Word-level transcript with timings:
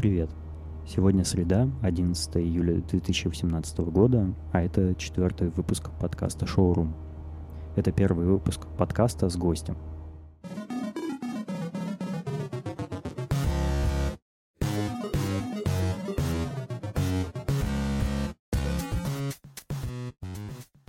привет! 0.00 0.30
Сегодня 0.86 1.24
среда, 1.24 1.68
11 1.82 2.38
июля 2.38 2.80
2018 2.80 3.80
года, 3.80 4.34
а 4.50 4.62
это 4.62 4.94
четвертый 4.94 5.50
выпуск 5.50 5.90
подкаста 6.00 6.46
«Шоурум». 6.46 6.96
Это 7.76 7.92
первый 7.92 8.24
выпуск 8.24 8.62
подкаста 8.78 9.28
с 9.28 9.36
гостем. 9.36 9.76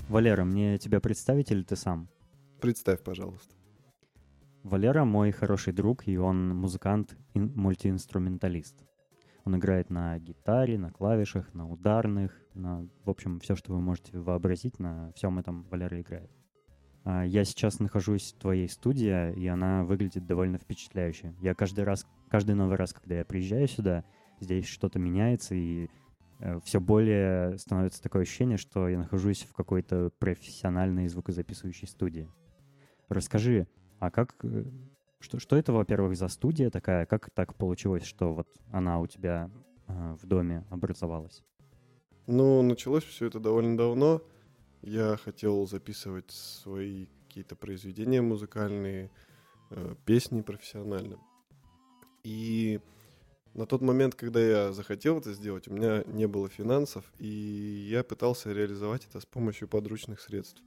Валера, 0.07 0.45
мне 0.45 0.77
тебя 0.77 1.01
представить 1.01 1.51
или 1.51 1.63
ты 1.63 1.75
сам? 1.75 2.07
Представь, 2.61 3.03
пожалуйста. 3.03 3.53
Валера 4.63 5.03
мой 5.03 5.31
хороший 5.31 5.73
друг, 5.73 6.07
и 6.07 6.15
он 6.15 6.55
музыкант, 6.55 7.17
мультиинструменталист. 7.33 8.85
Он 9.43 9.57
играет 9.57 9.89
на 9.89 10.17
гитаре, 10.19 10.77
на 10.77 10.91
клавишах, 10.91 11.53
на 11.53 11.67
ударных, 11.67 12.39
на, 12.53 12.87
в 13.03 13.09
общем, 13.09 13.39
все, 13.39 13.55
что 13.55 13.73
вы 13.73 13.81
можете 13.81 14.17
вообразить, 14.19 14.79
на 14.79 15.11
всем 15.13 15.39
этом 15.39 15.63
Валера 15.63 15.99
играет. 15.99 16.29
А, 17.03 17.23
я 17.25 17.43
сейчас 17.43 17.79
нахожусь 17.79 18.33
в 18.33 18.39
твоей 18.39 18.69
студии, 18.69 19.33
и 19.33 19.47
она 19.47 19.83
выглядит 19.83 20.27
довольно 20.27 20.57
впечатляюще. 20.57 21.33
Я 21.41 21.55
каждый 21.55 21.83
раз, 21.83 22.05
каждый 22.29 22.55
новый 22.55 22.75
раз, 22.75 22.93
когда 22.93 23.15
я 23.15 23.25
приезжаю 23.25 23.67
сюда, 23.67 24.03
здесь 24.39 24.67
что-то 24.67 24.99
меняется, 24.99 25.55
и 25.55 25.89
э, 26.39 26.59
все 26.63 26.79
более 26.79 27.57
становится 27.57 28.01
такое 28.03 28.23
ощущение, 28.23 28.57
что 28.57 28.87
я 28.87 28.99
нахожусь 28.99 29.43
в 29.43 29.53
какой-то 29.53 30.11
профессиональной 30.19 31.07
звукозаписывающей 31.07 31.87
студии. 31.87 32.29
Расскажи, 33.09 33.67
а 33.99 34.11
как 34.11 34.35
э, 34.43 34.65
что, 35.21 35.39
что 35.39 35.55
это, 35.55 35.71
во-первых, 35.71 36.17
за 36.17 36.27
студия 36.27 36.69
такая? 36.69 37.05
Как 37.05 37.29
так 37.29 37.55
получилось, 37.55 38.03
что 38.03 38.33
вот 38.33 38.47
она 38.71 38.99
у 38.99 39.07
тебя 39.07 39.49
э, 39.87 40.15
в 40.21 40.25
доме 40.25 40.65
образовалась? 40.69 41.43
Ну, 42.27 42.61
началось 42.61 43.03
все 43.03 43.27
это 43.27 43.39
довольно 43.39 43.77
давно. 43.77 44.21
Я 44.81 45.17
хотел 45.17 45.67
записывать 45.67 46.31
свои 46.31 47.07
какие-то 47.27 47.55
произведения 47.55 48.21
музыкальные, 48.21 49.11
э, 49.69 49.95
песни 50.05 50.41
профессионально. 50.41 51.17
И 52.23 52.79
на 53.53 53.65
тот 53.65 53.81
момент, 53.81 54.15
когда 54.15 54.39
я 54.39 54.71
захотел 54.71 55.19
это 55.19 55.33
сделать, 55.33 55.67
у 55.67 55.73
меня 55.73 56.03
не 56.07 56.27
было 56.27 56.49
финансов, 56.49 57.05
и 57.19 57.87
я 57.89 58.03
пытался 58.03 58.51
реализовать 58.51 59.05
это 59.09 59.19
с 59.19 59.25
помощью 59.25 59.67
подручных 59.67 60.19
средств. 60.21 60.61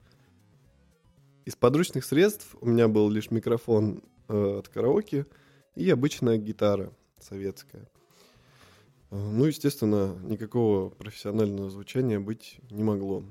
Из 1.45 1.55
подручных 1.55 2.05
средств 2.05 2.55
у 2.61 2.67
меня 2.67 2.87
был 2.87 3.09
лишь 3.09 3.31
микрофон 3.31 4.01
Э, 4.27 4.57
от 4.57 4.69
караоке 4.69 5.27
и 5.75 5.87
обычная 5.91 6.37
гитара 6.37 6.91
советская. 7.19 7.87
Э, 9.11 9.15
ну, 9.17 9.45
естественно, 9.45 10.17
никакого 10.23 10.89
профессионального 10.89 11.69
звучания 11.69 12.19
быть 12.19 12.57
не 12.71 12.81
могло. 12.81 13.23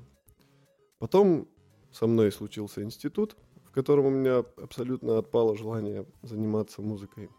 Потом 0.99 1.49
со 1.91 2.07
мной 2.07 2.31
случился 2.31 2.81
институт, 2.81 3.35
в 3.65 3.71
котором 3.71 4.05
у 4.05 4.09
меня 4.09 4.45
абсолютно 4.55 5.17
отпало 5.17 5.57
желание 5.57 6.05
заниматься 6.21 6.81
музыкой. 6.81 7.29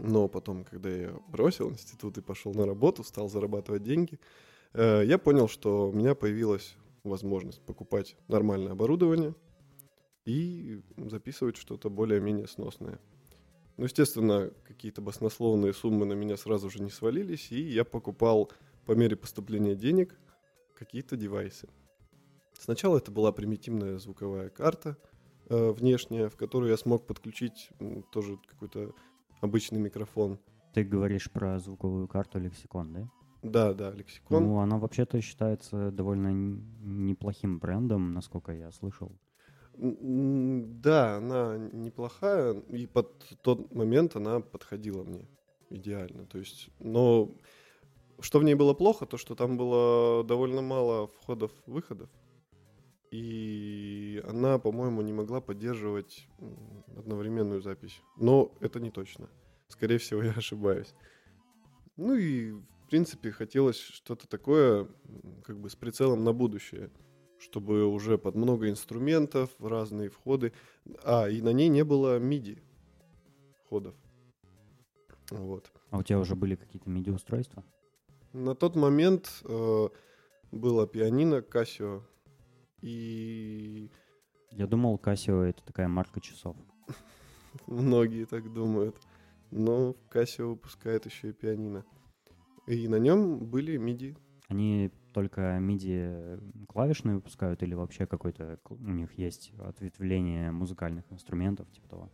Но 0.00 0.26
потом, 0.26 0.64
когда 0.64 0.90
я 0.90 1.12
бросил 1.28 1.70
институт 1.70 2.18
и 2.18 2.22
пошел 2.22 2.52
на 2.54 2.66
работу, 2.66 3.04
стал 3.04 3.28
зарабатывать 3.28 3.84
деньги, 3.84 4.18
э, 4.72 5.04
я 5.06 5.16
понял, 5.16 5.46
что 5.46 5.90
у 5.90 5.92
меня 5.92 6.16
появилась 6.16 6.74
возможность 7.04 7.60
покупать 7.62 8.16
нормальное 8.26 8.72
оборудование– 8.72 9.32
и 10.24 10.82
записывать 10.96 11.56
что-то 11.56 11.90
более-менее 11.90 12.46
сносное. 12.46 13.00
Ну, 13.76 13.84
естественно, 13.84 14.50
какие-то 14.64 15.00
баснословные 15.00 15.72
суммы 15.72 16.04
на 16.06 16.12
меня 16.12 16.36
сразу 16.36 16.70
же 16.70 16.82
не 16.82 16.90
свалились, 16.90 17.50
и 17.50 17.60
я 17.60 17.84
покупал 17.84 18.52
по 18.86 18.92
мере 18.92 19.16
поступления 19.16 19.74
денег 19.74 20.18
какие-то 20.74 21.16
девайсы. 21.16 21.68
Сначала 22.52 22.98
это 22.98 23.10
была 23.10 23.32
примитивная 23.32 23.98
звуковая 23.98 24.50
карта 24.50 24.96
э, 25.48 25.70
внешняя, 25.72 26.28
в 26.28 26.36
которую 26.36 26.70
я 26.70 26.76
смог 26.76 27.06
подключить 27.06 27.70
э, 27.80 28.02
тоже 28.12 28.38
какой-то 28.46 28.94
обычный 29.40 29.80
микрофон. 29.80 30.38
Ты 30.74 30.84
говоришь 30.84 31.30
про 31.30 31.58
звуковую 31.58 32.08
карту 32.08 32.38
лексикон, 32.38 32.92
да? 32.92 33.08
Да, 33.42 33.74
да, 33.74 33.90
лексикон. 33.90 34.44
Ну, 34.44 34.58
она 34.58 34.78
вообще-то 34.78 35.20
считается 35.20 35.90
довольно 35.90 36.32
неплохим 36.32 37.58
брендом, 37.58 38.14
насколько 38.14 38.52
я 38.52 38.70
слышал. 38.70 39.12
Да, 39.74 41.16
она 41.16 41.56
неплохая, 41.56 42.54
и 42.54 42.86
под 42.86 43.24
тот 43.42 43.72
момент 43.74 44.16
она 44.16 44.40
подходила 44.40 45.02
мне 45.02 45.26
идеально. 45.70 46.26
То 46.26 46.38
есть, 46.38 46.68
но 46.78 47.34
что 48.20 48.38
в 48.38 48.44
ней 48.44 48.54
было 48.54 48.74
плохо, 48.74 49.06
то 49.06 49.16
что 49.16 49.34
там 49.34 49.56
было 49.56 50.24
довольно 50.24 50.62
мало 50.62 51.06
входов-выходов. 51.06 52.10
И 53.10 54.22
она, 54.26 54.58
по-моему, 54.58 55.02
не 55.02 55.12
могла 55.12 55.40
поддерживать 55.40 56.26
одновременную 56.96 57.60
запись. 57.60 58.00
Но 58.16 58.54
это 58.60 58.80
не 58.80 58.90
точно. 58.90 59.28
Скорее 59.68 59.98
всего, 59.98 60.22
я 60.22 60.32
ошибаюсь. 60.32 60.94
Ну 61.96 62.14
и, 62.14 62.52
в 62.52 62.88
принципе, 62.88 63.30
хотелось 63.30 63.78
что-то 63.78 64.26
такое, 64.28 64.88
как 65.44 65.60
бы 65.60 65.68
с 65.68 65.76
прицелом 65.76 66.24
на 66.24 66.32
будущее 66.32 66.90
чтобы 67.42 67.86
уже 67.86 68.18
под 68.18 68.36
много 68.36 68.70
инструментов, 68.70 69.50
разные 69.58 70.08
входы. 70.08 70.52
А, 71.04 71.28
и 71.28 71.42
на 71.42 71.52
ней 71.52 71.68
не 71.68 71.84
было 71.84 72.18
MIDI 72.18 72.58
входов. 73.64 73.94
Вот. 75.30 75.70
А 75.90 75.98
у 75.98 76.02
тебя 76.02 76.18
уже 76.18 76.36
были 76.36 76.54
какие-то 76.54 76.88
MIDI 76.88 77.12
устройства? 77.12 77.64
На 78.32 78.54
тот 78.54 78.76
момент 78.76 79.42
э, 79.44 79.88
было 80.52 80.86
пианино 80.86 81.36
Casio 81.36 82.02
и... 82.80 83.90
Я 84.52 84.66
думал, 84.66 85.00
Casio 85.02 85.42
это 85.42 85.62
такая 85.64 85.88
марка 85.88 86.20
часов. 86.20 86.56
Многие 87.66 88.24
так 88.24 88.52
думают. 88.52 88.96
Но 89.50 89.96
Casio 90.10 90.46
выпускает 90.46 91.06
еще 91.06 91.30
и 91.30 91.32
пианино. 91.32 91.84
И 92.66 92.86
на 92.88 92.96
нем 92.96 93.38
были 93.38 93.78
MIDI. 93.78 94.16
Они 94.48 94.90
только 95.12 95.58
MIDI 95.58 96.66
клавишные 96.66 97.16
выпускают 97.16 97.62
или 97.62 97.74
вообще 97.74 98.06
какой-то 98.06 98.58
у 98.68 98.90
них 98.90 99.18
есть 99.18 99.52
ответвление 99.58 100.50
музыкальных 100.50 101.04
инструментов 101.12 101.70
типа 101.70 101.88
того? 101.88 102.10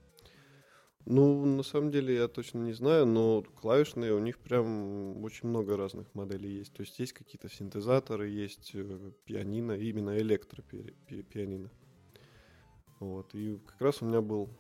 Ну, 1.07 1.47
на 1.47 1.63
самом 1.63 1.91
деле 1.91 2.15
я 2.15 2.29
точно 2.29 2.59
не 2.59 2.73
знаю, 2.73 3.07
но 3.07 3.43
клавишные 3.43 4.13
у 4.13 4.19
них 4.19 4.39
прям 4.39 5.25
очень 5.25 5.49
много 5.49 5.77
разных 5.77 6.15
моделей 6.15 6.59
есть. 6.59 6.75
То 6.75 6.83
есть 6.83 6.99
есть 6.99 7.15
какие-то 7.15 7.49
синтезаторы, 7.49 8.29
есть 8.29 8.73
э, 8.75 9.13
пианино, 9.25 9.73
именно 9.73 10.19
электропианино. 10.19 11.71
Вот, 13.01 13.35
и 13.35 13.59
как 13.59 13.81
раз 13.81 14.03
у 14.03 14.07
меня 14.07 14.21
был 14.21 14.51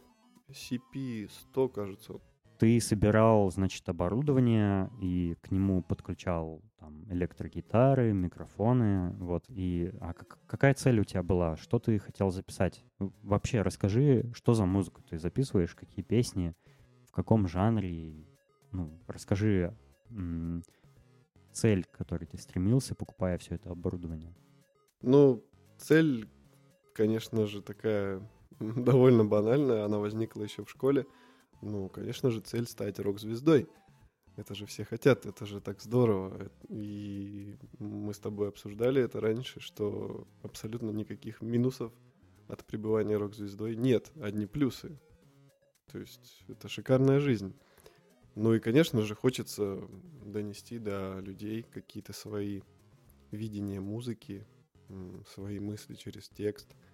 CP100, 0.48 1.68
кажется, 1.68 2.20
ты 2.58 2.80
собирал, 2.80 3.50
значит, 3.52 3.88
оборудование 3.88 4.90
и 5.00 5.36
к 5.42 5.50
нему 5.52 5.80
подключал 5.80 6.60
там 6.78 7.04
электрогитары, 7.10 8.12
микрофоны, 8.12 9.10
вот. 9.18 9.44
И 9.48 9.92
а 10.00 10.12
как, 10.14 10.38
какая 10.46 10.74
цель 10.74 11.00
у 11.00 11.04
тебя 11.04 11.22
была? 11.22 11.56
Что 11.56 11.78
ты 11.78 11.98
хотел 11.98 12.30
записать? 12.30 12.84
Вообще 12.98 13.62
расскажи, 13.62 14.30
что 14.34 14.54
за 14.54 14.64
музыку 14.64 15.02
ты 15.02 15.18
записываешь, 15.18 15.74
какие 15.74 16.04
песни, 16.04 16.54
в 17.06 17.12
каком 17.12 17.48
жанре? 17.48 18.26
Ну, 18.72 18.98
расскажи 19.06 19.76
м- 20.10 20.62
цель, 21.52 21.84
к 21.84 21.90
которой 21.90 22.26
ты 22.26 22.38
стремился, 22.38 22.94
покупая 22.94 23.38
все 23.38 23.56
это 23.56 23.70
оборудование. 23.70 24.34
Ну, 25.02 25.44
цель, 25.78 26.28
конечно 26.94 27.46
же, 27.46 27.62
такая 27.62 28.22
довольно 28.60 29.24
банальная. 29.24 29.84
Она 29.84 29.98
возникла 29.98 30.42
еще 30.42 30.64
в 30.64 30.70
школе. 30.70 31.06
Ну, 31.60 31.88
конечно 31.88 32.30
же, 32.30 32.40
цель 32.40 32.66
стать 32.66 33.00
рок-звездой. 33.00 33.68
Это 34.38 34.54
же 34.54 34.66
все 34.66 34.84
хотят, 34.84 35.26
это 35.26 35.46
же 35.46 35.60
так 35.60 35.82
здорово. 35.82 36.48
И 36.68 37.56
мы 37.80 38.14
с 38.14 38.20
тобой 38.20 38.48
обсуждали 38.48 39.02
это 39.02 39.20
раньше, 39.20 39.58
что 39.58 40.28
абсолютно 40.44 40.90
никаких 40.90 41.42
минусов 41.42 41.92
от 42.46 42.64
пребывания 42.64 43.16
рок-звездой 43.16 43.74
нет, 43.74 44.12
одни 44.22 44.46
плюсы. 44.46 44.96
То 45.90 45.98
есть 45.98 46.44
это 46.46 46.68
шикарная 46.68 47.18
жизнь. 47.18 47.52
Ну 48.36 48.54
и, 48.54 48.60
конечно 48.60 49.02
же, 49.02 49.16
хочется 49.16 49.82
донести 50.24 50.78
до 50.78 51.18
людей 51.18 51.64
какие-то 51.64 52.12
свои 52.12 52.60
видения 53.32 53.80
музыки, 53.80 54.46
свои 55.34 55.58
мысли 55.58 55.96
через 55.96 56.28
текст– 56.28 56.76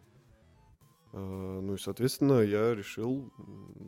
ну 1.15 1.75
и, 1.75 1.79
соответственно, 1.79 2.41
я 2.41 2.75
решил 2.75 3.33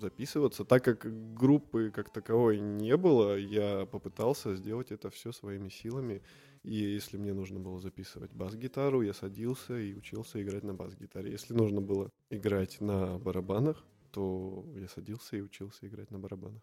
записываться. 0.01 0.65
Так 0.65 0.85
как 0.85 1.35
группы 1.35 1.91
как 1.91 2.11
таковой 2.13 2.61
не 2.61 2.97
было, 2.97 3.37
я 3.37 3.87
попытался 3.87 4.55
сделать 4.55 4.93
это 4.93 5.11
все 5.11 5.33
своими 5.33 5.69
силами. 5.69 6.23
И 6.63 6.75
если 6.75 7.17
мне 7.17 7.33
нужно 7.33 7.59
было 7.59 7.81
записывать 7.81 8.33
бас-гитару, 8.33 9.03
я 9.03 9.13
садился 9.13 9.79
и 9.79 9.95
учился 9.95 10.43
играть 10.43 10.63
на 10.63 10.75
бас-гитаре. 10.75 11.33
Если 11.33 11.55
нужно 11.55 11.81
было 11.81 12.11
играть 12.31 12.81
на 12.81 13.19
барабанах, 13.19 13.85
то 14.13 14.65
я 14.77 14.89
садился 14.89 15.37
и 15.37 15.43
учился 15.43 15.87
играть 15.87 16.11
на 16.11 16.19
барабанах. 16.19 16.63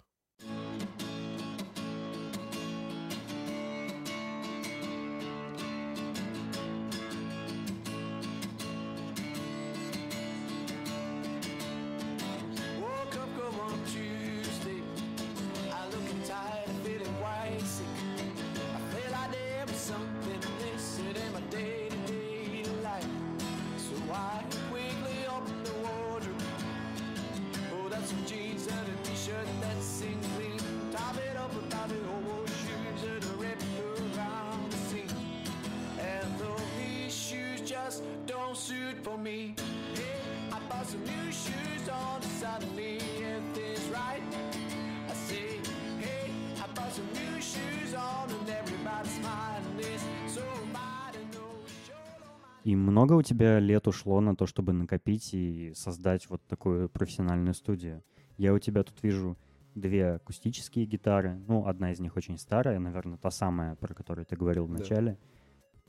For 38.54 39.18
me. 39.18 39.56
Hey, 39.96 40.20
I 40.52 40.60
bought 40.70 40.86
some 40.86 41.04
new 41.04 41.32
shoes 41.32 41.90
on 41.90 42.22
suddenly 42.40 43.00
everything's 43.34 43.88
right. 43.90 44.22
I 45.10 45.14
say, 45.28 45.60
hey, 46.00 46.30
I 46.62 46.68
bought 46.76 46.94
some 46.94 47.10
new 47.14 47.42
shoes 47.42 47.96
on 47.96 48.30
and 48.30 48.50
everybody's 48.50 49.14
smiling. 49.20 49.80
It's 49.80 50.36
so 50.36 50.46
mighty 50.72 51.24
no 51.34 51.48
show. 51.88 51.98
И 52.64 52.76
много 52.76 53.14
у 53.14 53.24
тебя 53.24 53.60
лет 53.60 53.88
ушло 53.88 54.22
на 54.22 54.36
то, 54.36 54.46
чтобы 54.46 54.74
накопить 54.74 55.34
и 55.34 55.74
создать 55.76 56.30
вот 56.30 56.42
такую 56.48 56.90
профессиональную 56.90 57.56
студию? 57.56 58.04
Я 58.38 58.54
у 58.54 58.60
тебя 58.60 58.84
тут 58.84 59.02
вижу 59.02 59.36
две 59.74 60.14
акустические 60.14 60.86
гитары. 60.86 61.42
Ну, 61.48 61.66
одна 61.66 61.92
из 61.92 62.00
них 62.00 62.16
очень 62.16 62.38
старая, 62.38 62.78
наверное, 62.78 63.18
та 63.18 63.32
самая, 63.32 63.76
про 63.76 63.96
которую 63.96 64.26
ты 64.28 64.36
говорил 64.36 64.66
в 64.66 64.78
Да. 64.78 65.18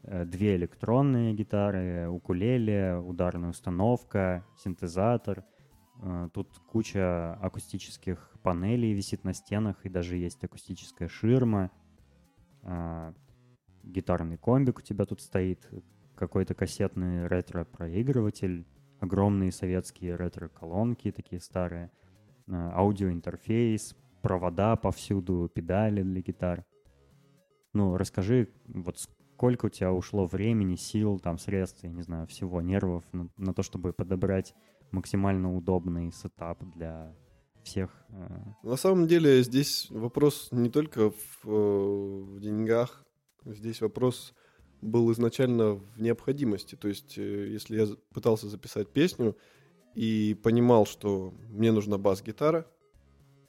Э, 0.04 0.24
Две 0.24 0.56
электронные 0.56 1.32
гитары, 1.34 2.08
укулеле, 2.08 2.96
ударная 2.96 3.50
установка, 3.50 4.44
синтезатор. 4.56 5.44
Э, 6.02 6.28
Тут 6.32 6.58
куча 6.70 7.34
акустических 7.34 8.32
панелей 8.42 8.92
висит 8.92 9.24
на 9.24 9.32
стенах, 9.32 9.84
и 9.84 9.88
даже 9.88 10.16
есть 10.16 10.44
акустическая 10.44 11.08
ширма. 11.08 11.70
А, 12.62 13.14
Гитарный 13.82 14.36
комбик 14.38 14.78
у 14.78 14.82
тебя 14.82 15.04
тут 15.04 15.20
стоит, 15.20 15.68
какой-то 16.14 16.54
кассетный 16.54 17.26
ретро-проигрыватель, 17.26 18.66
огромные 19.00 19.52
советские 19.52 20.16
ретро-колонки 20.16 21.10
такие 21.10 21.40
старые, 21.40 21.90
аудиоинтерфейс, 22.48 23.96
провода 24.22 24.76
повсюду, 24.76 25.50
педали 25.52 26.02
для 26.02 26.22
гитар. 26.22 26.64
Ну, 27.74 27.96
расскажи, 27.96 28.48
вот 28.66 28.98
сколько 29.44 29.66
у 29.66 29.68
тебя 29.68 29.92
ушло 29.92 30.24
времени, 30.24 30.74
сил, 30.74 31.18
там, 31.18 31.36
средств, 31.36 31.84
я 31.84 31.90
не 31.90 32.00
знаю, 32.00 32.26
всего, 32.26 32.62
нервов 32.62 33.04
на, 33.12 33.28
на 33.36 33.52
то, 33.52 33.62
чтобы 33.62 33.92
подобрать 33.92 34.54
максимально 34.90 35.54
удобный 35.54 36.10
сетап 36.12 36.64
для 36.74 37.14
всех. 37.62 37.90
э, 38.08 38.38
На 38.62 38.76
самом 38.76 39.06
деле 39.06 39.42
здесь 39.42 39.88
вопрос 39.90 40.48
не 40.50 40.70
только 40.70 41.10
в, 41.10 41.44
э, 41.44 41.48
в 41.50 42.40
деньгах, 42.40 43.04
здесь 43.44 43.82
вопрос 43.82 44.32
был 44.80 45.12
изначально 45.12 45.74
в 45.74 46.00
необходимости. 46.00 46.74
То 46.74 46.88
есть, 46.88 47.18
э, 47.18 47.48
если 47.48 47.76
я 47.76 47.86
пытался 48.14 48.48
записать 48.48 48.88
песню 48.88 49.36
и 49.94 50.34
понимал, 50.42 50.86
что 50.86 51.34
мне 51.50 51.70
нужна 51.70 51.98
бас-гитара, 51.98 52.64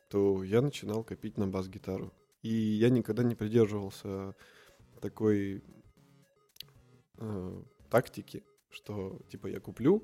то 0.09 0.43
я 0.43 0.61
начинал 0.61 1.05
копить 1.05 1.37
на 1.37 1.47
бас-гитару. 1.47 2.11
И 2.41 2.49
я 2.49 2.89
никогда 2.89 3.23
не 3.23 3.35
придерживался 3.35 4.35
такой 4.99 5.63
э, 7.17 7.63
тактики, 7.89 8.43
что 8.69 9.19
типа 9.29 9.47
я 9.47 9.59
куплю, 9.59 10.03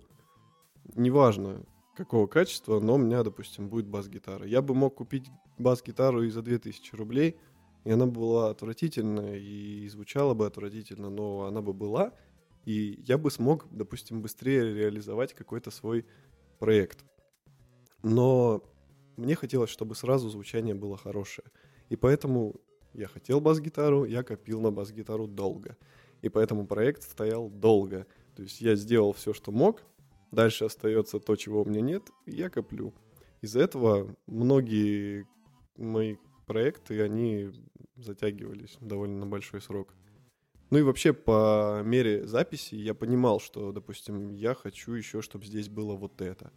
неважно 0.96 1.66
какого 1.96 2.28
качества, 2.28 2.80
но 2.80 2.96
у 2.96 2.98
меня, 2.98 3.24
допустим, 3.24 3.70
будет 3.70 3.88
бас-гитара. 3.88 4.46
Я 4.46 4.62
бы 4.62 4.74
мог 4.74 4.96
купить 4.96 5.30
бас-гитару 5.58 6.24
и 6.24 6.30
за 6.30 6.42
2000 6.42 6.96
рублей, 6.96 7.38
и 7.84 7.92
она 7.92 8.06
была 8.06 8.50
отвратительная, 8.50 9.38
и 9.38 9.88
звучала 9.90 10.34
бы 10.34 10.46
отвратительно, 10.46 11.10
но 11.10 11.44
она 11.44 11.62
бы 11.62 11.74
была, 11.74 12.14
и 12.66 13.02
я 13.06 13.18
бы 13.18 13.32
смог, 13.32 13.68
допустим, 13.72 14.22
быстрее 14.22 14.74
реализовать 14.74 15.34
какой-то 15.34 15.72
свой 15.72 16.06
проект. 16.60 17.04
Но 18.04 18.64
мне 19.18 19.36
хотелось, 19.36 19.70
чтобы 19.70 19.96
сразу 19.96 20.30
звучание 20.30 20.76
было 20.76 20.98
хорошее. 20.98 21.48
И 21.90 21.96
поэтому 21.96 22.56
я 22.94 23.08
хотел 23.08 23.42
бас-гитару, 23.42 24.06
я 24.06 24.24
копил 24.24 24.62
на 24.62 24.72
бас-гитару 24.72 25.28
долго. 25.28 25.78
И 26.22 26.30
поэтому 26.30 26.68
проект 26.68 27.04
стоял 27.04 27.50
долго. 27.50 28.06
То 28.36 28.44
есть 28.44 28.62
я 28.62 28.76
сделал 28.76 29.14
все, 29.14 29.34
что 29.34 29.52
мог, 29.52 29.84
дальше 30.32 30.66
остается 30.66 31.20
то, 31.20 31.36
чего 31.36 31.62
у 31.62 31.66
меня 31.66 31.82
нет, 31.82 32.10
и 32.26 32.32
я 32.32 32.50
коплю. 32.50 32.94
Из-за 33.42 33.62
этого 33.62 34.16
многие 34.28 35.28
мои 35.78 36.18
проекты, 36.46 37.02
они 37.02 37.50
затягивались 37.96 38.78
довольно 38.80 39.20
на 39.20 39.26
большой 39.26 39.62
срок. 39.62 39.96
Ну 40.70 40.78
и 40.78 40.84
вообще 40.84 41.12
по 41.12 41.82
мере 41.84 42.26
записи 42.26 42.76
я 42.76 42.94
понимал, 42.94 43.40
что, 43.40 43.72
допустим, 43.72 44.32
я 44.32 44.54
хочу 44.54 44.94
еще, 44.94 45.22
чтобы 45.22 45.46
здесь 45.46 45.68
было 45.68 45.96
вот 45.96 46.22
это. 46.22 46.52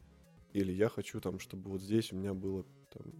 Или 0.52 0.72
я 0.72 0.88
хочу 0.88 1.20
там, 1.20 1.40
чтобы 1.40 1.70
вот 1.70 1.82
здесь 1.82 2.12
у 2.12 2.16
меня 2.16 2.32
было 2.32 2.64
там 2.92 3.12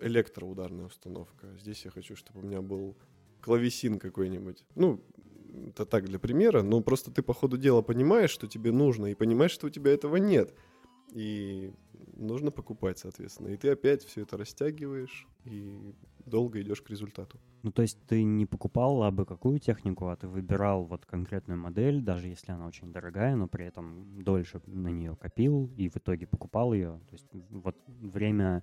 электроударная 0.00 0.86
установка. 0.86 1.48
Здесь 1.58 1.84
я 1.84 1.90
хочу, 1.90 2.14
чтобы 2.14 2.40
у 2.40 2.42
меня 2.44 2.62
был 2.62 2.96
клавесин 3.44 3.98
какой-нибудь. 3.98 4.64
Ну, 4.74 5.04
это 5.68 5.84
так 5.84 6.06
для 6.06 6.18
примера, 6.18 6.62
но 6.62 6.80
просто 6.80 7.10
ты 7.10 7.22
по 7.22 7.34
ходу 7.34 7.58
дела 7.58 7.82
понимаешь, 7.82 8.30
что 8.30 8.46
тебе 8.46 8.72
нужно, 8.72 9.06
и 9.06 9.14
понимаешь, 9.14 9.50
что 9.52 9.66
у 9.66 9.70
тебя 9.70 9.92
этого 9.92 10.16
нет. 10.16 10.54
И 11.12 11.70
нужно 12.16 12.50
покупать, 12.50 12.98
соответственно. 12.98 13.48
И 13.48 13.56
ты 13.56 13.68
опять 13.68 14.02
все 14.02 14.22
это 14.22 14.38
растягиваешь 14.38 15.28
и 15.44 15.94
долго 16.24 16.62
идешь 16.62 16.80
к 16.80 16.88
результату. 16.88 17.38
Ну, 17.62 17.70
то 17.70 17.82
есть 17.82 17.98
ты 18.06 18.24
не 18.24 18.46
покупал 18.46 19.02
а 19.02 19.10
бы 19.10 19.26
какую 19.26 19.58
технику, 19.58 20.08
а 20.08 20.16
ты 20.16 20.26
выбирал 20.26 20.84
вот 20.84 21.04
конкретную 21.04 21.60
модель, 21.60 22.00
даже 22.00 22.28
если 22.28 22.52
она 22.52 22.66
очень 22.66 22.92
дорогая, 22.92 23.36
но 23.36 23.46
при 23.46 23.66
этом 23.66 24.24
дольше 24.24 24.62
на 24.66 24.88
нее 24.88 25.16
копил 25.16 25.70
и 25.76 25.90
в 25.90 25.96
итоге 25.98 26.26
покупал 26.26 26.72
ее. 26.72 26.98
То 27.10 27.12
есть 27.12 27.26
вот 27.50 27.76
время 27.86 28.62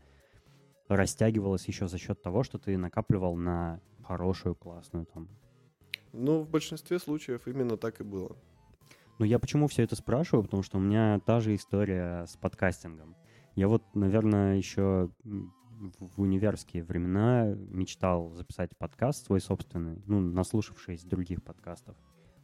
растягивалось 0.88 1.68
еще 1.68 1.88
за 1.88 2.00
счет 2.00 2.22
того, 2.22 2.44
что 2.44 2.58
ты 2.58 2.78
накапливал 2.78 3.36
на 3.36 3.80
хорошую, 4.12 4.56
классную 4.56 5.06
там. 5.06 5.30
Ну, 6.12 6.42
в 6.42 6.50
большинстве 6.50 7.00
случаев 7.00 7.48
именно 7.48 7.78
так 7.78 8.02
и 8.02 8.04
было. 8.04 8.36
Но 9.20 9.26
я 9.26 9.40
почему 9.40 9.68
все 9.68 9.84
это 9.84 9.96
спрашиваю? 9.96 10.44
Потому 10.44 10.64
что 10.64 10.78
у 10.78 10.82
меня 10.82 11.20
та 11.26 11.40
же 11.40 11.56
история 11.56 12.26
с 12.26 12.36
подкастингом. 12.36 13.16
Я 13.56 13.68
вот, 13.70 13.84
наверное, 13.94 14.58
еще 14.58 15.10
в 16.00 16.22
универские 16.22 16.84
времена 16.84 17.46
мечтал 17.70 18.34
записать 18.34 18.76
подкаст 18.78 19.26
свой 19.26 19.40
собственный, 19.40 20.02
ну, 20.08 20.20
наслушавшись 20.20 21.04
других 21.06 21.42
подкастов. 21.42 21.96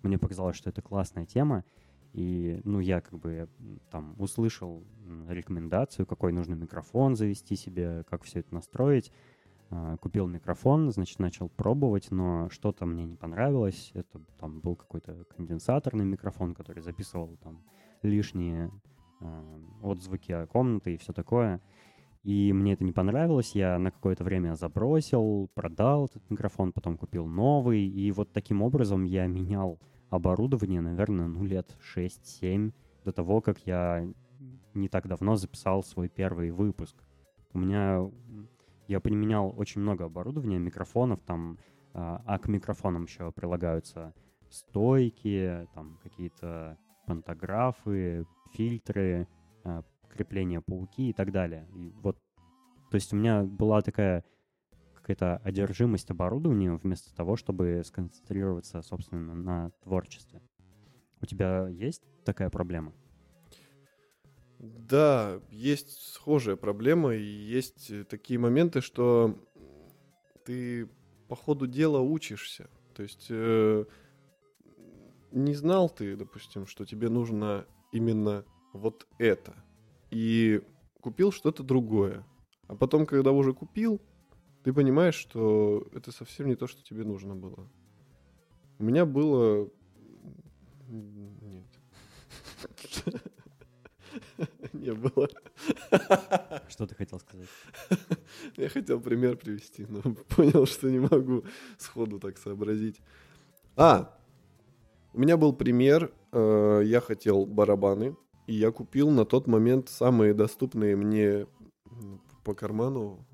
Мне 0.04 0.18
показалось, 0.18 0.56
что 0.56 0.70
это 0.70 0.82
классная 0.82 1.26
тема, 1.26 1.66
и, 2.14 2.62
ну, 2.64 2.80
я 2.80 3.02
как 3.02 3.20
бы 3.20 3.50
там 3.92 4.16
услышал 4.18 4.86
рекомендацию, 5.28 6.06
какой 6.06 6.32
нужно 6.32 6.54
микрофон 6.54 7.16
завести 7.16 7.56
себе, 7.56 8.06
как 8.10 8.24
все 8.24 8.40
это 8.40 8.54
настроить. 8.54 9.12
А, 9.70 9.98
Купил 9.98 10.28
микрофон, 10.28 10.92
значит, 10.92 11.20
начал 11.20 11.50
пробовать, 11.50 12.12
но 12.12 12.50
что-то 12.50 12.86
мне 12.86 13.06
не 13.06 13.16
понравилось. 13.16 13.92
Это 13.94 14.20
там 14.40 14.60
был 14.60 14.76
какой-то 14.76 15.26
конденсаторный 15.36 16.06
микрофон, 16.06 16.54
который 16.54 16.82
записывал 16.82 17.38
там 17.44 17.64
лишние 18.02 18.72
а, 19.20 19.60
отзвуки 19.82 20.46
комнаты 20.48 20.94
и 20.94 20.98
все 20.98 21.14
такое. 21.14 21.62
И 22.24 22.52
мне 22.52 22.74
это 22.74 22.84
не 22.84 22.92
понравилось, 22.92 23.56
я 23.56 23.78
на 23.80 23.92
какое-то 23.92 24.24
время 24.24 24.56
забросил, 24.56 25.50
продал 25.54 26.06
этот 26.06 26.30
микрофон, 26.30 26.74
потом 26.74 26.98
купил 26.98 27.26
новый, 27.26 27.88
и 27.88 28.12
вот 28.12 28.34
таким 28.34 28.62
образом 28.62 29.04
я 29.06 29.28
менял 29.28 29.80
оборудование, 30.10 30.82
наверное, 30.82 31.28
ну 31.28 31.46
лет 31.46 31.78
6-7 31.96 32.74
до 33.06 33.12
того, 33.14 33.40
как 33.40 33.60
я 33.66 34.06
не 34.74 34.90
так 34.90 35.08
давно 35.08 35.36
записал 35.36 35.84
свой 35.84 36.10
первый 36.10 36.52
выпуск. 36.52 36.98
У 37.54 37.60
меня 37.60 38.10
я 38.88 39.00
применял 39.00 39.53
очень 39.58 39.82
много 39.82 40.06
оборудования, 40.06 40.60
микрофонов, 40.60 41.22
там, 41.25 41.58
а 41.94 42.22
а 42.25 42.39
к 42.39 42.48
микрофонам 42.48 43.03
еще 43.03 43.32
прилагаются 43.32 44.13
стойки, 44.50 45.67
там 45.74 46.00
какие-то 46.01 46.77
пантографы, 47.06 48.25
фильтры, 48.53 49.27
а, 49.63 49.84
крепления 50.10 50.62
пауки 50.62 51.10
и 51.10 51.13
так 51.13 51.32
далее. 51.32 51.67
И 51.74 51.91
вот, 52.01 52.17
то 52.89 52.96
есть 52.96 53.13
у 53.13 53.15
меня 53.15 53.44
была 53.44 53.82
такая 53.82 54.24
какая-то 54.96 55.38
одержимость 55.38 56.12
оборудованием 56.12 56.77
вместо 56.77 57.15
того, 57.15 57.38
чтобы 57.38 57.82
сконцентрироваться, 57.86 58.82
собственно, 58.82 59.36
на 59.36 59.70
творчестве. 59.84 60.41
У 61.22 61.25
тебя 61.25 61.67
есть 61.70 62.03
такая 62.25 62.50
проблема? 62.50 62.94
Да, 64.60 65.40
есть 65.52 66.02
схожая 66.14 66.56
проблема, 66.56 67.14
и 67.14 67.24
есть 67.24 67.92
э, 67.92 68.04
такие 68.04 68.40
моменты, 68.40 68.82
что 68.82 69.38
ты 70.46 70.90
по 71.28 71.36
ходу 71.36 71.68
дела 71.68 72.00
учишься. 72.00 72.70
То 72.96 73.04
есть 73.04 73.28
э, 73.30 73.86
не 75.32 75.54
знал 75.54 75.90
ты, 75.90 76.16
допустим, 76.16 76.66
что 76.66 76.86
тебе 76.86 77.10
нужно 77.10 77.68
именно 77.92 78.46
вот 78.74 79.08
это. 79.20 79.56
И 80.10 80.62
купил 81.02 81.32
что-то 81.32 81.64
другое. 81.64 82.26
А 82.68 82.76
потом, 82.76 83.06
когда 83.06 83.32
уже 83.32 83.54
купил, 83.54 84.02
ты 84.64 84.74
понимаешь, 84.74 85.16
что 85.16 85.88
это 85.94 86.12
совсем 86.12 86.48
не 86.48 86.56
то, 86.56 86.66
что 86.66 86.84
тебе 86.84 87.04
нужно 87.04 87.36
было. 87.36 87.70
У 88.80 88.84
меня 88.84 89.06
было... 89.06 89.70
Нет. 90.88 91.67
Не 94.78 94.94
было. 94.94 95.28
Что 96.70 96.86
ты 96.86 96.96
хотел 96.96 97.20
сказать? 97.20 97.50
Я 98.58 98.70
хотел 98.70 99.00
пример 99.00 99.38
привести, 99.38 99.86
но 99.90 100.02
понял, 100.36 100.66
что 100.66 100.90
не 100.90 101.00
могу 101.00 101.44
сходу 101.78 102.20
так 102.20 102.38
сообразить. 102.38 103.02
А, 103.76 104.18
У 105.14 105.20
меня 105.20 105.38
был 105.38 105.54
пример, 105.54 106.12
э, 106.32 106.82
я 106.86 107.02
хотел 107.02 107.46
барабаны, 107.46 108.16
и 108.48 108.54
я 108.54 108.72
купил 108.72 109.10
на 109.10 109.26
тот 109.26 109.48
момент 109.48 109.90
самые 109.90 110.34
доступные 110.34 110.96
мне 110.96 111.48
м, 111.92 112.22
по 112.44 112.54
карману 112.54 113.26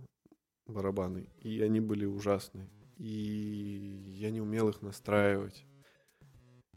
барабаны, 0.67 1.27
и 1.41 1.61
они 1.61 1.79
были 1.81 2.05
ужасные. 2.05 2.69
И 2.97 4.03
я 4.17 4.31
не 4.31 4.41
умел 4.41 4.69
их 4.69 4.81
настраивать. 4.81 5.65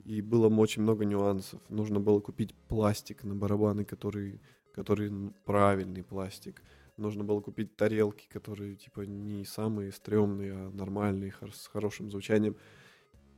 И 0.05 0.23
было 0.23 0.49
очень 0.49 0.83
много 0.83 1.05
нюансов. 1.05 1.61
Нужно 1.69 2.01
было 2.01 2.21
купить 2.21 2.55
пластик 2.69 3.25
на 3.25 3.35
барабаны, 3.35 3.85
который, 3.85 4.41
который 4.76 5.11
правильный 5.45 6.04
пластик. 6.04 6.62
Нужно 6.97 7.25
было 7.25 7.40
купить 7.40 7.76
тарелки, 7.76 8.28
которые 8.28 8.76
типа 8.76 9.00
не 9.00 9.45
самые 9.45 9.90
стрёмные, 9.90 10.52
а 10.52 10.71
нормальные, 10.71 11.35
с 11.52 11.66
хорошим 11.66 12.11
звучанием. 12.11 12.56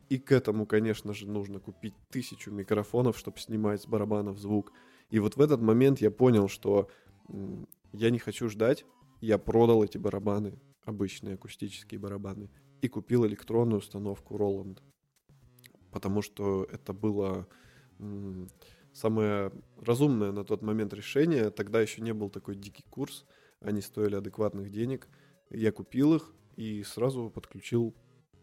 И 0.08 0.18
к 0.18 0.32
этому, 0.32 0.66
конечно 0.66 1.12
же, 1.14 1.28
нужно 1.28 1.60
купить 1.60 1.94
тысячу 2.10 2.50
микрофонов, 2.50 3.16
чтобы 3.16 3.38
снимать 3.38 3.82
с 3.82 3.86
барабанов 3.86 4.38
звук. 4.38 4.72
И 5.10 5.18
вот 5.20 5.36
в 5.36 5.40
этот 5.40 5.60
момент 5.60 6.00
я 6.00 6.10
понял, 6.10 6.48
что 6.48 6.88
я 7.92 8.10
не 8.10 8.18
хочу 8.18 8.48
ждать. 8.48 8.84
Я 9.20 9.38
продал 9.38 9.84
эти 9.84 9.98
барабаны, 9.98 10.58
обычные 10.84 11.34
акустические 11.34 12.00
барабаны, 12.00 12.50
и 12.80 12.88
купил 12.88 13.26
электронную 13.26 13.78
установку 13.78 14.36
Roland. 14.36 14.78
Потому 15.90 16.22
что 16.22 16.64
это 16.64 16.92
было 16.92 17.46
самое 18.98 19.52
разумное 19.80 20.32
на 20.32 20.44
тот 20.44 20.62
момент 20.62 20.92
решение. 20.92 21.50
Тогда 21.50 21.80
еще 21.80 22.02
не 22.02 22.12
был 22.12 22.30
такой 22.30 22.56
дикий 22.56 22.84
курс. 22.90 23.24
Они 23.60 23.80
стоили 23.80 24.16
адекватных 24.16 24.70
денег. 24.70 25.08
Я 25.50 25.72
купил 25.72 26.14
их 26.14 26.32
и 26.56 26.82
сразу 26.82 27.30
подключил 27.30 27.94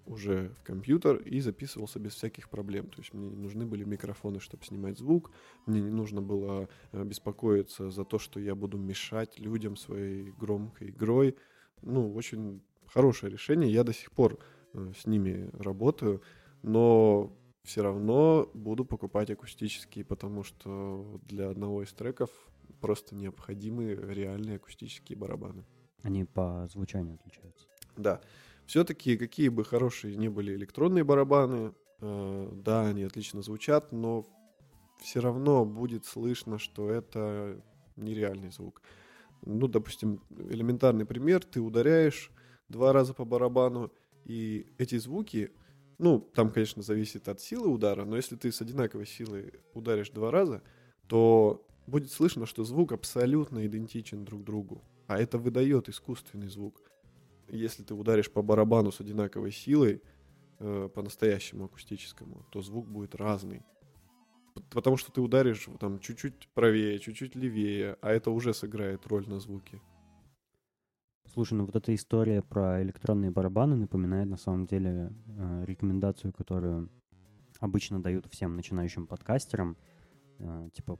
уже 0.05 0.49
в 0.59 0.63
компьютер 0.63 1.17
и 1.17 1.39
записывался 1.41 1.99
без 1.99 2.13
всяких 2.13 2.49
проблем. 2.49 2.89
То 2.89 2.99
есть 2.99 3.13
мне 3.13 3.27
не 3.27 3.35
нужны 3.35 3.65
были 3.65 3.83
микрофоны, 3.83 4.39
чтобы 4.39 4.63
снимать 4.63 4.97
звук. 4.97 5.31
Мне 5.65 5.81
не 5.81 5.89
нужно 5.89 6.21
было 6.21 6.69
э, 6.91 7.03
беспокоиться 7.03 7.89
за 7.89 8.05
то, 8.05 8.19
что 8.19 8.39
я 8.39 8.55
буду 8.55 8.77
мешать 8.77 9.39
людям 9.39 9.75
своей 9.75 10.31
громкой 10.31 10.91
игрой. 10.91 11.35
Ну, 11.81 12.13
очень 12.13 12.61
хорошее 12.87 13.31
решение. 13.31 13.71
Я 13.71 13.83
до 13.83 13.93
сих 13.93 14.11
пор 14.11 14.37
э, 14.73 14.91
с 14.95 15.07
ними 15.07 15.49
работаю, 15.53 16.21
но 16.61 17.35
все 17.65 17.81
равно 17.81 18.49
буду 18.53 18.85
покупать 18.85 19.29
акустические, 19.29 20.05
потому 20.05 20.43
что 20.43 21.19
для 21.23 21.49
одного 21.49 21.83
из 21.83 21.91
треков 21.93 22.29
просто 22.79 23.15
необходимы 23.15 23.93
реальные 23.93 24.57
акустические 24.57 25.17
барабаны. 25.17 25.65
Они 26.03 26.23
по 26.23 26.67
звучанию 26.71 27.15
отличаются. 27.15 27.67
Да. 27.97 28.21
Все-таки, 28.65 29.17
какие 29.17 29.49
бы 29.49 29.63
хорошие 29.63 30.15
ни 30.15 30.27
были 30.27 30.55
электронные 30.55 31.03
барабаны, 31.03 31.73
э, 32.01 32.51
да, 32.53 32.87
они 32.87 33.03
отлично 33.03 33.41
звучат, 33.41 33.91
но 33.91 34.25
все 35.01 35.19
равно 35.19 35.65
будет 35.65 36.05
слышно, 36.05 36.59
что 36.59 36.89
это 36.89 37.61
нереальный 37.95 38.51
звук. 38.51 38.81
Ну, 39.43 39.67
допустим, 39.67 40.21
элементарный 40.29 41.05
пример, 41.05 41.43
ты 41.43 41.61
ударяешь 41.61 42.31
два 42.69 42.93
раза 42.93 43.13
по 43.13 43.25
барабану, 43.25 43.91
и 44.23 44.67
эти 44.77 44.97
звуки, 44.97 45.51
ну, 45.97 46.19
там, 46.19 46.49
конечно, 46.49 46.81
зависит 46.81 47.27
от 47.27 47.39
силы 47.41 47.69
удара, 47.69 48.05
но 48.05 48.15
если 48.15 48.35
ты 48.35 48.51
с 48.51 48.61
одинаковой 48.61 49.05
силой 49.05 49.53
ударишь 49.73 50.09
два 50.09 50.31
раза, 50.31 50.61
то 51.07 51.65
будет 51.87 52.11
слышно, 52.11 52.45
что 52.45 52.63
звук 52.63 52.91
абсолютно 52.91 53.65
идентичен 53.65 54.25
друг 54.25 54.43
другу. 54.43 54.83
А 55.07 55.19
это 55.19 55.37
выдает 55.37 55.87
искусственный 55.89 56.47
звук 56.47 56.81
если 57.47 57.83
ты 57.83 57.93
ударишь 57.93 58.31
по 58.31 58.41
барабану 58.41 58.91
с 58.91 58.99
одинаковой 58.99 59.51
силой, 59.51 60.01
э, 60.59 60.89
по-настоящему 60.93 61.65
акустическому, 61.65 62.45
то 62.51 62.61
звук 62.61 62.87
будет 62.87 63.15
разный. 63.15 63.61
Потому 64.71 64.97
что 64.97 65.11
ты 65.11 65.21
ударишь 65.21 65.67
там 65.79 65.99
чуть-чуть 65.99 66.47
правее, 66.53 66.97
чуть-чуть 66.99 67.35
левее, 67.35 67.97
а 68.01 68.11
это 68.11 68.31
уже 68.31 68.53
сыграет 68.53 69.05
роль 69.07 69.27
на 69.27 69.39
звуке. 69.39 69.81
Слушай, 71.35 71.55
ну 71.55 71.65
вот 71.65 71.75
эта 71.75 71.93
история 71.93 72.41
про 72.41 72.81
электронные 72.81 73.29
барабаны 73.29 73.75
напоминает 73.75 74.29
на 74.29 74.37
самом 74.37 74.65
деле 74.65 75.11
э, 75.27 75.65
рекомендацию, 75.65 76.31
которую 76.31 76.89
обычно 77.59 78.01
дают 78.01 78.25
всем 78.31 78.55
начинающим 78.55 79.05
подкастерам, 79.05 79.75
э, 80.39 80.69
типа 80.71 80.97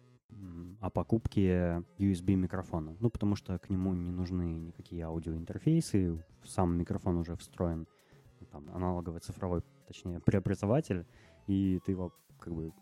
о 0.82 0.89
покупке 0.89 1.86
USB 2.00 2.36
микрофона. 2.36 2.98
Ну, 3.00 3.10
потому 3.10 3.38
что 3.38 3.58
к 3.60 3.70
нему 3.70 3.94
не 3.94 4.12
нужны 4.12 4.60
никакие 4.60 5.06
аудиоинтерфейсы, 5.06 6.22
сам 6.44 6.77
микрофон 6.77 7.15
уже 7.15 7.38
встроен, 7.38 7.88
там, 8.51 8.70
аналоговый 8.74 9.22
цифровой, 9.22 9.62
точнее, 9.88 10.20
преобразователь, 10.20 11.06
и 11.48 11.80
ты 11.86 11.94
его 11.94 12.12
как 12.39 12.54
бы 12.54 12.74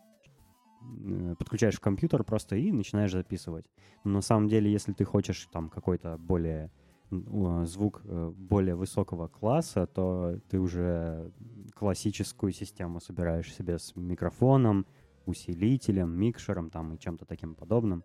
э, 0.81 1.35
подключаешь 1.37 1.75
в 1.75 1.81
компьютер 1.81 2.23
просто 2.23 2.55
и 2.55 2.71
начинаешь 2.71 3.11
записывать. 3.11 3.69
Но 4.03 4.13
на 4.13 4.21
самом 4.21 4.47
деле, 4.47 4.71
если 4.71 4.91
ты 4.91 5.05
хочешь 5.05 5.47
там 5.51 5.69
какой-то 5.69 6.17
более 6.17 6.71
звук 7.09 8.01
э, 8.05 8.31
более 8.35 8.75
высокого 8.75 9.27
класса, 9.27 9.85
то 9.87 10.39
ты 10.49 10.59
уже 10.59 11.31
классическую 11.75 12.51
систему 12.51 12.99
собираешь 12.99 13.53
себе 13.53 13.77
с 13.77 13.95
микрофоном, 13.95 14.85
усилителем, 15.25 16.09
микшером 16.09 16.69
там 16.69 16.93
и 16.93 16.99
чем-то 16.99 17.25
таким 17.25 17.55
подобным. 17.55 18.03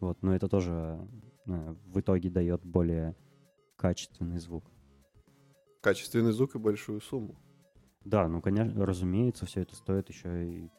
Вот, 0.00 0.22
но 0.22 0.34
это 0.34 0.48
тоже 0.48 1.08
э, 1.46 1.74
в 1.86 2.00
итоге 2.00 2.30
дает 2.30 2.64
более 2.64 3.16
качественный 3.76 4.38
звук. 4.38 4.64
Качественный 5.80 6.32
звук 6.32 6.54
и 6.54 6.58
большую 6.58 7.00
сумму. 7.00 7.36
Да, 8.04 8.28
ну, 8.28 8.40
конечно, 8.40 8.84
разумеется, 8.84 9.46
все 9.46 9.60
это 9.60 9.76
стоит 9.76 10.08
еще 10.08 10.48
и 10.48 10.70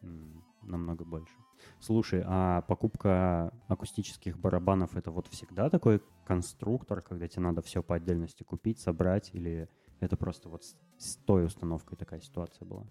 намного 0.62 1.06
больше. 1.06 1.36
Слушай, 1.80 2.24
а 2.26 2.62
покупка 2.62 3.54
акустических 3.68 4.38
барабанов 4.38 4.96
это 4.96 5.12
вот 5.12 5.28
всегда 5.28 5.70
такой 5.70 6.02
конструктор, 6.26 7.02
когда 7.02 7.28
тебе 7.28 7.44
надо 7.44 7.62
все 7.62 7.84
по 7.84 7.96
отдельности 7.96 8.44
купить, 8.44 8.80
собрать, 8.80 9.32
или 9.34 9.68
это 10.00 10.18
просто 10.18 10.50
вот 10.50 10.64
с, 10.98 11.16
той 11.26 11.46
установкой 11.46 11.98
такая 11.98 12.22
ситуация 12.22 12.66
была? 12.66 12.86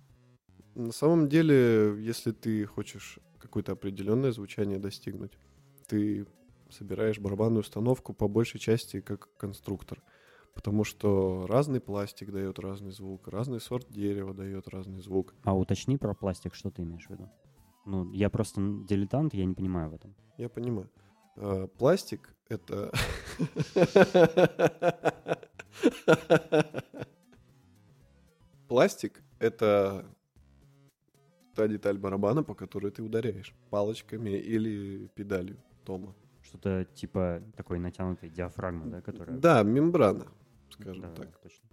На 0.74 0.92
самом 0.92 1.28
деле, 1.28 1.96
если 2.02 2.32
ты 2.32 2.64
хочешь 2.64 3.18
какое-то 3.38 3.72
определенное 3.72 4.32
звучание 4.32 4.78
достигнуть, 4.78 5.32
ты 5.86 6.26
собираешь 6.70 7.18
барабанную 7.18 7.60
установку 7.60 8.14
по 8.14 8.28
большей 8.28 8.58
части 8.60 9.00
как 9.00 9.28
конструктор. 9.36 10.02
Потому 10.54 10.84
что 10.84 11.46
разный 11.48 11.80
пластик 11.80 12.30
дает 12.30 12.58
разный 12.58 12.92
звук, 12.92 13.28
разный 13.28 13.60
сорт 13.60 13.86
дерева 13.90 14.34
дает 14.34 14.68
разный 14.68 15.00
звук. 15.00 15.34
А 15.44 15.56
уточни 15.56 15.96
про 15.96 16.14
пластик, 16.14 16.54
что 16.54 16.70
ты 16.70 16.82
имеешь 16.82 17.06
в 17.06 17.10
виду? 17.10 17.30
Ну, 17.84 18.10
я 18.12 18.30
просто 18.30 18.60
дилетант, 18.60 19.34
я 19.34 19.44
не 19.44 19.54
понимаю 19.54 19.90
в 19.90 19.94
этом. 19.94 20.14
Я 20.38 20.48
понимаю. 20.48 20.88
А, 21.36 21.66
Пластик— 21.66 22.34
это... 22.48 22.92
Пластик— 28.68 29.22
это 29.38 30.06
та 31.54 31.68
деталь 31.68 31.98
барабана, 31.98 32.42
по 32.42 32.54
которой 32.54 32.90
ты 32.90 33.02
ударяешь 33.02 33.54
палочками 33.70 34.30
или 34.30 35.08
педалью 35.14 35.58
тома. 35.84 36.14
Что-то 36.42 36.84
типа 36.84 37.42
такой 37.56 37.78
натянутой 37.78 38.30
диафрагмы, 38.30 38.90
да, 38.90 39.00
которая... 39.00 39.38
Да, 39.38 39.62
мембрана, 39.62 40.26
скажем 40.70 41.02
Да, 41.02 41.14
так. 41.14 41.38
точно. 41.40 41.68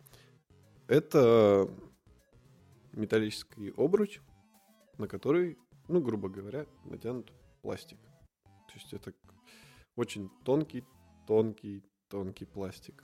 Это 0.87 1.69
металлический 2.91 3.73
обруч, 3.77 4.19
на 4.97 5.07
который, 5.07 5.57
ну, 5.89 6.01
грубо 6.01 6.29
говоря, 6.29 6.65
натянут 6.85 7.33
пластик. 7.61 7.97
То 8.43 8.73
есть 8.75 8.93
это 8.93 9.13
очень 9.95 10.29
тонкий, 10.45 10.85
тонкий, 11.27 11.83
тонкий 12.07 12.45
пластик. 12.45 13.03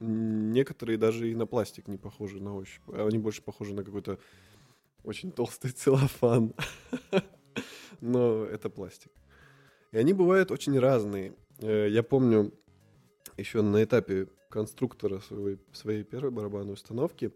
Некоторые 0.00 0.96
даже 0.96 1.28
и 1.28 1.34
на 1.34 1.46
пластик 1.46 1.88
не 1.88 1.98
похожи 1.98 2.40
на 2.40 2.54
ощупь. 2.54 2.88
Они 2.94 3.18
больше 3.18 3.42
похожи 3.42 3.74
на 3.74 3.84
какой-то 3.84 4.18
очень 5.02 5.32
толстый 5.32 5.72
целлофан. 5.72 6.54
Но 8.00 8.44
это 8.44 8.70
пластик. 8.70 9.12
И 9.90 9.98
они 9.98 10.12
бывают 10.12 10.50
очень 10.52 10.78
разные. 10.78 11.34
Э, 11.58 11.88
Я 11.90 12.04
помню, 12.04 12.52
еще 13.36 13.62
на 13.62 13.82
этапе 13.82 14.28
конструктора 14.50 15.18
своей, 15.18 15.58
своей 15.72 16.04
первой 16.04 16.30
барабанной 16.30 16.74
установки 16.74 17.32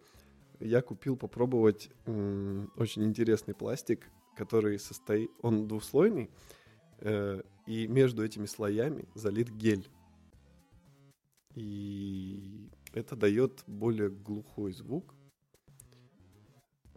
я 0.61 0.81
купил 0.83 1.17
попробовать 1.17 1.91
очень 2.07 3.05
интересный 3.05 3.55
пластик, 3.55 4.09
который 4.37 4.79
состоит... 4.79 5.31
Он 5.43 5.69
двухслойный, 5.69 6.31
э, 7.01 7.43
и 7.67 7.87
между 7.87 8.25
этими 8.25 8.47
слоями 8.47 9.09
залит 9.15 9.51
гель. 9.51 9.89
И 11.55 12.71
это 12.93 13.17
дает 13.17 13.63
более 13.67 14.11
глухой 14.11 14.73
звук. 14.73 15.15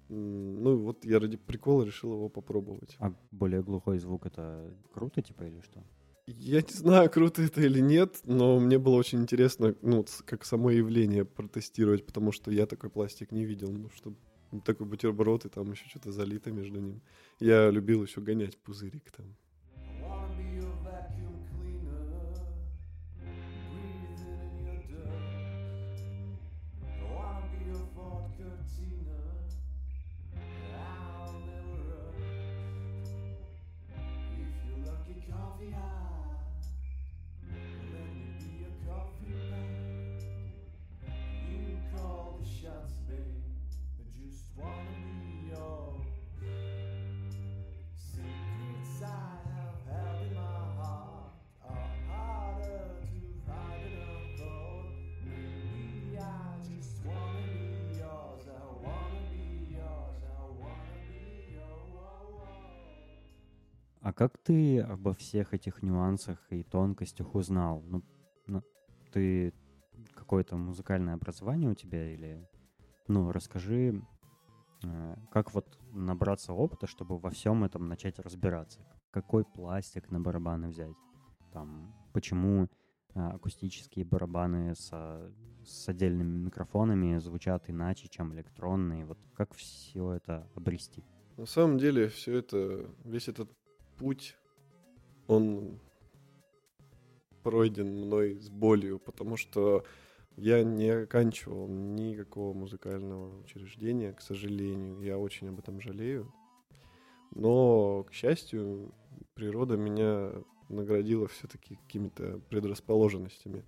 Ну, 0.08 0.78
вот 0.78 1.04
я 1.04 1.20
ради 1.20 1.38
прикола 1.38 1.84
решил 1.84 2.14
его 2.14 2.30
попробовать. 2.30 2.96
А 3.00 3.14
более 3.32 3.64
глухой 3.64 3.98
звук 4.00 4.26
это 4.26 4.72
круто, 4.94 5.22
типа, 5.22 5.44
или 5.44 5.62
что? 5.62 5.84
Я 6.28 6.62
не 6.62 6.74
знаю, 6.74 7.10
круто 7.10 7.44
это 7.44 7.62
или 7.62 7.80
нет, 7.80 8.20
но 8.24 8.60
мне 8.60 8.80
было 8.80 8.96
очень 8.96 9.22
интересно, 9.22 9.76
ну, 9.82 10.06
как 10.26 10.44
само 10.44 10.72
явление 10.72 11.24
протестировать, 11.24 12.06
потому 12.06 12.32
что 12.32 12.52
я 12.52 12.66
такой 12.66 12.90
пластик 12.90 13.32
не 13.32 13.46
видел, 13.46 13.72
ну, 13.72 13.90
чтобы 13.90 14.18
такой 14.62 14.86
бутерброд, 14.88 15.46
и 15.46 15.50
там 15.50 15.72
еще 15.72 15.88
что-то 15.90 16.12
залито 16.12 16.52
между 16.52 16.80
ним. 16.80 17.02
Я 17.40 17.70
любил 17.70 18.04
еще 18.04 18.22
гонять 18.22 18.58
пузырик 18.58 19.12
там. 19.12 19.36
Как 64.26 64.40
ты 64.40 64.80
обо 64.80 65.14
всех 65.14 65.54
этих 65.54 65.84
нюансах 65.84 66.40
и 66.50 66.64
тонкостях 66.64 67.36
узнал? 67.36 67.84
Ну, 67.86 68.02
ну, 68.48 68.64
ты 69.12 69.54
какое-то 70.16 70.58
музыкальное 70.58 71.14
образование 71.14 71.70
у 71.70 71.76
тебя 71.76 72.12
или... 72.12 72.44
Ну, 73.08 73.32
расскажи, 73.32 74.02
э, 74.84 75.16
как 75.30 75.54
вот 75.54 75.78
набраться 75.92 76.54
опыта, 76.54 76.88
чтобы 76.88 77.20
во 77.20 77.30
всем 77.30 77.64
этом 77.64 77.88
начать 77.88 78.18
разбираться? 78.18 78.80
Какой 79.12 79.46
пластик 79.46 80.10
на 80.10 80.20
барабаны 80.20 80.70
взять? 80.70 80.98
Там, 81.54 81.94
почему 82.12 82.68
э, 83.14 83.20
акустические 83.20 84.06
барабаны 84.06 84.74
со- 84.74 85.32
с 85.64 85.88
отдельными 85.88 86.36
микрофонами 86.46 87.20
звучат 87.20 87.70
иначе, 87.70 88.08
чем 88.08 88.34
электронные? 88.34 89.06
Вот 89.06 89.20
как 89.36 89.54
все 89.54 90.14
это 90.14 90.50
обрести? 90.56 91.04
На 91.38 91.46
самом 91.46 91.78
деле, 91.78 92.08
все 92.08 92.38
это, 92.38 92.90
весь 93.04 93.28
этот 93.28 93.52
путь, 93.98 94.38
он 95.28 95.80
пройден 97.44 98.06
мной 98.06 98.40
с 98.40 98.50
болью, 98.50 99.00
потому 99.00 99.38
что 99.38 99.86
я 100.38 100.64
не 100.64 100.90
оканчивал 100.90 101.68
никакого 101.68 102.54
музыкального 102.54 103.40
учреждения, 103.40 104.14
к 104.14 104.22
сожалению. 104.22 105.02
Я 105.02 105.18
очень 105.18 105.50
об 105.50 105.60
этом 105.60 105.80
жалею. 105.80 106.34
Но, 107.32 108.04
к 108.04 108.14
счастью, 108.14 108.94
природа 109.34 109.78
меня 109.78 110.32
наградила 110.70 111.28
все-таки 111.28 111.76
какими-то 111.76 112.40
предрасположенностями 112.50 113.64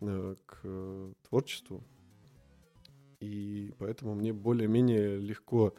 э, 0.00 0.36
к 0.46 1.14
творчеству. 1.28 1.82
И 3.20 3.72
поэтому 3.78 4.14
мне 4.14 4.32
более-менее 4.32 5.16
легко 5.18 5.74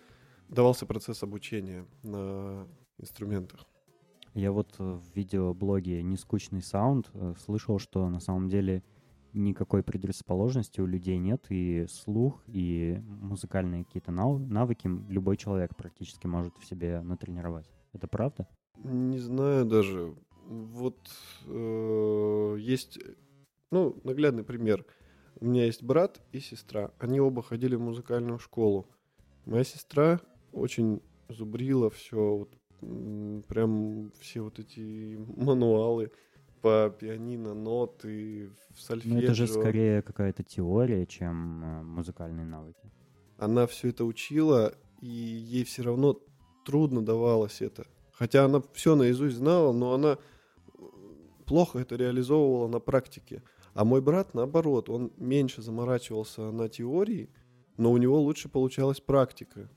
давался 0.49 0.85
процесс 0.85 1.23
обучения 1.23 1.85
на 2.01 2.67
инструментах. 2.97 3.65
Я 4.33 4.51
вот 4.51 4.75
э, 4.79 4.83
в 4.83 5.15
видеоблоге 5.15 6.01
«Нескучный 6.01 6.63
саунд» 6.63 7.09
э, 7.13 7.33
слышал, 7.45 7.77
что 7.77 8.09
на 8.09 8.19
самом 8.19 8.49
деле 8.49 8.83
никакой 9.33 9.83
предрасположенности 9.83 10.81
у 10.81 10.85
людей 10.85 11.17
нет, 11.17 11.45
и 11.49 11.85
слух, 11.87 12.43
и 12.47 12.99
музыкальные 13.21 13.83
какие-то 13.83 14.11
навыки 14.11 14.89
любой 15.09 15.37
человек 15.37 15.75
практически 15.75 16.27
может 16.27 16.57
в 16.57 16.65
себе 16.65 17.01
натренировать. 17.01 17.69
Это 17.93 18.07
правда? 18.07 18.47
Не 18.83 19.19
знаю 19.19 19.65
даже. 19.65 20.15
Вот 20.47 20.97
э, 21.45 22.57
есть, 22.59 22.99
ну, 23.71 23.99
наглядный 24.03 24.43
пример. 24.43 24.85
У 25.39 25.45
меня 25.45 25.65
есть 25.65 25.83
брат 25.83 26.21
и 26.31 26.39
сестра. 26.39 26.91
Они 26.99 27.19
оба 27.19 27.43
ходили 27.43 27.75
в 27.75 27.81
музыкальную 27.81 28.39
школу. 28.39 28.87
Моя 29.45 29.63
сестра 29.63 30.21
очень 30.51 31.01
зубрила 31.29 31.89
все, 31.89 32.37
вот, 32.37 32.57
прям 33.47 34.11
все 34.19 34.41
вот 34.41 34.59
эти 34.59 35.17
мануалы 35.37 36.11
по 36.61 36.89
пианино, 36.89 37.53
ноты, 37.53 38.47
в 38.47 38.71
Ну, 38.71 38.75
сольфеджио. 38.75 39.19
это 39.19 39.33
же 39.33 39.47
скорее 39.47 40.01
какая-то 40.01 40.43
теория, 40.43 41.05
чем 41.05 41.63
э, 41.63 41.83
музыкальные 41.83 42.45
навыки. 42.45 42.91
она 43.37 43.67
все 43.67 43.89
это 43.89 44.05
учила, 44.05 44.73
и 45.01 45.07
ей 45.07 45.65
все 45.65 45.83
равно 45.83 46.19
трудно 46.65 47.03
давалось 47.05 47.61
это. 47.61 47.85
Хотя 48.13 48.45
она 48.45 48.61
все 48.73 48.95
наизусть 48.95 49.35
знала, 49.37 49.73
но 49.73 49.93
она 49.93 50.17
э, 50.17 50.81
плохо 51.45 51.79
это 51.79 51.95
реализовывала 51.97 52.67
на 52.69 52.79
практике. 52.79 53.43
А 53.73 53.83
мой 53.83 54.01
брат, 54.01 54.33
наоборот, 54.33 54.89
он 54.89 55.11
меньше 55.17 55.61
заморачивался 55.61 56.51
на 56.51 56.69
теории, 56.69 57.29
но 57.75 57.91
у 57.91 57.97
него 57.97 58.21
лучше 58.21 58.47
получалась 58.47 59.01
практика. 59.01 59.69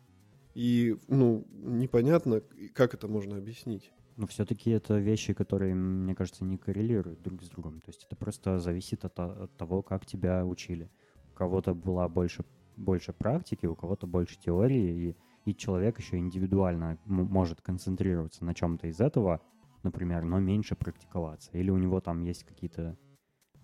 И, 0.57 0.97
ну, 1.09 1.47
непонятно, 1.51 2.41
как 2.73 2.95
это 2.95 3.09
можно 3.09 3.37
объяснить. 3.37 3.93
Но 4.17 4.27
все-таки 4.27 4.71
это 4.71 4.97
вещи, 4.97 5.35
которые, 5.35 5.75
мне 5.75 6.15
кажется, 6.15 6.47
не 6.47 6.57
коррелируют 6.57 7.21
друг 7.21 7.43
с 7.43 7.51
другом. 7.51 7.83
То 7.83 7.91
есть 7.91 8.05
это 8.05 8.17
просто 8.17 8.59
зависит 8.59 9.05
от, 9.05 9.21
от 9.21 9.55
того, 9.59 9.83
как 9.83 10.07
тебя 10.07 10.47
учили. 10.47 10.91
У 11.35 11.37
кого-то 11.37 11.75
была 11.75 12.09
больше, 12.09 12.43
больше 12.79 13.13
практики, 13.13 13.67
у 13.67 13.75
кого-то 13.75 14.07
больше 14.07 14.39
теории, 14.41 15.11
и, 15.45 15.51
и 15.51 15.55
человек 15.55 15.99
еще 15.99 16.17
индивидуально 16.17 16.99
может 17.05 17.61
концентрироваться 17.61 18.43
на 18.43 18.55
чем-то 18.55 18.87
из 18.87 18.99
этого, 18.99 19.43
например, 19.83 20.25
но 20.25 20.41
меньше 20.41 20.75
практиковаться. 20.75 21.51
Или 21.53 21.69
у 21.69 21.77
него 21.77 22.01
там 22.01 22.23
есть 22.23 22.45
какие-то, 22.45 22.97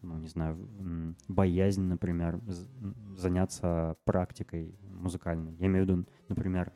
ну, 0.02 0.18
не 0.18 0.28
знаю, 0.28 1.16
боязнь, 1.26 1.84
например, 1.84 2.38
заняться 3.16 3.96
практикой 4.04 4.78
музыкальной. 4.82 5.54
Я 5.54 5.68
имею 5.68 5.86
в 5.86 5.88
виду, 5.88 6.06
например, 6.28 6.70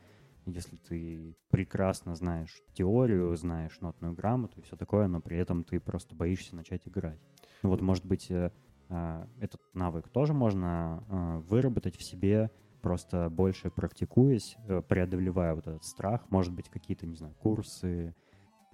если 0.51 0.77
ты 0.77 1.35
прекрасно 1.49 2.15
знаешь 2.15 2.61
теорию, 2.73 3.35
знаешь 3.35 3.79
нотную 3.81 4.13
грамоту 4.13 4.59
и 4.59 4.63
все 4.63 4.75
такое, 4.75 5.07
но 5.07 5.21
при 5.21 5.37
этом 5.37 5.63
ты 5.63 5.79
просто 5.79 6.15
боишься 6.15 6.55
начать 6.55 6.87
играть. 6.87 7.19
Ну 7.63 7.69
вот, 7.69 7.81
может 7.81 8.05
быть, 8.05 8.31
э, 8.31 8.51
а, 8.89 9.27
этот 9.39 9.61
навык 9.73 10.07
тоже 10.09 10.33
можно 10.33 11.03
а, 11.09 11.39
выработать 11.39 11.97
в 11.97 12.03
себе, 12.03 12.51
просто 12.81 13.29
больше 13.29 13.69
практикуясь, 13.69 14.55
э, 14.67 14.81
преодолевая 14.81 15.55
вот 15.55 15.67
этот 15.67 15.83
страх. 15.83 16.29
Может 16.29 16.53
быть, 16.53 16.69
какие-то, 16.69 17.05
не 17.05 17.15
знаю, 17.15 17.33
курсы 17.35 18.15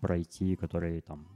пройти, 0.01 0.55
которые 0.55 1.01
там 1.01 1.27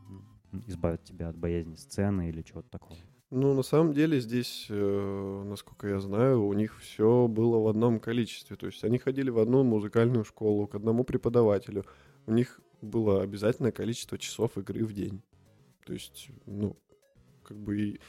избавят 0.68 1.04
тебя 1.04 1.30
от 1.30 1.38
боязни 1.38 1.76
сцены 1.76 2.30
или 2.30 2.42
чего-то 2.42 2.70
такого. 2.70 2.98
Ну, 3.30 3.54
на 3.54 3.62
самом 3.62 3.94
деле 3.94 4.22
здесь, 4.22 4.68
э, 4.70 5.44
насколько 5.46 5.88
я 5.90 6.00
знаю, 6.00 6.46
у 6.46 6.54
них 6.54 6.80
все 6.80 7.28
было 7.28 7.58
в 7.58 7.68
одном 7.68 8.00
количестве. 8.00 8.56
То 8.56 8.68
есть 8.68 8.84
они 8.86 9.00
ходили 9.00 9.30
в 9.30 9.40
одну 9.40 9.64
музыкальную 9.64 10.24
школу 10.24 10.66
к 10.66 10.76
одному 10.76 11.04
преподавателю. 11.04 11.86
У 12.26 12.32
них 12.32 12.62
было 12.82 13.22
обязательное 13.22 13.74
количество 13.74 14.18
часов 14.18 14.58
игры 14.58 14.86
в 14.86 14.94
день. 14.94 15.22
То 15.86 15.92
есть, 15.92 16.30
ну, 16.46 16.78
как 17.44 17.58
бы 17.58 18.00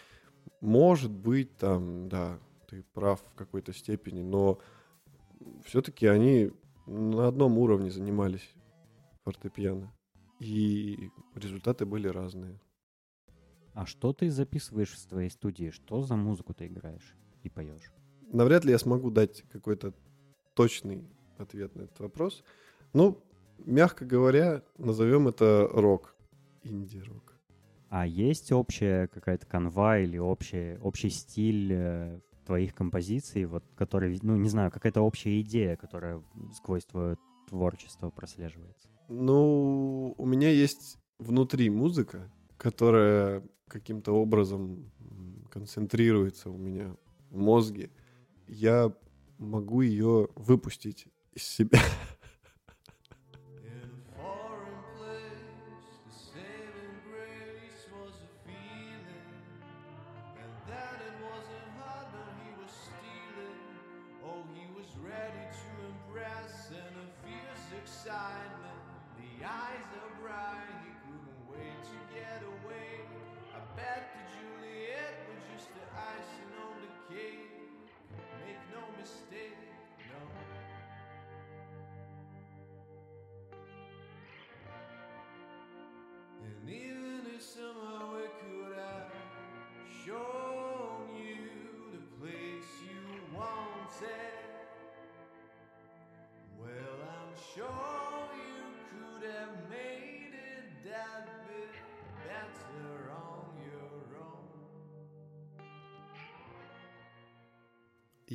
может 0.61 1.11
быть 1.11 1.57
там, 1.57 2.09
да, 2.09 2.39
ты 2.69 2.85
прав 2.95 3.21
в 3.21 3.35
какой-то 3.35 3.73
степени, 3.73 4.23
но 4.23 4.61
все-таки 5.65 6.07
они 6.07 6.53
на 6.87 7.27
одном 7.27 7.59
уровне 7.59 7.91
занимались 7.91 8.55
фортепиано. 9.25 9.93
И 10.39 11.11
результаты 11.35 11.87
были 11.87 12.07
разные. 12.07 12.61
А 13.79 13.87
что 13.87 14.13
ты 14.13 14.29
записываешь 14.29 14.91
в 14.91 14.99
своей 14.99 15.31
студии? 15.31 15.71
Что 15.71 16.03
за 16.03 16.17
музыку 16.17 16.53
ты 16.53 16.67
играешь 16.67 17.15
и 17.45 17.49
поешь? 17.49 17.93
навряд 18.33 18.65
ли 18.65 18.73
я 18.73 18.79
смогу 18.79 19.11
дать 19.11 19.45
какой-то 19.53 19.95
точный 20.55 21.05
ответ 21.39 21.75
на 21.77 21.83
этот 21.83 22.01
вопрос. 22.01 22.43
Ну, 22.93 23.23
мягко 23.59 24.05
говоря, 24.05 24.63
назовем 24.77 25.29
это 25.29 25.69
рок. 25.73 26.17
Инди-рок. 26.65 27.35
А 27.89 28.05
есть 28.07 28.51
общая 28.51 29.07
какая-то 29.07 29.47
канва 29.47 30.01
или 30.01 30.19
общий, 30.19 30.77
общий 30.79 31.09
стиль 31.09 31.73
э, 31.73 32.21
твоих 32.45 32.75
композиций, 32.75 33.47
вот, 33.47 33.65
который, 33.77 34.19
ну, 34.23 34.37
не 34.37 34.49
знаю, 34.49 34.71
какая-то 34.73 35.01
общая 35.03 35.41
идея, 35.41 35.77
которая 35.77 36.21
сквозь 36.53 36.85
твое 36.85 37.17
творчество 37.49 38.11
прослеживается? 38.11 38.89
Ну, 39.09 40.15
у 40.19 40.27
меня 40.27 40.51
есть 40.51 40.99
внутри 41.19 41.71
музыка, 41.71 42.31
которая 42.59 43.43
каким-то 43.69 44.13
образом 44.13 44.91
концентрируется 45.51 46.51
у 46.51 46.57
меня 46.57 46.95
в 47.31 47.39
мозге. 47.39 47.91
Я 48.47 48.93
могу 49.39 49.81
ее 49.83 50.29
выпустить 50.35 51.07
из 51.33 51.45
себя. 51.45 51.81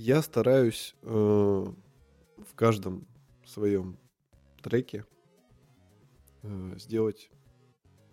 Я 0.06 0.22
стараюсь 0.22 0.98
э, 1.02 1.08
в 1.08 2.56
каждом 2.56 3.08
своем 3.46 3.98
треке 4.62 5.06
э, 6.42 6.74
сделать 6.78 7.32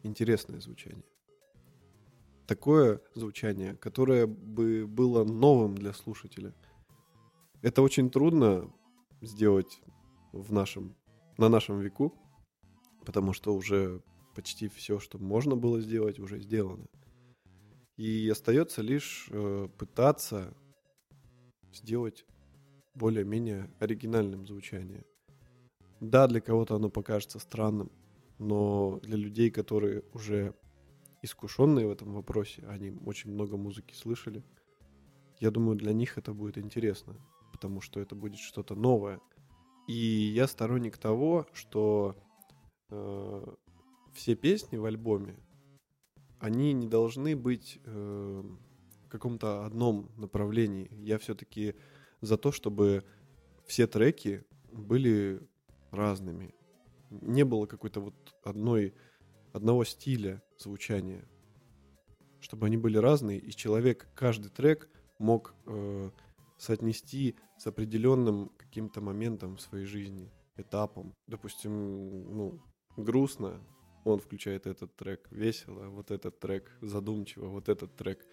интересное 0.05 0.61
звучание. 0.61 1.03
Такое 2.47 3.01
звучание, 3.17 3.75
которое 3.75 4.29
бы 4.29 4.87
было 4.87 5.25
новым 5.25 5.75
для 5.75 5.93
слушателя. 5.93 6.55
Это 7.61 7.83
очень 7.83 8.09
трудно 8.09 8.73
сделать 9.21 9.83
в 10.31 10.53
нашем, 10.53 10.95
на 11.39 11.49
нашем 11.49 11.81
веку, 11.81 12.15
потому 13.05 13.33
что 13.33 13.53
уже 13.53 14.01
почти 14.37 14.69
все, 14.69 15.01
что 15.01 15.19
можно 15.19 15.57
было 15.57 15.81
сделать, 15.81 16.21
уже 16.21 16.39
сделано. 16.39 16.87
И 17.97 18.29
остается 18.29 18.81
лишь 18.81 19.27
э, 19.33 19.69
пытаться 19.77 20.55
сделать 21.73 22.25
более-менее 22.95 23.71
оригинальным 23.79 24.47
звучание. 24.47 25.05
Да, 26.01 26.27
для 26.27 26.41
кого-то 26.41 26.77
оно 26.77 26.91
покажется 26.91 27.39
странным, 27.39 27.91
но 28.39 28.99
для 29.03 29.17
людей, 29.17 29.51
которые 29.51 30.03
уже 30.15 30.55
искушенные 31.23 31.87
в 31.87 31.91
этом 31.91 32.13
вопросе, 32.15 32.65
они 32.69 32.91
очень 33.05 33.33
много 33.33 33.57
музыки 33.57 33.95
слышали, 33.95 34.43
я 35.41 35.51
думаю, 35.51 35.77
для 35.77 35.93
них 35.93 36.19
это 36.19 36.35
будет 36.35 36.59
интересно, 36.59 37.17
потому 37.53 37.81
что 37.81 37.99
это 37.99 38.15
будет 38.15 38.39
что-то 38.39 38.75
новое. 38.75 39.21
И 39.89 39.95
я 39.95 40.47
сторонник 40.47 40.99
того, 40.99 41.47
что 41.53 42.15
э, 42.91 43.55
все 44.13 44.35
песни 44.35 44.77
в 44.77 44.85
альбоме, 44.85 45.37
они 46.39 46.73
не 46.75 46.87
должны 46.87 47.37
быть 47.37 47.79
э, 47.85 48.43
каком-то 49.11 49.67
одном 49.67 50.11
направлении. 50.17 50.91
Я 51.03 51.19
все-таки 51.19 51.75
за 52.21 52.37
то, 52.39 52.53
чтобы 52.53 53.05
все 53.67 53.87
треки 53.87 54.45
были 54.73 55.41
разными. 55.91 56.55
Не 57.11 57.45
было 57.45 57.67
какой-то 57.67 58.01
вот 58.01 58.15
одной, 58.45 58.95
одного 59.53 59.85
стиля 59.85 60.43
звучания. 60.59 61.29
Чтобы 62.41 62.67
они 62.67 62.77
были 62.77 62.97
разные, 62.97 63.39
и 63.39 63.51
человек 63.51 64.09
каждый 64.15 64.51
трек 64.51 64.89
мог 65.19 65.55
э, 65.67 66.11
соотнести 66.57 67.37
с 67.59 67.67
определенным 67.67 68.51
каким-то 68.57 69.01
моментом 69.01 69.57
в 69.57 69.61
своей 69.61 69.85
жизни, 69.85 70.31
этапом. 70.57 71.15
Допустим, 71.27 72.37
ну, 72.37 72.63
грустно, 72.97 73.61
он 74.05 74.21
включает 74.21 74.67
этот 74.67 74.97
трек, 74.97 75.29
весело, 75.31 75.89
вот 75.89 76.11
этот 76.11 76.39
трек, 76.39 76.71
задумчиво, 76.81 77.49
вот 77.49 77.69
этот 77.69 77.97
трек. 77.97 78.27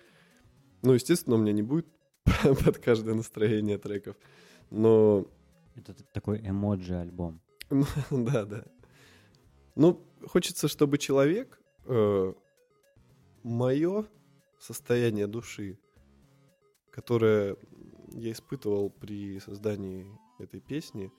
Ну, 0.82 0.94
естественно, 0.94 1.36
у 1.36 1.40
меня 1.40 1.54
не 1.54 1.64
будет 1.64 1.88
под 2.44 2.78
каждое 2.78 3.16
настроение 3.16 3.78
треков, 3.78 4.16
но 4.70 5.26
Это 5.76 5.94
такой 6.14 6.40
эмоджи-альбом. 6.40 7.42
да, 8.12 8.46
да. 8.46 8.64
Ну, 9.76 10.02
хочется, 10.26 10.68
чтобы 10.68 10.98
человек 10.98 11.62
мое 13.44 14.06
состояние 14.60 15.28
души, 15.28 15.80
которое 16.92 17.56
я 18.14 18.32
испытывал 18.32 18.90
при 18.90 19.40
создании 19.40 20.08
этой 20.40 20.60
песни, 20.60 21.12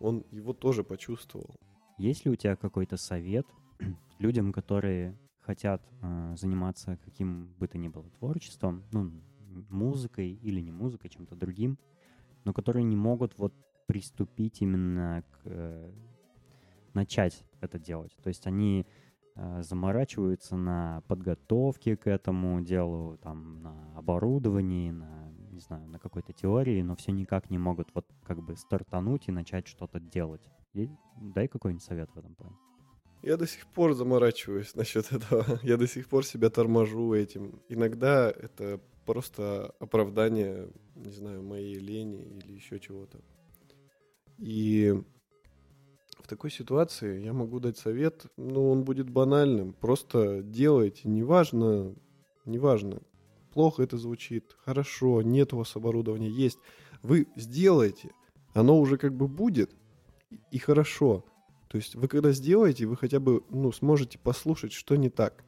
он 0.00 0.24
его 0.30 0.52
тоже 0.52 0.84
почувствовал. 0.84 1.56
Есть 1.98 2.24
ли 2.24 2.30
у 2.30 2.36
тебя 2.36 2.56
какой-то 2.56 2.96
совет 2.96 3.46
людям, 4.18 4.52
которые 4.52 5.18
хотят 5.42 5.82
э, 6.00 6.34
заниматься 6.36 6.98
каким 7.04 7.52
бы 7.58 7.68
то 7.68 7.78
ни 7.78 7.88
было 7.88 8.08
творчеством, 8.18 8.84
ну, 8.92 9.10
музыкой 9.68 10.32
или 10.32 10.60
не 10.60 10.72
музыкой, 10.72 11.10
чем-то 11.10 11.36
другим, 11.36 11.78
но 12.44 12.52
которые 12.52 12.84
не 12.84 12.96
могут 12.96 13.36
вот 13.38 13.54
приступить 13.86 14.62
именно 14.62 15.24
к 15.30 15.40
э, 15.44 15.92
начать 16.94 17.44
это 17.60 17.78
делать. 17.78 18.16
То 18.22 18.28
есть 18.28 18.46
они 18.46 18.86
э, 19.34 19.62
заморачиваются 19.62 20.56
на 20.56 21.02
подготовке 21.08 21.96
к 21.96 22.06
этому 22.06 22.60
делу, 22.62 23.18
там, 23.18 23.62
на 23.62 23.96
оборудовании, 23.96 24.90
на, 24.90 25.32
не 25.50 25.60
знаю, 25.60 25.88
на 25.88 25.98
какой-то 25.98 26.32
теории, 26.32 26.82
но 26.82 26.96
все 26.96 27.12
никак 27.12 27.50
не 27.50 27.58
могут 27.58 27.94
вот 27.94 28.06
как 28.24 28.42
бы 28.42 28.56
стартануть 28.56 29.28
и 29.28 29.32
начать 29.32 29.66
что-то 29.66 30.00
делать. 30.00 30.48
И 30.72 30.88
дай 31.20 31.48
какой-нибудь 31.48 31.84
совет 31.84 32.10
в 32.14 32.18
этом 32.18 32.34
плане. 32.34 32.56
Я 33.22 33.36
до 33.36 33.46
сих 33.46 33.66
пор 33.66 33.94
заморачиваюсь 33.94 34.74
насчет 34.74 35.12
этого. 35.12 35.60
Я 35.62 35.76
до 35.76 35.86
сих 35.86 36.08
пор 36.08 36.26
себя 36.26 36.50
торможу 36.50 37.14
этим. 37.14 37.62
Иногда 37.68 38.30
это 38.30 38.80
просто 39.06 39.74
оправдание, 39.78 40.68
не 40.96 41.12
знаю, 41.12 41.42
моей 41.42 41.78
лени 41.78 42.22
или 42.22 42.52
еще 42.52 42.78
чего-то. 42.78 43.20
И 44.38 44.92
в 46.18 46.28
такой 46.28 46.50
ситуации 46.50 47.22
я 47.22 47.32
могу 47.32 47.60
дать 47.60 47.78
совет, 47.78 48.26
но 48.36 48.70
он 48.70 48.84
будет 48.84 49.08
банальным. 49.08 49.72
Просто 49.72 50.42
делайте, 50.42 51.08
неважно, 51.08 51.94
неважно, 52.44 53.02
плохо 53.52 53.82
это 53.82 53.98
звучит, 53.98 54.56
хорошо, 54.64 55.22
нет 55.22 55.52
у 55.52 55.58
вас 55.58 55.76
оборудования, 55.76 56.30
есть. 56.30 56.58
Вы 57.02 57.28
сделаете, 57.36 58.10
оно 58.54 58.78
уже 58.78 58.98
как 58.98 59.14
бы 59.14 59.28
будет, 59.28 59.74
и- 60.50 60.58
хорошо. 60.58 61.24
То 61.72 61.76
есть 61.76 61.94
вы 61.94 62.06
когда 62.06 62.32
сделаете, 62.32 62.84
вы 62.84 62.98
хотя 62.98 63.18
бы 63.18 63.44
ну, 63.48 63.72
сможете 63.72 64.18
послушать, 64.18 64.74
что 64.74 64.94
не 64.96 65.08
так. 65.08 65.42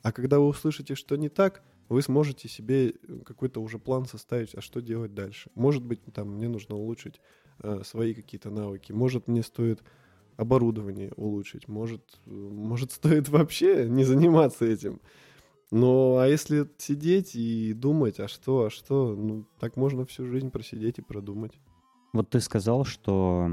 А 0.00 0.12
когда 0.12 0.38
вы 0.38 0.46
услышите, 0.46 0.94
что 0.94 1.14
не 1.16 1.28
так, 1.28 1.62
вы 1.90 2.00
сможете 2.00 2.48
себе 2.48 2.88
э, 2.88 2.92
какой-то 3.22 3.60
уже 3.60 3.78
план 3.78 4.06
составить, 4.06 4.54
а 4.54 4.62
что 4.62 4.80
делать 4.80 5.12
дальше. 5.12 5.50
Может 5.54 5.84
быть, 5.84 6.00
там 6.14 6.36
мне 6.36 6.48
нужно 6.48 6.74
улучшить 6.74 7.20
э, 7.62 7.82
свои 7.84 8.14
какие-то 8.14 8.48
навыки. 8.48 8.92
Может, 8.92 9.28
мне 9.28 9.42
стоит 9.42 9.82
оборудование 10.38 11.12
улучшить. 11.16 11.68
Может, 11.68 12.18
э, 12.24 12.30
может, 12.30 12.92
стоит 12.92 13.28
вообще 13.28 13.86
не 13.90 14.04
заниматься 14.04 14.64
этим. 14.64 15.02
Но 15.70 16.16
а 16.16 16.26
если 16.26 16.66
сидеть 16.78 17.36
и 17.36 17.74
думать, 17.74 18.20
а 18.20 18.28
что, 18.28 18.64
а 18.64 18.70
что, 18.70 19.14
ну, 19.14 19.44
так 19.60 19.76
можно 19.76 20.06
всю 20.06 20.24
жизнь 20.24 20.50
просидеть 20.50 20.96
и 20.96 21.02
продумать. 21.02 21.60
Вот 22.14 22.30
ты 22.30 22.40
сказал, 22.40 22.86
что 22.86 23.50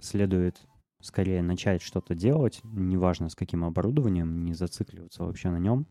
следует 0.00 0.60
скорее 1.02 1.42
начать 1.42 1.82
что-то 1.82 2.14
делать, 2.14 2.60
неважно 2.64 3.28
с 3.28 3.34
каким 3.34 3.64
оборудованием, 3.64 4.44
не 4.44 4.54
зацикливаться 4.54 5.24
вообще 5.24 5.50
на 5.50 5.58
нем. 5.58 5.86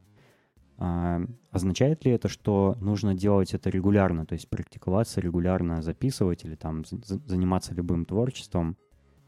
А, 0.78 1.22
означает 1.52 2.06
ли 2.06 2.12
это, 2.12 2.28
что 2.28 2.76
нужно 2.82 3.14
делать 3.14 3.54
это 3.54 3.70
регулярно, 3.70 4.26
то 4.26 4.34
есть 4.34 4.50
практиковаться 4.50 5.22
регулярно, 5.22 5.82
записывать 5.84 6.44
или 6.44 6.56
там 6.56 6.86
за- 6.86 6.98
за- 7.06 7.22
заниматься 7.28 7.76
любым 7.76 8.06
творчеством? 8.06 8.78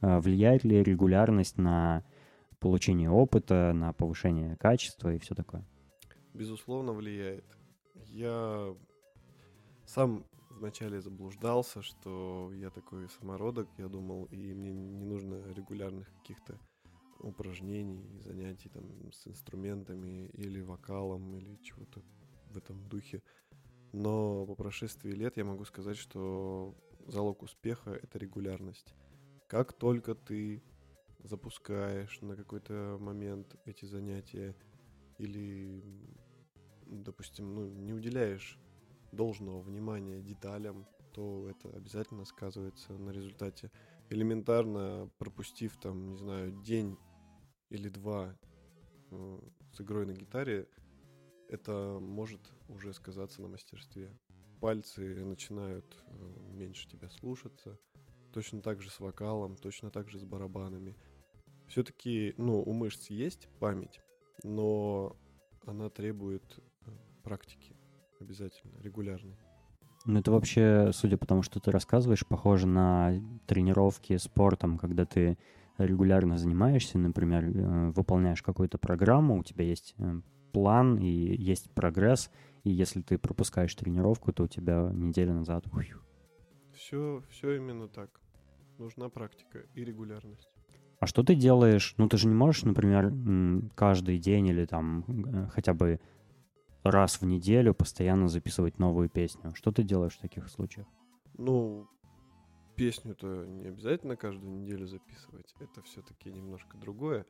А, 0.02 0.20
влияет 0.20 0.64
ли 0.64 0.82
регулярность 0.82 1.58
на 1.58 2.04
получение 2.60 3.10
опыта, 3.10 3.72
на 3.76 3.94
повышение 3.94 4.56
качества 4.56 5.14
и 5.14 5.20
все 5.20 5.36
такое? 5.36 5.64
Безусловно, 6.34 6.94
влияет. 6.94 7.46
Я 8.08 8.74
сам 9.86 10.26
вначале 10.58 11.02
заблуждался, 11.02 11.82
что 11.82 12.52
я 12.54 12.70
такой 12.70 13.10
самородок, 13.10 13.70
я 13.78 13.88
думал, 13.88 14.26
и 14.26 14.54
мне 14.54 14.72
не 14.72 15.06
нужно 15.06 15.52
регулярных 15.54 16.12
каких-то 16.20 16.60
упражнений, 17.20 18.20
занятий 18.22 18.70
там 18.70 19.12
с 19.12 19.28
инструментами 19.28 20.28
или 20.34 20.62
вокалом 20.62 21.36
или 21.36 21.58
чего-то 21.64 22.02
в 22.52 22.58
этом 22.58 22.88
духе. 22.88 23.22
Но 23.94 24.46
по 24.46 24.56
прошествии 24.56 25.12
лет 25.12 25.38
я 25.38 25.46
могу 25.46 25.66
сказать, 25.66 25.98
что 25.98 26.76
залог 27.08 27.44
успеха— 27.44 27.92
это 28.04 28.18
регулярность. 28.20 28.94
Как 29.48 29.74
только 29.74 30.16
ты 30.16 30.64
запускаешь 31.24 32.20
на 32.22 32.36
какой-то 32.36 32.98
момент 33.00 33.56
эти 33.66 33.86
занятия 33.86 34.56
или, 35.18 35.84
допустим, 36.88 37.54
ну, 37.54 37.70
не 37.70 37.94
уделяешь 37.94 38.60
должного 39.16 39.62
внимания 39.62 40.22
деталям, 40.22 40.88
то 41.14 41.48
это 41.50 41.70
обязательно 41.76 42.26
сказывается 42.26 42.94
на 42.94 43.12
результате. 43.12 43.72
Элементарно 44.10 45.10
пропустив 45.18 45.78
там, 45.78 46.10
не 46.10 46.18
знаю, 46.18 46.52
день 46.64 46.98
или 47.70 47.90
два 47.90 48.36
э, 49.12 49.40
с 49.72 49.82
игрой 49.82 50.06
на 50.06 50.14
гитаре, 50.14 50.68
это 51.48 52.00
может 52.02 52.42
уже 52.68 52.94
сказаться 52.94 53.42
на 53.42 53.48
мастерстве. 53.48 54.12
Пальцы 54.60 55.24
начинают 55.24 55.86
э, 56.08 56.54
меньше 56.54 56.88
тебя 56.88 57.10
слушаться. 57.10 57.80
Точно 58.34 58.62
так 58.62 58.82
же 58.82 58.90
с 58.90 59.00
вокалом, 59.00 59.56
точно 59.56 59.92
так 59.92 60.10
же 60.10 60.20
с 60.20 60.24
барабанами. 60.24 60.96
Все-таки, 61.68 62.34
ну, 62.38 62.62
у 62.62 62.74
мышц 62.74 63.08
есть 63.10 63.48
память, 63.60 64.02
но 64.44 65.16
она 65.66 65.90
требует 65.90 66.60
э, 66.86 66.92
практики 67.24 67.76
обязательно, 68.24 68.74
регулярной. 68.82 69.38
Ну, 70.06 70.20
это 70.20 70.32
вообще, 70.32 70.92
судя 70.94 71.18
по 71.18 71.26
тому, 71.26 71.44
что 71.44 71.60
ты 71.60 71.72
рассказываешь, 71.72 72.26
похоже 72.26 72.68
на 72.68 73.14
тренировки 73.48 74.18
спортом, 74.18 74.78
когда 74.78 75.06
ты 75.06 75.38
регулярно 75.78 76.38
занимаешься, 76.38 76.98
например, 76.98 77.46
э, 77.46 77.92
выполняешь 77.92 78.42
какую-то 78.42 78.78
программу, 78.78 79.40
у 79.40 79.44
тебя 79.44 79.64
есть 79.64 79.96
э, 79.98 80.22
план 80.52 80.98
и 80.98 81.08
есть 81.08 81.72
прогресс, 81.72 82.30
и 82.64 82.70
если 82.70 83.02
ты 83.02 83.18
пропускаешь 83.18 83.74
тренировку, 83.76 84.34
то 84.34 84.44
у 84.44 84.48
тебя 84.48 84.90
неделю 84.94 85.34
назад... 85.34 85.66
Все, 86.74 87.24
все 87.30 87.56
именно 87.56 87.88
так. 87.88 88.10
Нужна 88.78 89.08
практика 89.10 89.60
и 89.74 89.86
регулярность. 89.86 90.50
А 91.00 91.08
что 91.08 91.24
ты 91.24 91.36
делаешь? 91.36 91.96
Ну, 91.98 92.08
ты 92.08 92.18
же 92.18 92.28
не 92.28 92.34
можешь, 92.34 92.64
например, 92.64 93.14
каждый 93.76 94.20
день 94.20 94.48
или 94.48 94.66
там 94.66 95.06
э, 95.08 95.48
хотя 95.52 95.74
бы 95.74 96.00
раз 96.84 97.22
в 97.22 97.26
неделю 97.26 97.74
постоянно 97.74 98.28
записывать 98.28 98.80
новую 98.80 99.10
песню. 99.10 99.54
Что 99.56 99.72
ты 99.72 99.84
делаешь 99.84 100.16
в 100.16 100.22
таких 100.22 100.50
случаях? 100.50 100.88
Ну, 101.38 101.88
песню-то 102.76 103.46
не 103.46 103.68
обязательно 103.68 104.16
каждую 104.16 104.52
неделю 104.52 104.86
записывать. 104.88 105.54
Это 105.60 105.82
все-таки 105.84 106.32
немножко 106.32 106.78
другое. 106.78 107.26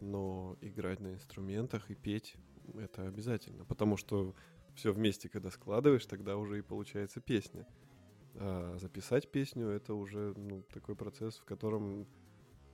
Но 0.00 0.56
играть 0.60 1.00
на 1.00 1.14
инструментах 1.14 1.90
и 1.90 1.94
петь 1.94 2.36
это 2.74 3.06
обязательно. 3.06 3.64
Потому 3.64 3.96
что 3.96 4.34
все 4.74 4.92
вместе, 4.92 5.28
когда 5.28 5.50
складываешь, 5.50 6.06
тогда 6.06 6.36
уже 6.36 6.58
и 6.58 6.62
получается 6.62 7.20
песня. 7.20 7.66
А 8.34 8.76
записать 8.78 9.30
песню 9.30 9.68
это 9.68 9.94
уже 9.94 10.34
ну, 10.36 10.62
такой 10.72 10.96
процесс, 10.96 11.38
в 11.38 11.44
котором 11.44 12.06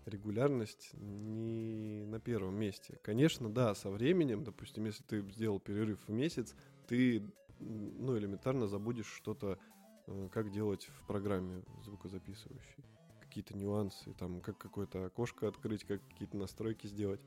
регулярность 0.09 0.91
не 0.95 2.05
на 2.05 2.21
первом 2.21 2.57
месте. 2.57 2.99
Конечно, 3.03 3.53
да, 3.53 3.75
со 3.75 3.91
временем, 3.91 4.45
допустим, 4.45 4.85
если 4.87 5.03
ты 5.03 5.23
сделал 5.31 5.61
перерыв 5.61 6.01
в 6.07 6.13
месяц, 6.13 6.55
ты 6.87 7.23
ну, 7.59 8.17
элементарно 8.17 8.67
забудешь 8.67 9.13
что-то, 9.13 9.59
э, 10.07 10.29
как 10.33 10.51
делать 10.51 10.87
в 10.87 11.07
программе 11.07 11.63
звукозаписывающей. 11.83 12.85
Какие-то 13.21 13.57
нюансы, 13.57 14.15
там, 14.15 14.41
как 14.41 14.59
какое-то 14.59 15.07
окошко 15.07 15.49
открыть, 15.49 15.85
как 15.85 16.07
какие-то 16.09 16.37
настройки 16.37 16.87
сделать. 16.87 17.21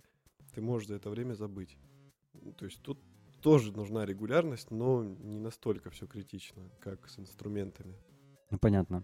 Ты 0.53 0.61
можешь 0.61 0.87
за 0.87 0.95
это 0.95 1.09
время 1.09 1.33
забыть. 1.33 1.77
То 2.57 2.65
есть 2.65 2.81
тут 2.81 2.99
тоже 3.41 3.71
нужна 3.71 4.05
регулярность, 4.05 4.71
но 4.71 5.03
не 5.03 5.39
настолько 5.39 5.89
все 5.89 6.07
критично, 6.07 6.69
как 6.79 7.09
с 7.09 7.19
инструментами. 7.19 7.95
Ну, 8.49 8.57
понятно. 8.57 9.03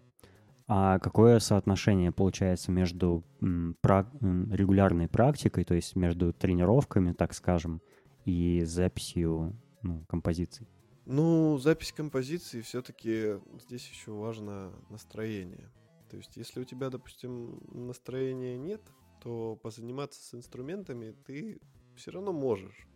А 0.67 0.99
какое 0.99 1.39
соотношение 1.39 2.11
получается 2.11 2.71
между 2.71 3.23
регулярной 3.41 5.07
практикой, 5.07 5.63
то 5.63 5.73
есть 5.73 5.95
между 5.95 6.33
тренировками, 6.33 7.13
так 7.13 7.33
скажем, 7.33 7.81
и 8.25 8.63
записью 8.65 9.55
ну, 9.81 10.03
композиций? 10.09 10.67
Ну, 11.05 11.57
запись 11.57 11.93
композиции 11.93 12.59
все-таки 12.59 13.39
здесь 13.65 13.87
еще 13.89 14.11
важно 14.11 14.73
настроение. 14.89 15.71
То 16.09 16.17
есть, 16.17 16.35
если 16.35 16.59
у 16.59 16.65
тебя, 16.65 16.89
допустим, 16.89 17.61
настроения 17.71 18.57
нет, 18.57 18.81
то 19.21 19.57
позаниматься 19.63 20.21
с 20.21 20.33
инструментами 20.33 21.15
ты 21.25 21.61
все 21.95 22.11
равно 22.11 22.33
можешь. 22.33 22.87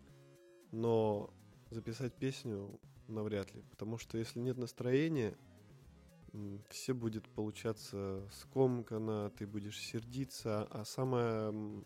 Но 0.72 1.34
записать 1.70 2.14
песню 2.14 2.80
навряд 3.08 3.54
ли. 3.54 3.64
Потому 3.70 3.98
что 3.98 4.18
если 4.18 4.40
нет 4.40 4.58
настроения, 4.58 5.38
все 6.70 6.94
будет 6.94 7.28
получаться 7.30 8.28
скомканно, 8.32 9.30
ты 9.32 9.46
будешь 9.46 9.80
сердиться. 9.80 10.68
А 10.72 10.86
самое 10.86 11.84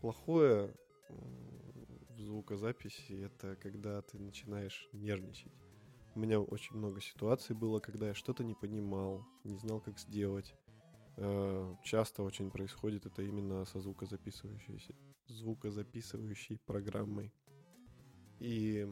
плохое 0.00 0.74
в 1.08 2.20
звукозаписи 2.20 3.24
это 3.24 3.56
когда 3.56 4.02
ты 4.02 4.18
начинаешь 4.18 4.88
нервничать. 4.92 5.52
У 6.14 6.20
меня 6.20 6.40
очень 6.40 6.76
много 6.76 7.00
ситуаций 7.00 7.56
было, 7.56 7.80
когда 7.80 8.08
я 8.08 8.14
что-то 8.14 8.44
не 8.44 8.54
понимал, 8.54 9.26
не 9.42 9.56
знал, 9.56 9.80
как 9.80 9.98
сделать. 9.98 10.54
Э, 11.16 11.74
Часто 11.82 12.22
очень 12.22 12.50
происходит 12.50 13.06
это 13.06 13.22
именно 13.22 13.64
со 13.64 13.80
звукозаписывающейся, 13.80 14.94
звукозаписывающей 15.26 16.58
программой. 16.66 17.32
И 18.38 18.88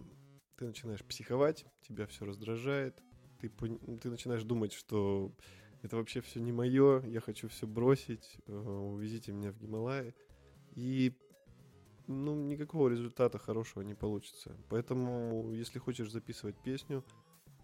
ты 0.57 0.67
начинаешь 0.67 1.05
психовать, 1.05 1.65
тебя 1.83 2.07
все 2.07 2.25
раздражает, 2.25 3.01
ты, 3.49 3.79
ты 3.99 4.11
начинаешь 4.11 4.45
думать, 4.45 4.73
что 4.73 5.33
это 5.83 5.97
вообще 5.97 6.21
все 6.21 6.41
не 6.41 6.53
мое, 6.53 7.05
я 7.07 7.21
хочу 7.21 7.49
все 7.49 7.67
бросить, 7.67 8.39
э, 8.47 8.53
увезите 8.53 9.33
меня 9.33 9.53
в 9.53 9.59
Гималаи. 9.59 10.15
И 10.75 11.17
ну, 12.07 12.35
никакого 12.35 12.89
результата 12.89 13.39
хорошего 13.39 13.83
не 13.83 13.95
получится. 13.95 14.57
Поэтому, 14.69 15.53
если 15.53 15.79
хочешь 15.79 16.11
записывать 16.11 16.57
песню, 16.63 17.05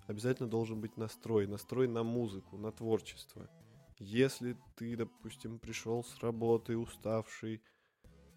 обязательно 0.07 0.49
должен 0.49 0.81
быть 0.81 0.97
настрой. 0.97 1.47
Настрой 1.47 1.87
на 1.87 2.03
музыку, 2.03 2.57
на 2.57 2.73
творчество. 2.73 3.49
Если 3.99 4.57
ты, 4.77 4.97
допустим, 4.97 5.59
пришел 5.59 6.05
с 6.05 6.23
работы 6.23 6.77
уставший, 6.77 7.63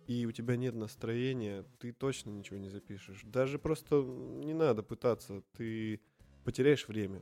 и 0.08 0.26
у 0.26 0.32
тебя 0.32 0.58
нет 0.58 0.76
настроения, 0.76 1.64
ты 1.80 1.94
точно 1.94 2.32
ничего 2.32 2.58
не 2.58 2.70
запишешь. 2.70 3.22
Даже 3.24 3.60
просто 3.60 4.02
не 4.02 4.54
надо 4.54 4.84
пытаться, 4.84 5.44
ты 5.54 6.02
потеряешь 6.44 6.88
время. 6.88 7.22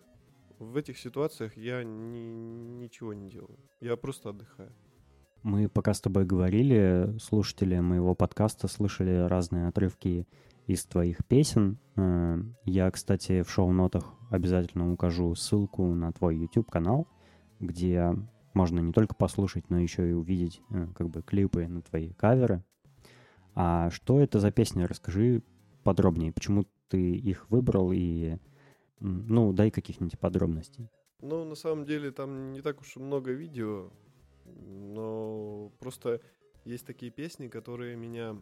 В 0.59 0.75
этих 0.75 0.97
ситуациях 0.97 1.55
я 1.57 1.83
ни- 1.83 2.79
ничего 2.81 3.13
не 3.13 3.29
делаю. 3.29 3.57
Я 3.79 3.95
просто 3.95 4.29
отдыхаю. 4.29 4.71
Мы 5.41 5.69
пока 5.69 5.93
с 5.93 6.01
тобой 6.01 6.25
говорили, 6.25 7.15
слушатели 7.19 7.79
моего 7.79 8.13
подкаста 8.13 8.67
слышали 8.67 9.25
разные 9.27 9.67
отрывки 9.67 10.27
из 10.67 10.83
твоих 10.85 11.25
песен. 11.25 11.77
Э, 11.95 12.41
Я, 12.65 12.91
кстати, 12.91 13.41
в 13.43 13.49
шоу-нотах 13.49 14.13
обязательно 14.29 14.91
укажу 14.91 15.33
ссылку 15.35 15.93
на 15.93 16.11
твой 16.11 16.37
YouTube-канал, 16.37 17.07
где 17.61 18.13
можно 18.53 18.79
не 18.81 18.91
только 18.91 19.15
послушать, 19.15 19.69
но 19.69 19.79
еще 19.79 20.09
и 20.09 20.13
увидеть 20.13 20.61
э, 20.71 20.87
как 20.93 21.09
бы 21.09 21.21
клипы 21.21 21.67
на 21.67 21.81
твои 21.81 22.11
каверы. 22.13 22.61
А 23.55 23.89
что 23.91 24.19
это 24.19 24.39
за 24.41 24.51
песни? 24.51 24.83
Расскажи 24.83 25.41
подробнее, 25.83 26.33
почему 26.33 26.65
ты 26.89 27.15
их 27.15 27.49
выбрал 27.49 27.91
и, 27.93 28.37
ну, 28.99 29.53
дай 29.53 29.71
каких-нибудь 29.71 30.19
подробностей. 30.19 30.89
Ну, 31.21 31.43
на 31.43 31.55
самом 31.55 31.85
деле, 31.85 32.11
там 32.11 32.53
не 32.53 32.61
так 32.61 32.81
уж 32.81 32.95
и 32.95 32.99
много 32.99 33.31
видео, 33.31 33.91
но 34.45 35.71
просто 35.79 36.21
есть 36.65 36.85
такие 36.85 37.11
песни, 37.11 37.47
которые 37.47 37.95
меня 37.95 38.41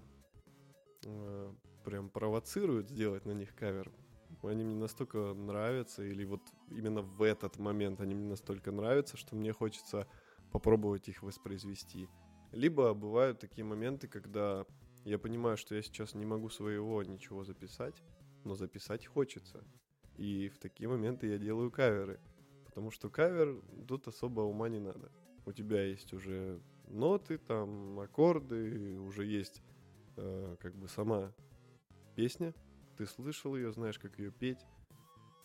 э, 1.05 1.53
прям 1.83 2.09
провоцируют 2.09 2.89
сделать 2.89 3.25
на 3.25 3.31
них 3.31 3.55
кавер. 3.55 3.91
Они 4.43 4.63
мне 4.63 4.75
настолько 4.75 5.33
нравятся, 5.33 6.03
или 6.03 6.23
вот 6.23 6.41
именно 6.69 7.01
в 7.01 7.21
этот 7.23 7.57
момент 7.57 8.01
они 8.01 8.13
мне 8.13 8.29
настолько 8.29 8.71
нравятся, 8.71 9.17
что 9.17 9.35
мне 9.35 9.53
хочется 9.53 10.07
попробовать 10.51 11.09
их 11.09 11.23
воспроизвести. 11.23 12.07
Либо 12.51 12.93
бывают 12.93 13.39
такие 13.39 13.65
моменты, 13.65 14.07
когда 14.07 14.65
я 15.03 15.17
понимаю, 15.17 15.57
что 15.57 15.75
я 15.75 15.81
сейчас 15.81 16.13
не 16.13 16.25
могу 16.25 16.49
своего 16.49 17.01
ничего 17.03 17.43
записать, 17.43 17.95
но 18.43 18.55
записать 18.55 19.05
хочется. 19.05 19.63
И 20.17 20.49
в 20.49 20.57
такие 20.57 20.89
моменты 20.89 21.27
я 21.27 21.37
делаю 21.37 21.71
каверы. 21.71 22.19
Потому 22.65 22.91
что 22.91 23.09
кавер 23.09 23.61
тут 23.87 24.07
особо 24.07 24.41
ума 24.41 24.69
не 24.69 24.79
надо. 24.79 25.11
У 25.45 25.51
тебя 25.51 25.83
есть 25.83 26.13
уже 26.13 26.59
ноты, 26.87 27.37
там, 27.37 27.99
аккорды, 27.99 28.99
уже 28.99 29.25
есть 29.25 29.61
э, 30.17 30.55
как 30.59 30.75
бы 30.75 30.87
сама 30.87 31.33
песня. 32.15 32.53
Ты 32.97 33.05
слышал 33.05 33.55
ее, 33.55 33.71
знаешь, 33.71 33.99
как 33.99 34.19
ее 34.19 34.31
петь. 34.31 34.65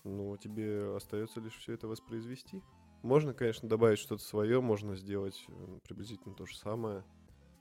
Но 0.05 0.37
тебе 0.37 0.97
остается 0.97 1.41
лишь 1.41 1.57
все 1.57 1.75
это 1.75 1.87
воспроизвести. 1.87 2.63
Можно, 3.03 3.35
конечно, 3.35 3.69
добавить 3.69 3.99
что-то 3.99 4.23
свое, 4.23 4.61
можно 4.61 4.97
сделать 4.97 5.47
приблизительно 5.85 6.35
то 6.35 6.47
же 6.47 6.57
самое. 6.57 7.05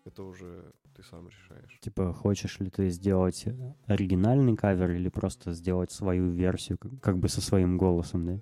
Это 0.05 0.23
уже 0.23 0.73
ты 0.95 1.03
сам 1.03 1.27
решаешь. 1.27 1.79
Типа, 1.81 2.11
хочешь 2.13 2.59
ли 2.59 2.69
ты 2.69 2.89
сделать 2.89 3.45
оригинальный 3.85 4.55
кавер 4.55 4.91
или 4.91 5.09
просто 5.09 5.53
сделать 5.53 5.91
свою 5.91 6.31
версию, 6.31 6.77
как- 7.01 7.17
бы 7.17 7.29
со 7.29 7.41
своим 7.41 7.77
голосом, 7.77 8.25
да? 8.25 8.41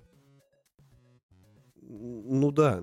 Ну 1.82 2.50
да, 2.50 2.82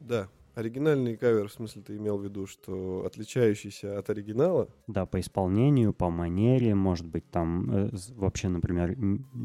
да. 0.00 0.28
Оригинальный 0.54 1.16
кавер, 1.16 1.46
в 1.46 1.52
смысле, 1.52 1.82
ты 1.82 1.96
имел 1.98 2.18
в 2.18 2.24
виду, 2.24 2.46
что 2.46 3.04
отличающийся 3.06 3.96
от 3.96 4.10
оригинала? 4.10 4.68
Да, 4.88 5.06
по 5.06 5.20
исполнению, 5.20 5.94
по 5.94 6.10
манере, 6.10 6.74
может 6.74 7.06
быть, 7.06 7.30
там 7.30 7.70
э, 7.70 7.90
вообще, 8.16 8.48
например, 8.48 8.96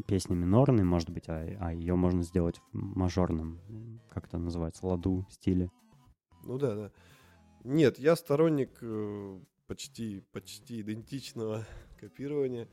песня 0.08 0.34
минорная, 0.34 0.84
может 0.84 1.10
быть, 1.10 1.28
а, 1.28 1.46
а 1.60 1.72
ее 1.72 1.94
можно 1.94 2.24
сделать 2.24 2.60
в 2.72 2.98
мажорном, 2.98 3.60
как 4.10 4.26
это 4.26 4.38
называется, 4.38 4.84
ладу 4.84 5.24
стиле. 5.30 5.70
Ну 6.42 6.58
да, 6.58 6.74
да. 6.74 6.90
Нет, 7.64 7.98
я 7.98 8.14
сторонник 8.14 8.76
э, 8.82 9.40
почти, 9.66 10.20
почти 10.32 10.82
идентичного 10.82 11.64
копирования. 11.98 12.68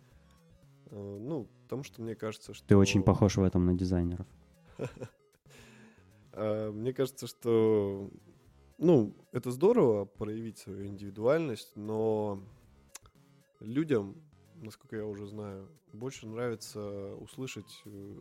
Э, 0.87 1.17
ну, 1.19 1.47
потому 1.63 1.83
что 1.83 2.01
мне 2.01 2.13
кажется, 2.13 2.53
что... 2.53 2.67
Ты 2.67 2.75
очень 2.75 3.01
похож 3.01 3.37
в 3.37 3.43
этом 3.43 3.65
на 3.65 3.73
дизайнеров. 3.73 4.27
А, 6.33 6.71
Мне 6.73 6.93
кажется, 6.93 7.25
что, 7.25 8.11
ну, 8.77 9.15
это 9.31 9.51
здорово 9.51 10.03
проявить 10.03 10.57
свою 10.57 10.85
индивидуальность, 10.85 11.71
но 11.77 12.43
людям, 13.61 14.21
насколько 14.55 14.97
я 14.97 15.05
уже 15.05 15.25
знаю, 15.25 15.69
больше 15.93 16.27
нравится 16.27 17.15
услышать 17.15 17.81
э, 17.85 18.19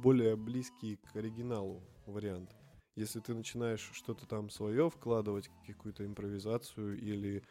более 0.00 0.34
близкий 0.34 0.96
к 0.96 1.14
оригиналу 1.14 1.84
вариант. 2.06 2.50
Если 2.94 3.20
ты 3.20 3.34
начинаешь 3.34 3.90
что-то 3.92 4.26
там 4.26 4.50
свое 4.50 4.90
вкладывать, 4.90 5.50
какую-то 5.66 6.04
импровизацию 6.04 6.98
или, 6.98 7.42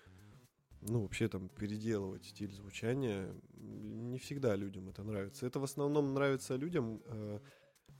ну, 0.81 1.01
вообще 1.01 1.27
там 1.27 1.49
переделывать 1.49 2.25
стиль 2.25 2.53
звучания, 2.53 3.33
не 3.53 4.19
всегда 4.19 4.55
людям 4.55 4.89
это 4.89 5.03
нравится. 5.03 5.47
Это 5.47 5.59
в 5.59 5.63
основном 5.63 6.13
нравится 6.13 6.55
людям, 6.55 7.01
э, 7.05 7.39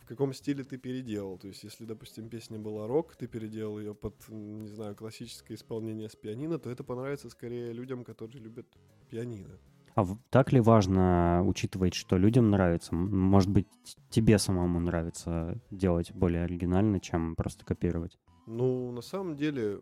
в 0.01 0.05
каком 0.05 0.33
стиле 0.33 0.63
ты 0.63 0.77
переделал. 0.77 1.39
То 1.39 1.47
есть, 1.47 1.63
если, 1.63 1.85
допустим, 1.85 2.29
песня 2.29 2.59
была 2.59 2.85
рок, 2.85 3.15
ты 3.15 3.27
переделал 3.27 3.79
ее 3.79 3.95
под, 3.95 4.15
не 4.29 4.67
знаю, 4.67 4.95
классическое 4.95 5.57
исполнение 5.57 6.09
с 6.09 6.15
пианино, 6.15 6.59
то 6.59 6.69
это 6.69 6.83
понравится 6.83 7.29
скорее 7.29 7.73
людям, 7.73 8.03
которые 8.03 8.43
любят 8.43 8.67
пианино. 9.09 9.59
А 9.95 10.05
так 10.29 10.51
ли 10.53 10.59
важно 10.59 11.43
учитывать, 11.45 11.93
что 11.93 12.17
людям 12.17 12.49
нравится? 12.49 12.95
Может 12.95 13.49
быть, 13.49 13.67
тебе 14.09 14.37
самому 14.37 14.79
нравится 14.79 15.59
делать 15.69 16.11
более 16.13 16.43
оригинально, 16.43 16.99
чем 16.99 17.35
просто 17.35 17.65
копировать? 17.65 18.17
Ну, 18.47 18.91
на 18.91 19.01
самом 19.01 19.35
деле, 19.35 19.81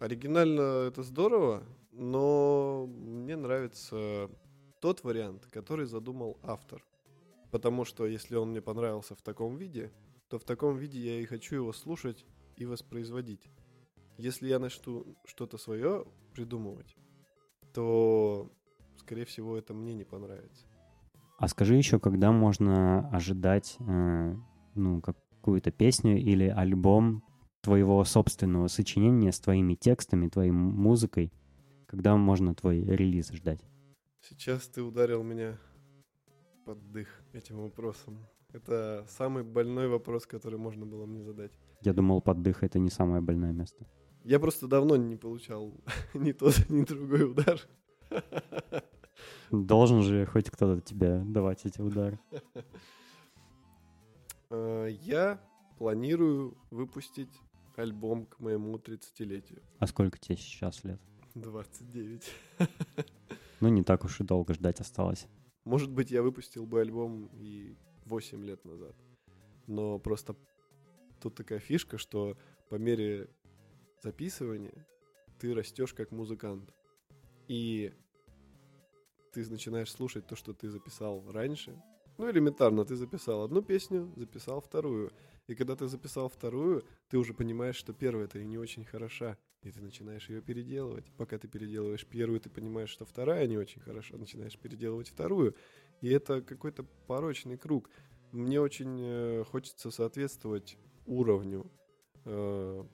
оригинально 0.00 0.86
это 0.88 1.02
здорово, 1.02 1.62
но 1.92 2.86
мне 2.86 3.36
нравится 3.36 4.30
тот 4.80 5.04
вариант, 5.04 5.46
который 5.46 5.86
задумал 5.86 6.38
автор. 6.42 6.84
Потому 7.50 7.84
что 7.84 8.06
если 8.06 8.36
он 8.36 8.50
мне 8.50 8.60
понравился 8.60 9.14
в 9.14 9.22
таком 9.22 9.56
виде, 9.56 9.92
то 10.28 10.38
в 10.38 10.44
таком 10.44 10.76
виде 10.76 10.98
я 10.98 11.20
и 11.20 11.24
хочу 11.24 11.56
его 11.56 11.72
слушать 11.72 12.24
и 12.56 12.66
воспроизводить. 12.66 13.48
Если 14.18 14.48
я 14.48 14.58
начну 14.58 15.04
что-то 15.24 15.58
свое 15.58 16.04
придумывать, 16.32 16.96
то, 17.72 18.50
скорее 19.04 19.24
всего, 19.26 19.56
это 19.56 19.74
мне 19.74 19.94
не 19.94 20.04
понравится. 20.04 20.66
А 21.38 21.48
скажи 21.48 21.76
еще, 21.76 21.98
когда 21.98 22.32
можно 22.32 23.08
ожидать 23.10 23.76
э, 23.80 24.34
ну, 24.74 25.02
какую-то 25.02 25.70
песню 25.70 26.16
или 26.16 26.46
альбом 26.46 27.22
твоего 27.60 28.02
собственного 28.04 28.68
сочинения 28.68 29.30
с 29.30 29.40
твоими 29.40 29.74
текстами, 29.74 30.28
твоей 30.28 30.52
музыкой? 30.52 31.32
Когда 31.86 32.16
можно 32.16 32.54
твой 32.54 32.82
релиз 32.82 33.30
ждать? 33.30 33.60
Сейчас 34.22 34.66
ты 34.68 34.82
ударил 34.82 35.22
меня 35.22 35.58
под 36.64 36.90
дых 36.90 37.08
этим 37.32 37.58
вопросом. 37.58 38.26
Это 38.52 39.04
самый 39.08 39.42
больной 39.42 39.88
вопрос, 39.88 40.26
который 40.26 40.58
можно 40.58 40.86
было 40.86 41.04
мне 41.04 41.22
задать. 41.22 41.52
Я 41.82 41.92
думал, 41.92 42.22
поддых— 42.22 42.62
это 42.62 42.78
не 42.78 42.90
самое 42.90 43.20
больное 43.20 43.52
место. 43.52 43.86
Я 44.22 44.40
просто 44.40 44.66
давно 44.66 44.96
не 44.96 45.16
получал 45.16 45.74
ни 46.14 46.32
тот, 46.32 46.70
ни 46.70 46.84
другой 46.84 47.30
удар. 47.30 47.60
Должен 49.50 50.02
же 50.02 50.26
хоть 50.26 50.50
кто-то 50.50 50.80
тебе 50.80 51.22
давать 51.24 51.64
эти 51.66 51.80
удары. 51.80 52.18
Э, 54.50 54.88
Я 55.02 55.40
планирую 55.78 56.56
выпустить 56.70 57.30
альбом 57.76 58.26
к 58.26 58.38
моему 58.40 58.76
30-летию. 58.76 59.62
А 59.78 59.86
сколько 59.86 60.18
тебе 60.18 60.36
сейчас 60.36 60.84
лет? 60.84 61.00
29. 61.34 62.32
Ну, 63.60 63.68
не 63.68 63.82
так 63.82 64.04
уж 64.04 64.20
и 64.20 64.24
долго 64.24 64.52
ждать 64.52 64.80
осталось. 64.80 65.26
Может 65.64 65.90
быть, 65.90 66.10
я 66.10 66.22
выпустил 66.22 66.66
бы 66.66 66.80
альбом 66.82 67.30
и 67.32 67.76
8 68.04 68.44
лет 68.44 68.62
назад. 68.64 68.94
Но 69.66 69.98
просто 69.98 70.36
тут 71.20 71.34
такая 71.34 71.60
фишка, 71.60 71.96
что 71.96 72.36
по 72.68 72.74
мере 72.74 73.30
записывания 74.02 74.86
ты 75.38 75.54
растешь 75.54 75.94
как 75.94 76.10
музыкант. 76.12 76.74
И 77.48 77.94
ты 79.34 79.50
начинаешь 79.50 79.90
слушать 79.90 80.26
то, 80.26 80.36
что 80.36 80.52
ты 80.52 80.70
записал 80.70 81.24
раньше. 81.32 81.74
Ну, 82.16 82.30
элементарно, 82.30 82.84
ты 82.84 82.94
записал 82.94 83.42
одну 83.42 83.60
песню, 83.60 84.12
записал 84.16 84.60
вторую. 84.60 85.10
И 85.48 85.54
когда 85.54 85.74
ты 85.74 85.88
записал 85.88 86.28
вторую, 86.28 86.84
ты 87.08 87.18
уже 87.18 87.34
понимаешь, 87.34 87.74
что 87.74 87.92
первая-то 87.92 88.38
и 88.38 88.44
не 88.44 88.56
очень 88.56 88.84
хороша. 88.84 89.36
И 89.62 89.70
ты 89.72 89.80
начинаешь 89.80 90.28
ее 90.28 90.40
переделывать. 90.40 91.10
Пока 91.16 91.38
ты 91.38 91.48
переделываешь 91.48 92.06
первую, 92.06 92.40
ты 92.40 92.50
понимаешь, 92.50 92.90
что 92.90 93.04
вторая 93.04 93.46
не 93.48 93.56
очень 93.56 93.80
хороша. 93.80 94.16
Начинаешь 94.16 94.56
переделывать 94.56 95.08
вторую. 95.08 95.56
И 96.02 96.08
это 96.08 96.40
какой-то 96.40 96.84
порочный 97.06 97.58
круг. 97.58 97.90
Мне 98.30 98.60
очень 98.60 98.98
э, 99.00 99.44
хочется 99.44 99.90
соответствовать 99.90 100.78
уровню 101.06 101.70
э, 102.24 102.84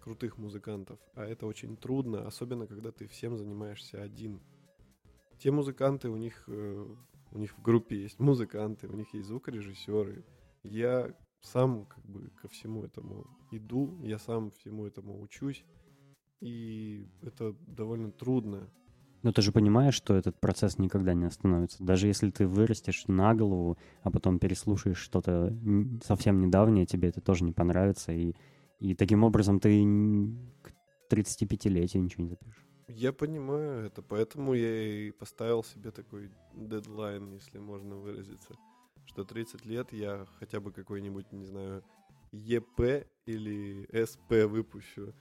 крутых 0.00 0.38
музыкантов. 0.38 1.00
А 1.14 1.24
это 1.24 1.46
очень 1.46 1.76
трудно, 1.76 2.26
особенно 2.26 2.66
когда 2.66 2.92
ты 2.92 3.08
всем 3.08 3.36
занимаешься 3.36 4.00
один. 4.02 4.40
Те 5.38 5.50
музыканты, 5.50 6.08
у 6.08 6.16
них, 6.16 6.44
э, 6.48 6.86
у 7.32 7.38
них 7.38 7.56
в 7.56 7.62
группе 7.62 8.02
есть 8.02 8.18
музыканты, 8.18 8.88
у 8.88 8.94
них 8.94 9.12
есть 9.14 9.28
звукорежиссеры. 9.28 10.24
Я 10.62 11.14
сам 11.40 11.86
как 11.86 12.04
бы 12.04 12.30
ко 12.40 12.48
всему 12.48 12.82
этому 12.82 13.26
иду, 13.52 13.98
я 14.02 14.18
сам 14.18 14.50
всему 14.50 14.86
этому 14.86 15.20
учусь. 15.20 15.64
И 16.40 17.08
это 17.22 17.54
довольно 17.66 18.10
трудно. 18.10 18.68
Но 19.22 19.32
ты 19.32 19.42
же 19.42 19.50
понимаешь, 19.50 19.94
что 19.94 20.14
этот 20.14 20.40
процесс 20.40 20.78
никогда 20.78 21.12
не 21.12 21.24
остановится. 21.24 21.82
Даже 21.82 22.06
если 22.06 22.30
ты 22.30 22.46
вырастешь 22.46 23.04
на 23.08 23.34
голову, 23.34 23.76
а 24.02 24.10
потом 24.10 24.38
переслушаешь 24.38 24.98
что-то 24.98 25.56
совсем 26.04 26.40
недавнее, 26.40 26.86
тебе 26.86 27.08
это 27.08 27.20
тоже 27.20 27.44
не 27.44 27.52
понравится. 27.52 28.12
И, 28.12 28.34
и 28.78 28.94
таким 28.94 29.24
образом 29.24 29.58
ты 29.58 29.82
к 30.62 30.72
35-летию 31.12 32.02
ничего 32.02 32.24
не 32.24 32.30
запишешь. 32.30 32.67
Я 32.88 33.12
понимаю 33.12 33.84
это, 33.84 34.00
поэтому 34.00 34.54
я 34.54 34.82
и 34.82 35.10
поставил 35.10 35.62
себе 35.62 35.90
такой 35.90 36.30
дедлайн, 36.54 37.34
если 37.34 37.58
можно 37.58 37.96
выразиться, 37.96 38.54
что 39.04 39.24
30 39.24 39.66
лет 39.66 39.92
я 39.92 40.26
хотя 40.38 40.58
бы 40.58 40.72
какой-нибудь, 40.72 41.30
не 41.32 41.44
знаю, 41.44 41.84
ЕП 42.32 43.06
или 43.26 43.86
СП 44.06 44.48
выпущу, 44.48 45.14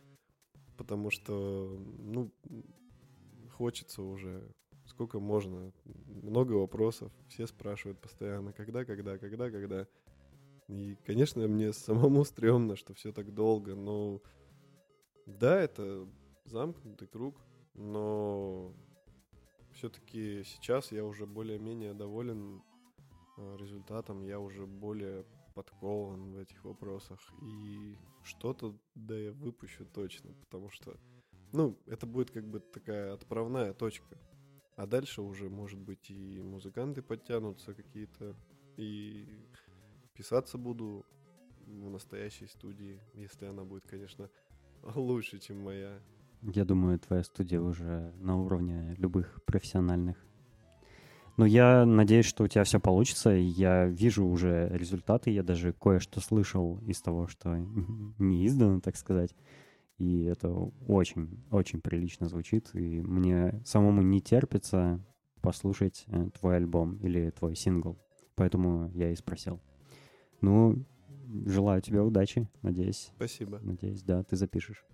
потому 0.78 1.10
что, 1.10 1.78
ну, 2.00 2.32
хочется 3.52 4.02
уже, 4.02 4.50
сколько 4.86 5.20
можно, 5.20 5.74
много 6.24 6.54
вопросов, 6.54 7.12
все 7.28 7.48
спрашивают 7.48 8.00
постоянно, 8.00 8.54
когда, 8.54 8.86
когда, 8.86 9.18
когда, 9.18 9.52
когда. 9.52 9.88
И, 10.70 10.96
конечно, 11.06 11.46
мне 11.50 11.74
самому 11.74 12.24
стрёмно, 12.26 12.78
что 12.78 12.94
все 12.94 13.12
так 13.12 13.34
долго, 13.34 13.76
но 13.76 14.22
да, 15.26 15.60
это 15.60 16.08
замкнутый 16.46 17.10
круг, 17.10 17.42
но 17.78 18.74
все-таки 19.74 20.44
сейчас 20.44 20.92
я 20.92 21.06
уже 21.06 21.26
более-менее 21.26 21.94
доволен 21.94 22.64
э, 23.38 23.58
результатом, 23.58 24.24
я 24.24 24.40
уже 24.40 24.66
более 24.66 25.26
подкован 25.54 26.34
в 26.34 26.38
этих 26.38 26.64
вопросах, 26.66 27.20
и 27.42 27.96
что-то 28.24 28.78
да 28.96 29.16
я 29.16 29.32
выпущу 29.32 29.86
точно, 29.86 30.34
потому 30.42 30.70
что, 30.70 30.98
ну, 31.54 31.80
это 31.86 32.06
будет 32.06 32.32
как 32.32 32.48
бы 32.48 32.60
такая 32.60 33.14
отправная 33.14 33.74
точка, 33.74 34.18
а 34.76 34.86
дальше 34.86 35.22
уже, 35.22 35.50
может 35.50 35.80
быть, 35.80 36.10
и 36.10 36.42
музыканты 36.42 37.02
подтянутся 37.02 37.74
какие-то, 37.74 38.36
и 38.78 39.28
писаться 40.14 40.58
буду 40.58 41.06
в 41.66 41.90
настоящей 41.90 42.48
студии, 42.48 43.00
если 43.14 43.46
она 43.46 43.64
будет, 43.64 43.86
конечно, 43.88 44.30
лучше, 44.96 45.40
чем 45.40 45.62
моя. 45.62 46.02
Я 46.54 46.64
думаю, 46.64 46.98
твоя 46.98 47.24
студия 47.24 47.60
уже 47.60 48.14
на 48.20 48.38
уровне 48.38 48.96
любых 48.98 49.42
профессиональных. 49.46 50.16
Но 51.36 51.46
я 51.46 51.86
надеюсь, 51.86 52.26
что 52.26 52.46
у 52.46 52.48
тебя 52.48 52.64
все 52.64 52.80
получится. 52.80 53.30
Я 53.30 53.86
вижу 53.86 54.26
уже 54.26 54.70
результаты. 54.72 55.30
Я 55.30 55.44
даже 55.44 55.74
кое-что 55.74 56.22
слышал 56.22 56.80
из 56.88 57.02
того, 57.02 57.28
что 57.28 57.56
не 58.18 58.48
издано, 58.48 58.80
так 58.80 58.96
сказать. 58.96 59.36
И 59.98 60.24
это 60.24 60.50
очень, 60.88 61.44
очень 61.52 61.82
прилично 61.82 62.30
звучит. 62.30 62.70
И 62.74 63.02
мне 63.02 63.62
самому 63.66 64.02
не 64.02 64.22
терпится 64.22 65.00
послушать 65.42 66.06
э, 66.08 66.30
твой 66.40 66.58
альбом 66.58 66.98
или 66.98 67.30
твой 67.32 67.56
сингл. 67.56 68.00
Поэтому 68.36 68.90
я 68.94 69.12
и 69.12 69.16
спросил. 69.16 69.60
Ну, 70.40 70.86
желаю 71.46 71.82
тебе 71.82 72.02
удачи, 72.02 72.48
надеюсь. 72.62 73.12
Спасибо. 73.16 73.60
Надеюсь, 73.62 74.02
да, 74.02 74.24
ты 74.24 74.38
запишешь. 74.38 74.86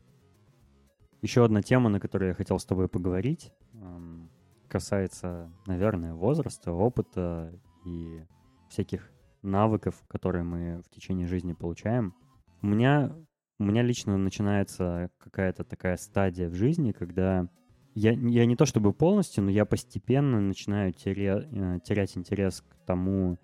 Еще 1.24 1.46
одна 1.46 1.62
тема, 1.62 1.90
на 1.90 2.02
которую 2.02 2.28
я 2.28 2.36
хотел 2.36 2.60
с 2.60 2.66
тобой 2.66 2.90
поговорить, 2.90 3.54
эм, 3.76 4.30
касается, 4.68 5.50
наверное, 5.66 6.14
возраста, 6.14 6.74
опыта 6.74 7.58
и 7.86 8.26
всяких 8.70 9.10
навыков, 9.42 10.04
которые 10.10 10.44
мы 10.44 10.82
в 10.82 10.90
течение 10.94 11.26
жизни 11.26 11.54
получаем. 11.54 12.14
У 12.62 12.68
меня, 12.68 13.16
у 13.58 13.64
меня 13.64 13.84
лично 13.84 14.18
начинается 14.18 15.12
какая-то 15.18 15.64
такая 15.64 15.96
стадия 15.96 16.50
в 16.50 16.56
жизни, 16.56 16.92
когда 16.92 17.48
я, 17.96 18.12
я 18.12 18.46
не 18.46 18.58
то 18.58 18.66
чтобы 18.66 18.92
полностью, 18.92 19.46
но 19.46 19.50
я 19.50 19.64
постепенно 19.64 20.42
начинаю 20.42 20.92
теря, 20.92 21.48
э, 21.50 21.80
терять 21.86 22.18
интерес 22.18 22.60
к 22.60 22.86
тому, 22.86 23.40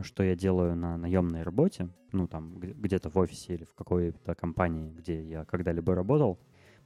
что 0.00 0.22
я 0.22 0.34
делаю 0.34 0.76
на 0.76 0.96
наемной 0.96 1.42
работе, 1.42 1.90
ну 2.12 2.26
там 2.26 2.58
где-то 2.58 3.10
в 3.10 3.18
офисе 3.18 3.52
или 3.52 3.64
в 3.64 3.74
какой-то 3.74 4.34
компании, 4.34 4.90
где 4.90 5.22
я 5.22 5.44
когда-либо 5.44 5.94
работал. 5.94 6.38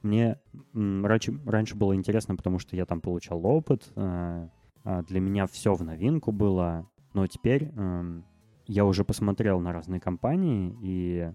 Мне 0.03 0.37
раньше, 0.73 1.39
раньше 1.45 1.75
было 1.75 1.95
интересно, 1.95 2.35
потому 2.35 2.59
что 2.59 2.75
я 2.75 2.85
там 2.85 3.01
получал 3.01 3.45
опыт, 3.45 3.91
э, 3.95 4.49
а 4.83 5.01
для 5.03 5.19
меня 5.19 5.47
все 5.47 5.73
в 5.73 5.83
новинку 5.83 6.31
было, 6.31 6.89
но 7.13 7.25
теперь 7.27 7.71
эм, 7.75 8.25
я 8.67 8.85
уже 8.85 9.05
посмотрел 9.05 9.59
на 9.61 9.71
разные 9.71 10.01
компании, 10.01 10.77
и 10.81 11.31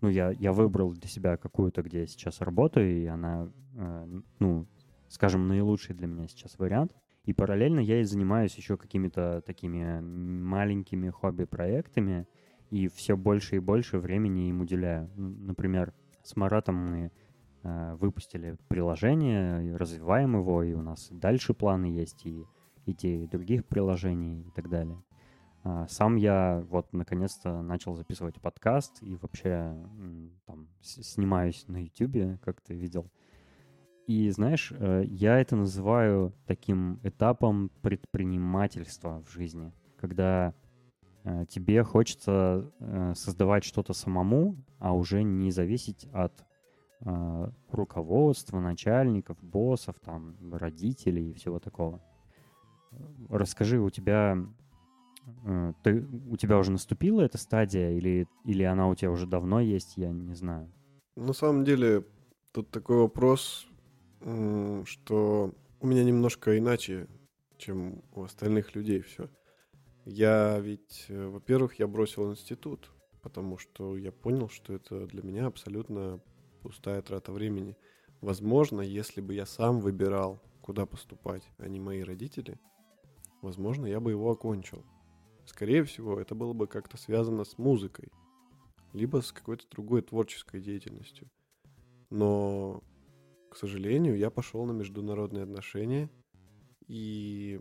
ну, 0.00 0.08
я, 0.08 0.30
я 0.30 0.52
выбрал 0.52 0.92
для 0.92 1.08
себя 1.08 1.36
какую-то, 1.36 1.82
где 1.82 2.00
я 2.00 2.06
сейчас 2.06 2.40
работаю, 2.40 3.02
и 3.02 3.06
она, 3.06 3.50
э, 3.74 4.20
ну, 4.38 4.66
скажем, 5.08 5.46
наилучший 5.46 5.94
для 5.94 6.06
меня 6.06 6.26
сейчас 6.28 6.58
вариант. 6.58 6.92
И 7.24 7.32
параллельно 7.32 7.80
я 7.80 8.00
и 8.00 8.04
занимаюсь 8.04 8.54
еще 8.56 8.76
какими-то 8.76 9.42
такими 9.44 10.00
маленькими 10.00 11.10
хобби-проектами, 11.10 12.26
и 12.70 12.88
все 12.88 13.16
больше 13.16 13.56
и 13.56 13.60
больше 13.60 13.98
времени 13.98 14.48
им 14.48 14.60
уделяю. 14.60 15.10
Например, 15.16 15.92
с 16.22 16.36
Маратом 16.36 16.76
мы 16.76 17.12
выпустили 17.98 18.56
приложение, 18.68 19.76
развиваем 19.76 20.36
его, 20.36 20.62
и 20.62 20.74
у 20.74 20.82
нас 20.82 21.08
дальше 21.10 21.54
планы 21.54 21.86
есть, 21.86 22.24
и 22.26 22.44
идеи 22.86 23.26
других 23.26 23.66
приложений 23.66 24.46
и 24.48 24.50
так 24.50 24.68
далее. 24.68 25.02
А, 25.64 25.86
Сам 25.88 26.16
я 26.16 26.64
вот 26.70 26.92
наконец-то 26.92 27.60
начал 27.62 27.94
записывать 27.94 28.40
подкаст 28.40 29.02
и 29.02 29.16
вообще 29.16 29.74
там 30.46 30.68
снимаюсь 30.80 31.64
на 31.66 31.82
YouTube, 31.82 32.40
как 32.40 32.60
ты 32.60 32.74
видел. 32.74 33.10
И 34.06 34.30
знаешь, 34.30 34.72
э, 34.72 35.02
я 35.08 35.40
это 35.40 35.56
называю 35.56 36.32
таким 36.46 37.00
этапом 37.02 37.72
предпринимательства 37.82 39.24
в 39.26 39.32
жизни, 39.32 39.72
когда 39.96 40.54
э, 41.24 41.44
тебе 41.48 41.82
хочется 41.82 42.70
э, 42.78 43.14
создавать 43.16 43.64
что-то 43.64 43.92
самому, 43.92 44.56
а 44.78 44.94
уже 44.94 45.24
не 45.24 45.50
зависеть 45.50 46.06
от 46.12 46.45
э, 47.00 47.50
руководства, 47.70 48.60
начальников, 48.60 49.42
боссов, 49.42 49.96
там, 50.00 50.36
родителей 50.52 51.30
и 51.30 51.34
всего 51.34 51.58
такого. 51.58 52.02
Расскажи, 53.28 53.78
у 53.78 53.90
тебя 53.90 54.38
э, 55.44 55.72
ты, 55.82 56.06
у 56.30 56.36
тебя 56.36 56.58
уже 56.58 56.70
наступила 56.70 57.22
эта 57.22 57.38
стадия 57.38 57.90
или, 57.92 58.26
или 58.44 58.62
она 58.62 58.88
у 58.88 58.94
тебя 58.94 59.10
уже 59.10 59.26
давно 59.26 59.60
есть, 59.60 59.96
я 59.96 60.10
не 60.10 60.34
знаю. 60.34 60.72
На 61.16 61.32
самом 61.32 61.64
деле, 61.64 62.04
тут 62.52 62.70
такой 62.70 62.98
вопрос, 62.98 63.66
что 64.20 65.52
у 65.80 65.86
меня 65.86 66.04
немножко 66.04 66.58
иначе, 66.58 67.06
чем 67.58 68.02
у 68.12 68.22
остальных 68.22 68.74
людей 68.74 69.00
все. 69.00 69.28
Я 70.04 70.58
ведь, 70.60 71.06
э, 71.08 71.26
во-первых, 71.26 71.80
я 71.80 71.86
бросил 71.88 72.30
институт, 72.30 72.92
потому 73.22 73.58
что 73.58 73.96
я 73.96 74.12
понял, 74.12 74.48
что 74.48 74.72
это 74.72 75.06
для 75.06 75.22
меня 75.22 75.46
абсолютно 75.46 76.20
пустая 76.66 77.00
трата 77.00 77.30
времени. 77.30 77.76
Возможно, 78.20 78.80
если 78.80 79.20
бы 79.20 79.34
я 79.34 79.46
сам 79.46 79.78
выбирал, 79.78 80.42
куда 80.62 80.84
поступать, 80.84 81.48
а 81.58 81.68
не 81.68 81.78
мои 81.78 82.02
родители, 82.02 82.58
возможно, 83.40 83.86
я 83.86 84.00
бы 84.00 84.10
его 84.10 84.28
окончил. 84.32 84.84
Скорее 85.44 85.84
всего, 85.84 86.18
это 86.18 86.34
было 86.34 86.54
бы 86.54 86.66
как-то 86.66 86.96
связано 86.96 87.44
с 87.44 87.56
музыкой, 87.56 88.10
либо 88.92 89.22
с 89.22 89.30
какой-то 89.30 89.64
другой 89.70 90.02
творческой 90.02 90.60
деятельностью. 90.60 91.30
Но, 92.10 92.82
к 93.48 93.56
сожалению, 93.56 94.18
я 94.18 94.30
пошел 94.30 94.64
на 94.64 94.72
международные 94.72 95.44
отношения, 95.44 96.10
и 96.88 97.60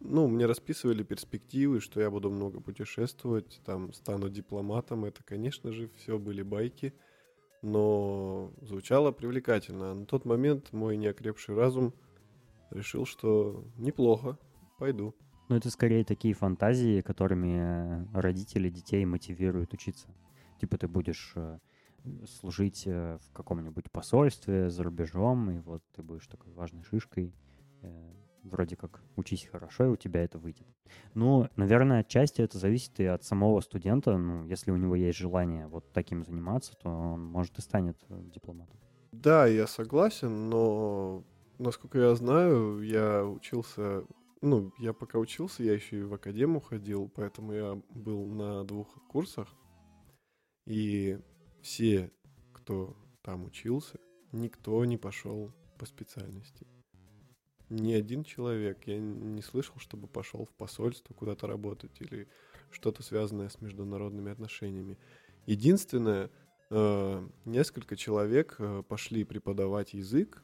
ну, 0.00 0.26
мне 0.26 0.46
расписывали 0.46 1.04
перспективы, 1.04 1.78
что 1.78 2.00
я 2.00 2.10
буду 2.10 2.28
много 2.28 2.60
путешествовать, 2.60 3.60
там 3.64 3.92
стану 3.92 4.28
дипломатом. 4.28 5.04
Это, 5.04 5.22
конечно 5.22 5.70
же, 5.70 5.90
все 5.96 6.18
были 6.18 6.42
байки, 6.42 6.92
но 7.62 8.52
звучало 8.60 9.12
привлекательно. 9.12 9.92
А 9.92 9.94
на 9.94 10.06
тот 10.06 10.24
момент 10.24 10.72
мой 10.72 10.96
неокрепший 10.96 11.54
разум 11.54 11.94
решил, 12.70 13.06
что 13.06 13.64
неплохо, 13.76 14.38
пойду. 14.78 15.14
Ну, 15.48 15.56
это 15.56 15.70
скорее 15.70 16.04
такие 16.04 16.34
фантазии, 16.34 17.00
которыми 17.00 17.56
э, 17.58 18.06
родители 18.12 18.68
детей 18.68 19.04
мотивируют 19.06 19.72
учиться. 19.72 20.08
Типа 20.60 20.76
ты 20.76 20.88
будешь 20.88 21.32
э, 21.36 21.58
служить 22.26 22.82
э, 22.86 23.18
в 23.22 23.32
каком-нибудь 23.32 23.90
посольстве 23.90 24.68
за 24.68 24.82
рубежом, 24.82 25.50
и 25.50 25.58
вот 25.60 25.82
ты 25.94 26.02
будешь 26.02 26.26
такой 26.26 26.52
важной 26.52 26.84
шишкой. 26.84 27.32
Вроде 28.48 28.76
как 28.76 29.02
учись 29.16 29.48
хорошо, 29.50 29.84
и 29.84 29.88
у 29.88 29.96
тебя 29.96 30.24
это 30.24 30.38
выйдет. 30.38 30.66
Ну, 31.14 31.48
наверное, 31.56 32.00
отчасти 32.00 32.40
это 32.40 32.58
зависит 32.58 32.98
и 33.00 33.04
от 33.04 33.24
самого 33.24 33.60
студента. 33.60 34.16
Ну, 34.16 34.44
если 34.46 34.70
у 34.70 34.76
него 34.76 34.96
есть 34.96 35.18
желание 35.18 35.66
вот 35.66 35.92
таким 35.92 36.24
заниматься, 36.24 36.74
то 36.76 36.88
он, 36.88 37.24
может, 37.24 37.58
и 37.58 37.62
станет 37.62 37.98
э, 38.08 38.20
дипломатом. 38.34 38.78
Да, 39.12 39.46
я 39.46 39.66
согласен, 39.66 40.48
но 40.48 41.24
насколько 41.58 41.98
я 41.98 42.14
знаю, 42.14 42.80
я 42.82 43.24
учился, 43.24 44.04
ну, 44.40 44.72
я 44.78 44.92
пока 44.92 45.18
учился, 45.18 45.62
я 45.62 45.74
еще 45.74 46.00
и 46.00 46.02
в 46.02 46.14
академу 46.14 46.60
ходил, 46.60 47.10
поэтому 47.14 47.52
я 47.52 47.82
был 47.90 48.26
на 48.26 48.64
двух 48.64 48.88
курсах, 49.08 49.48
и 50.66 51.18
все, 51.62 52.10
кто 52.52 52.96
там 53.22 53.44
учился, 53.44 53.98
никто 54.32 54.84
не 54.84 54.96
пошел 54.96 55.52
по 55.78 55.86
специальности. 55.86 56.66
Ни 57.70 57.92
один 57.92 58.24
человек, 58.24 58.78
я 58.86 58.98
не 58.98 59.42
слышал, 59.42 59.76
чтобы 59.78 60.08
пошел 60.08 60.46
в 60.46 60.50
посольство 60.50 61.12
куда-то 61.12 61.46
работать 61.46 62.00
или 62.00 62.26
что-то 62.70 63.02
связанное 63.02 63.48
с 63.50 63.60
международными 63.60 64.32
отношениями. 64.32 64.98
Единственное, 65.46 66.30
э, 66.70 67.28
несколько 67.44 67.96
человек 67.96 68.56
э, 68.58 68.82
пошли 68.88 69.24
преподавать 69.24 69.92
язык. 69.92 70.42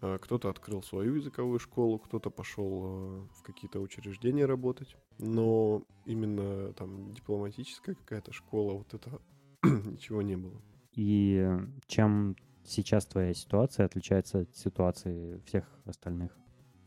Э, 0.00 0.18
Кто-то 0.20 0.48
открыл 0.48 0.82
свою 0.82 1.16
языковую 1.16 1.58
школу, 1.58 1.98
кто-то 1.98 2.30
пошел 2.30 3.26
в 3.34 3.42
какие-то 3.42 3.80
учреждения 3.80 4.46
работать. 4.46 4.96
Но 5.18 5.82
именно 6.06 6.72
там 6.72 7.12
дипломатическая 7.12 7.94
какая-то 7.94 8.32
школа, 8.32 8.72
вот 8.72 8.94
это 8.94 9.20
ничего 9.62 10.22
не 10.22 10.36
было. 10.36 10.60
И 10.92 11.46
чем 11.86 12.36
сейчас 12.66 13.06
твоя 13.06 13.34
ситуация 13.34 13.86
отличается 13.86 14.40
от 14.40 14.56
ситуации 14.56 15.40
всех 15.46 15.64
остальных 15.84 16.36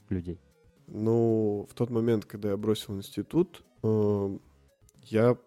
людей? 0.10 0.40
Ну, 0.88 1.68
в 1.70 1.74
тот 1.74 1.90
момент, 1.90 2.26
когда 2.26 2.50
я 2.50 2.58
бросил 2.58 2.96
институт, 2.96 3.64
э, 3.84 4.38
я, 5.04 5.38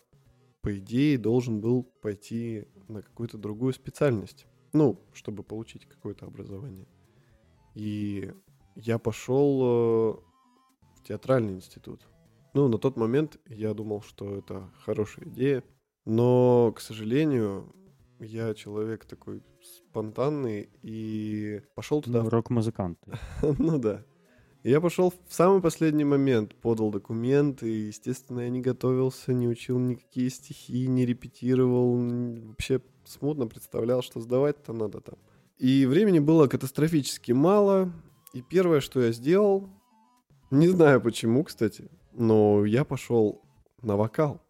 по 0.61 0.79
идее, 0.79 1.19
должен 1.19 1.61
был 1.61 1.83
пойти 1.83 2.67
на 2.89 3.03
какую-то 3.03 3.39
другую 3.39 3.73
специальность. 3.73 4.47
Ну, 4.73 4.99
чтобы 5.13 5.43
получить 5.43 5.87
какое-то 5.87 6.27
образование. 6.27 6.87
И 7.75 8.33
я 8.77 8.99
пошел 8.99 9.61
э, 9.63 10.13
в 10.97 11.03
театральный 11.05 11.55
институт. 11.55 12.07
Ну, 12.55 12.69
на 12.69 12.79
тот 12.79 12.97
момент 12.97 13.39
я 13.47 13.75
думал, 13.75 14.03
что 14.03 14.37
это 14.37 14.71
хорошая 14.85 15.27
идея. 15.27 15.65
Но, 16.05 16.73
к 16.73 16.81
сожалению, 16.81 17.75
я 18.23 18.55
человек 18.55 19.05
такой 19.05 19.43
спонтанный 19.63 20.69
и 20.83 21.61
пошел 21.75 22.01
туда 22.03 22.23
Ну, 22.23 22.31
рок-музыкант. 22.31 22.99
ну 23.59 23.79
да. 23.79 24.05
Я 24.63 24.81
пошел 24.81 25.13
в 25.29 25.35
самый 25.35 25.61
последний 25.61 26.05
момент, 26.05 26.55
подал 26.55 26.93
документы, 26.93 27.69
и, 27.69 27.87
естественно, 27.89 28.41
я 28.41 28.49
не 28.49 28.61
готовился, 28.61 29.33
не 29.33 29.49
учил 29.49 29.79
никакие 29.79 30.31
стихи, 30.31 30.87
не 30.87 31.05
репетировал, 31.05 31.97
вообще 31.97 32.81
смутно 33.05 33.49
представлял, 33.49 34.03
что 34.03 34.21
сдавать-то 34.21 34.73
надо 34.73 35.01
там. 35.01 35.17
И 35.59 35.85
времени 35.85 36.21
было 36.21 36.47
катастрофически 36.47 37.33
мало, 37.33 37.93
и 38.33 38.41
первое, 38.41 38.81
что 38.81 39.01
я 39.01 39.11
сделал, 39.11 39.69
не 40.53 40.69
знаю 40.69 41.01
почему, 41.01 41.43
кстати, 41.43 41.91
но 42.13 42.65
я 42.65 42.85
пошел 42.85 43.43
на 43.81 43.97
вокал 43.97 44.41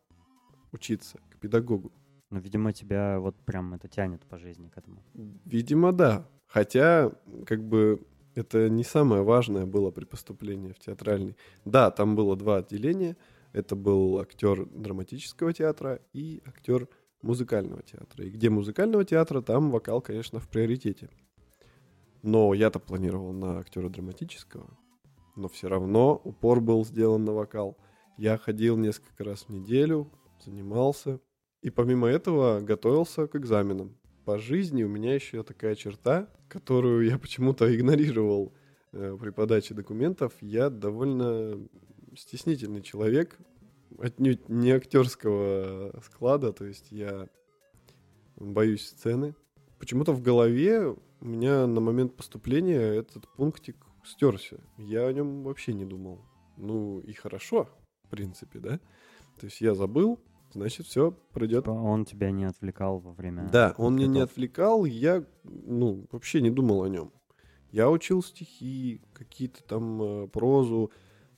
учиться 0.72 1.18
к 1.30 1.38
педагогу. 1.38 1.90
Ну, 2.33 2.41
видимо, 2.41 2.72
тебя 2.72 3.20
вот 3.20 3.37
прям 3.45 3.74
это 3.74 3.89
тянет 3.89 4.24
по 4.24 4.39
жизни 4.39 4.68
к 4.68 4.78
этому. 4.78 5.03
Видимо, 5.45 5.93
да. 5.93 6.26
Хотя, 6.47 7.12
как 7.45 7.62
бы, 7.62 8.07
это 8.35 8.70
не 8.70 8.85
самое 8.85 9.22
важное 9.22 9.66
было 9.66 9.91
при 9.91 10.07
поступлении 10.07 10.72
в 10.72 10.78
театральный. 10.78 11.37
Да, 11.66 11.91
там 11.91 12.16
было 12.16 12.35
два 12.35 12.57
отделения. 12.57 13.18
Это 13.53 13.76
был 13.76 14.18
актер 14.18 14.64
драматического 14.64 15.53
театра 15.53 16.01
и 16.14 16.43
актер 16.47 16.89
музыкального 17.20 17.83
театра. 17.83 18.24
И 18.24 18.30
где 18.30 18.49
музыкального 18.49 19.05
театра, 19.05 19.43
там 19.43 19.70
вокал, 19.70 20.01
конечно, 20.01 20.41
в 20.41 20.49
приоритете. 20.49 21.11
Но 22.22 22.55
я-то 22.55 22.78
планировал 22.78 23.35
на 23.35 23.59
актера 23.59 23.91
драматического. 23.91 24.70
Но 25.37 25.49
все 25.49 25.68
равно 25.68 26.18
упор 26.24 26.62
был 26.62 26.83
сделан 26.87 27.26
на 27.26 27.33
вокал. 27.33 27.76
Я 28.16 28.39
ходил 28.39 28.78
несколько 28.78 29.22
раз 29.22 29.43
в 29.43 29.49
неделю, 29.51 30.11
занимался. 30.43 31.20
И 31.62 31.70
помимо 31.70 32.08
этого 32.08 32.60
готовился 32.60 33.28
к 33.28 33.36
экзаменам. 33.36 33.96
По 34.24 34.38
жизни 34.38 34.82
у 34.82 34.88
меня 34.88 35.14
еще 35.14 35.42
такая 35.44 35.76
черта, 35.76 36.28
которую 36.48 37.06
я 37.06 37.18
почему-то 37.18 37.74
игнорировал 37.74 38.52
э, 38.92 39.16
при 39.18 39.30
подаче 39.30 39.74
документов. 39.74 40.32
Я 40.40 40.70
довольно 40.70 41.58
стеснительный 42.16 42.82
человек, 42.82 43.38
отнюдь 43.98 44.48
не 44.48 44.72
актерского 44.72 46.00
склада, 46.04 46.52
то 46.52 46.64
есть 46.64 46.90
я 46.90 47.28
боюсь 48.36 48.88
сцены. 48.88 49.34
Почему-то 49.78 50.12
в 50.12 50.20
голове 50.20 50.96
у 51.20 51.24
меня 51.24 51.66
на 51.66 51.80
момент 51.80 52.16
поступления 52.16 52.80
этот 52.80 53.28
пунктик 53.36 53.76
стерся. 54.04 54.60
Я 54.78 55.06
о 55.06 55.12
нем 55.12 55.44
вообще 55.44 55.74
не 55.74 55.84
думал. 55.84 56.24
Ну 56.56 57.00
и 57.00 57.12
хорошо, 57.12 57.68
в 58.04 58.08
принципе, 58.08 58.58
да? 58.58 58.80
То 59.38 59.46
есть 59.46 59.60
я 59.60 59.74
забыл, 59.74 60.20
значит, 60.53 60.86
все 60.86 61.12
пройдет. 61.32 61.64
Типа 61.64 61.70
Он 61.72 62.05
тебя 62.05 62.30
не 62.30 62.44
отвлекал 62.44 62.98
во 62.98 63.12
время... 63.12 63.48
Да, 63.53 63.74
он 63.78 63.96
меня 63.96 64.07
не 64.07 64.20
отвлекал, 64.20 64.84
я, 64.84 65.24
ну, 65.44 66.07
вообще 66.12 66.40
не 66.40 66.50
думал 66.50 66.82
о 66.82 66.88
нем. 66.88 67.12
Я 67.70 67.90
учил 67.90 68.22
стихи, 68.22 69.00
какие-то 69.14 69.62
там 69.64 70.03
э, 70.03 70.28
прозу, 70.28 70.90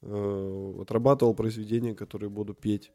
э, 0.03 0.75
отрабатывал 0.81 1.35
произведения, 1.35 1.95
которые 1.95 2.29
буду 2.29 2.55
петь. 2.55 2.93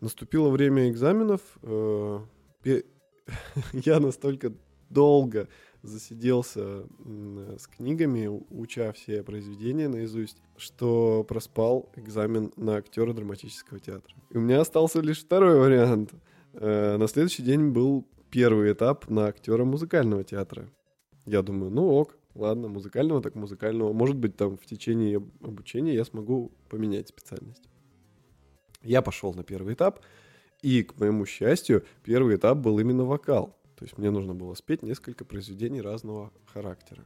Наступило 0.00 0.48
время 0.48 0.88
экзаменов. 0.90 1.40
э, 1.62 2.20
пе- 2.62 2.84
я 3.72 4.00
настолько 4.00 4.52
долго 4.88 5.48
засиделся 5.82 6.84
с 7.58 7.66
книгами, 7.66 8.28
уча 8.50 8.92
все 8.92 9.22
произведения 9.22 9.88
наизусть, 9.88 10.42
что 10.56 11.24
проспал 11.28 11.90
экзамен 11.96 12.52
на 12.56 12.76
актера 12.76 13.12
драматического 13.12 13.80
театра. 13.80 14.14
И 14.30 14.36
у 14.36 14.40
меня 14.40 14.60
остался 14.60 15.00
лишь 15.00 15.20
второй 15.24 15.58
вариант. 15.58 16.12
Э, 16.54 16.96
На 16.96 17.08
следующий 17.08 17.42
день 17.42 17.70
был 17.70 18.06
первый 18.30 18.72
этап 18.72 19.08
на 19.10 19.26
актера 19.26 19.64
музыкального 19.64 20.24
театра. 20.24 20.68
Я 21.26 21.42
думаю, 21.42 21.70
ну 21.70 21.88
ок, 21.88 22.16
ладно, 22.34 22.68
музыкального 22.68 23.20
так 23.20 23.34
музыкального. 23.34 23.92
Может 23.92 24.16
быть, 24.16 24.36
там 24.36 24.56
в 24.56 24.64
течение 24.66 25.16
об- 25.18 25.30
обучения 25.44 25.94
я 25.94 26.04
смогу 26.04 26.52
поменять 26.68 27.08
специальность. 27.08 27.62
Я 28.82 29.02
пошел 29.02 29.32
на 29.34 29.44
первый 29.44 29.74
этап, 29.74 30.00
и, 30.62 30.82
к 30.82 30.98
моему 30.98 31.26
счастью, 31.26 31.84
первый 32.04 32.36
этап 32.36 32.58
был 32.58 32.78
именно 32.78 33.04
вокал. 33.04 33.56
То 33.82 33.86
есть 33.86 33.98
мне 33.98 34.12
нужно 34.12 34.32
было 34.32 34.54
спеть 34.54 34.84
несколько 34.84 35.24
произведений 35.24 35.80
разного 35.80 36.32
характера. 36.46 37.04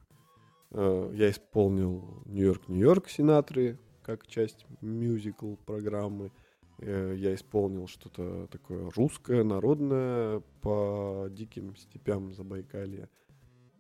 Э, 0.73 1.11
Я 1.15 1.31
исполнил 1.31 2.23
«Нью-Йорк, 2.27 2.69
Нью-Йорк» 2.69 3.09
Синатры 3.09 3.79
как 4.03 4.27
часть 4.27 4.67
мюзикл 4.83 5.55
программы. 5.55 6.33
Э, 6.81 7.15
Я 7.17 7.35
исполнил 7.35 7.87
что-то 7.87 8.47
такое 8.49 8.91
русское, 8.91 9.43
народное 9.43 10.43
по 10.61 11.29
диким 11.31 11.77
степям 11.77 12.35
Забайкалья. 12.35 13.09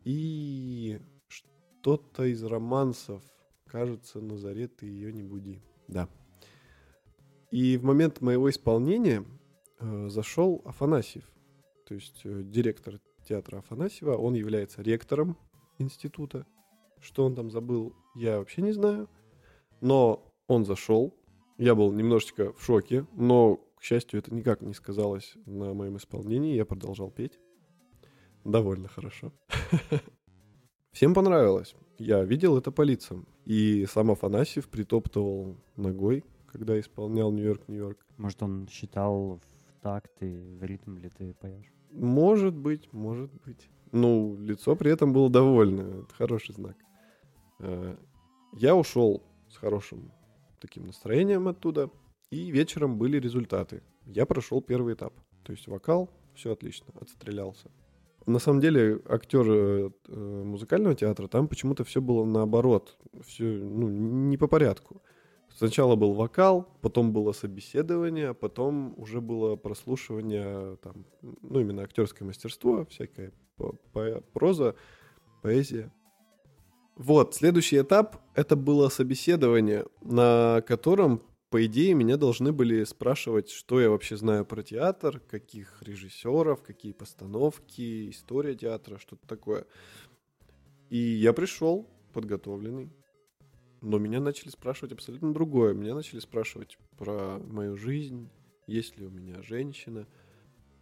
И 0.04 0.98
что-то 1.28 2.24
из 2.24 2.42
романсов. 2.44 3.22
Кажется, 3.66 4.22
Назарет 4.22 4.82
и 4.82 4.86
ее 4.86 5.12
не 5.12 5.22
буди. 5.22 5.60
Да. 5.86 6.08
И 7.50 7.76
в 7.76 7.84
момент 7.84 8.22
моего 8.22 8.48
исполнения 8.48 9.22
э, 9.80 10.08
зашел 10.08 10.62
Афанасьев, 10.64 11.30
то 11.86 11.94
есть 11.94 12.22
э, 12.24 12.42
директор 12.42 13.00
театра 13.26 13.58
Афанасьева. 13.58 14.16
Он 14.16 14.34
является 14.34 14.82
ректором 14.82 15.36
института. 15.78 16.46
Что 17.00 17.24
он 17.24 17.34
там 17.34 17.50
забыл, 17.50 17.94
я 18.14 18.38
вообще 18.38 18.62
не 18.62 18.72
знаю. 18.72 19.08
Но 19.80 20.32
он 20.46 20.64
зашел. 20.64 21.14
Я 21.58 21.74
был 21.74 21.92
немножечко 21.92 22.52
в 22.52 22.62
шоке, 22.62 23.06
но, 23.12 23.56
к 23.76 23.82
счастью, 23.82 24.18
это 24.18 24.34
никак 24.34 24.60
не 24.62 24.74
сказалось 24.74 25.34
на 25.46 25.74
моем 25.74 25.96
исполнении. 25.96 26.54
Я 26.54 26.64
продолжал 26.64 27.10
петь. 27.10 27.38
Довольно 28.44 28.88
хорошо. 28.88 29.32
Всем 30.92 31.14
понравилось. 31.14 31.74
Я 31.98 32.22
видел 32.24 32.58
это 32.58 32.70
по 32.70 32.82
лицам. 32.82 33.26
И 33.44 33.86
сам 33.86 34.10
Афанасьев 34.10 34.68
притоптывал 34.68 35.56
ногой, 35.76 36.24
когда 36.46 36.78
исполнял 36.78 37.30
Нью-Йорк, 37.32 37.68
Нью-Йорк. 37.68 38.06
Может, 38.16 38.42
он 38.42 38.68
считал 38.68 39.38
в 39.38 39.82
такт 39.82 40.22
и 40.22 40.36
в 40.58 40.62
ритм 40.62 40.98
ли 40.98 41.10
ты 41.10 41.32
поешь? 41.34 41.75
Может 41.96 42.54
быть, 42.54 42.92
может 42.92 43.30
быть. 43.44 43.70
Ну, 43.92 44.36
лицо 44.38 44.76
при 44.76 44.92
этом 44.92 45.12
было 45.12 45.30
довольно. 45.30 46.02
Это 46.02 46.14
хороший 46.14 46.54
знак. 46.54 46.76
Э, 47.60 47.96
Я 48.52 48.76
ушел 48.76 49.22
с 49.48 49.56
хорошим 49.56 50.12
таким 50.60 50.86
настроением 50.86 51.48
оттуда. 51.48 51.90
И 52.30 52.50
вечером 52.50 52.98
были 52.98 53.18
результаты. 53.18 53.82
Я 54.04 54.26
прошел 54.26 54.60
первый 54.60 54.94
этап. 54.94 55.14
То 55.42 55.52
есть 55.52 55.68
вокал, 55.68 56.10
все 56.34 56.52
отлично, 56.52 56.92
отстрелялся. 57.00 57.70
На 58.26 58.40
самом 58.40 58.60
деле, 58.60 59.00
актер 59.08 59.46
э, 59.48 59.90
э, 60.08 60.42
музыкального 60.44 60.94
театра, 60.94 61.28
там 61.28 61.48
почему-то 61.48 61.84
все 61.84 62.02
было 62.02 62.24
наоборот. 62.24 62.98
Все, 63.24 63.44
ну, 63.44 63.88
не 63.88 64.36
по 64.36 64.48
порядку. 64.48 65.00
Сначала 65.56 65.96
был 65.96 66.12
вокал, 66.12 66.68
потом 66.82 67.14
было 67.14 67.32
собеседование, 67.32 68.34
потом 68.34 68.92
уже 68.98 69.22
было 69.22 69.56
прослушивание, 69.56 70.76
там, 70.82 71.06
ну, 71.22 71.60
именно 71.60 71.82
актерское 71.82 72.28
мастерство, 72.28 72.84
всякая 72.84 73.32
по- 73.56 73.72
по- 73.94 74.20
проза, 74.34 74.76
поэзия. 75.42 75.90
Вот, 76.94 77.34
следующий 77.34 77.80
этап— 77.80 78.20
это 78.34 78.54
было 78.54 78.90
собеседование, 78.90 79.86
на 80.02 80.62
котором, 80.66 81.22
по 81.48 81.64
идее, 81.64 81.94
меня 81.94 82.18
должны 82.18 82.52
были 82.52 82.84
спрашивать, 82.84 83.48
что 83.48 83.80
я 83.80 83.88
вообще 83.88 84.18
знаю 84.18 84.44
про 84.44 84.62
театр, 84.62 85.20
каких 85.20 85.82
режиссеров, 85.82 86.62
какие 86.62 86.92
постановки, 86.92 88.10
история 88.10 88.54
театра, 88.56 88.98
что-то 88.98 89.26
такое. 89.26 89.64
И 90.90 90.98
я 90.98 91.32
пришел 91.32 91.88
подготовленный, 92.12 92.90
но 93.80 93.98
меня 93.98 94.20
начали 94.20 94.48
спрашивать 94.48 94.92
абсолютно 94.92 95.32
другое. 95.32 95.74
Меня 95.74 95.94
начали 95.94 96.20
спрашивать 96.20 96.78
про 96.96 97.38
мою 97.38 97.76
жизнь, 97.76 98.28
есть 98.66 98.98
ли 98.98 99.06
у 99.06 99.10
меня 99.10 99.42
женщина 99.42 100.06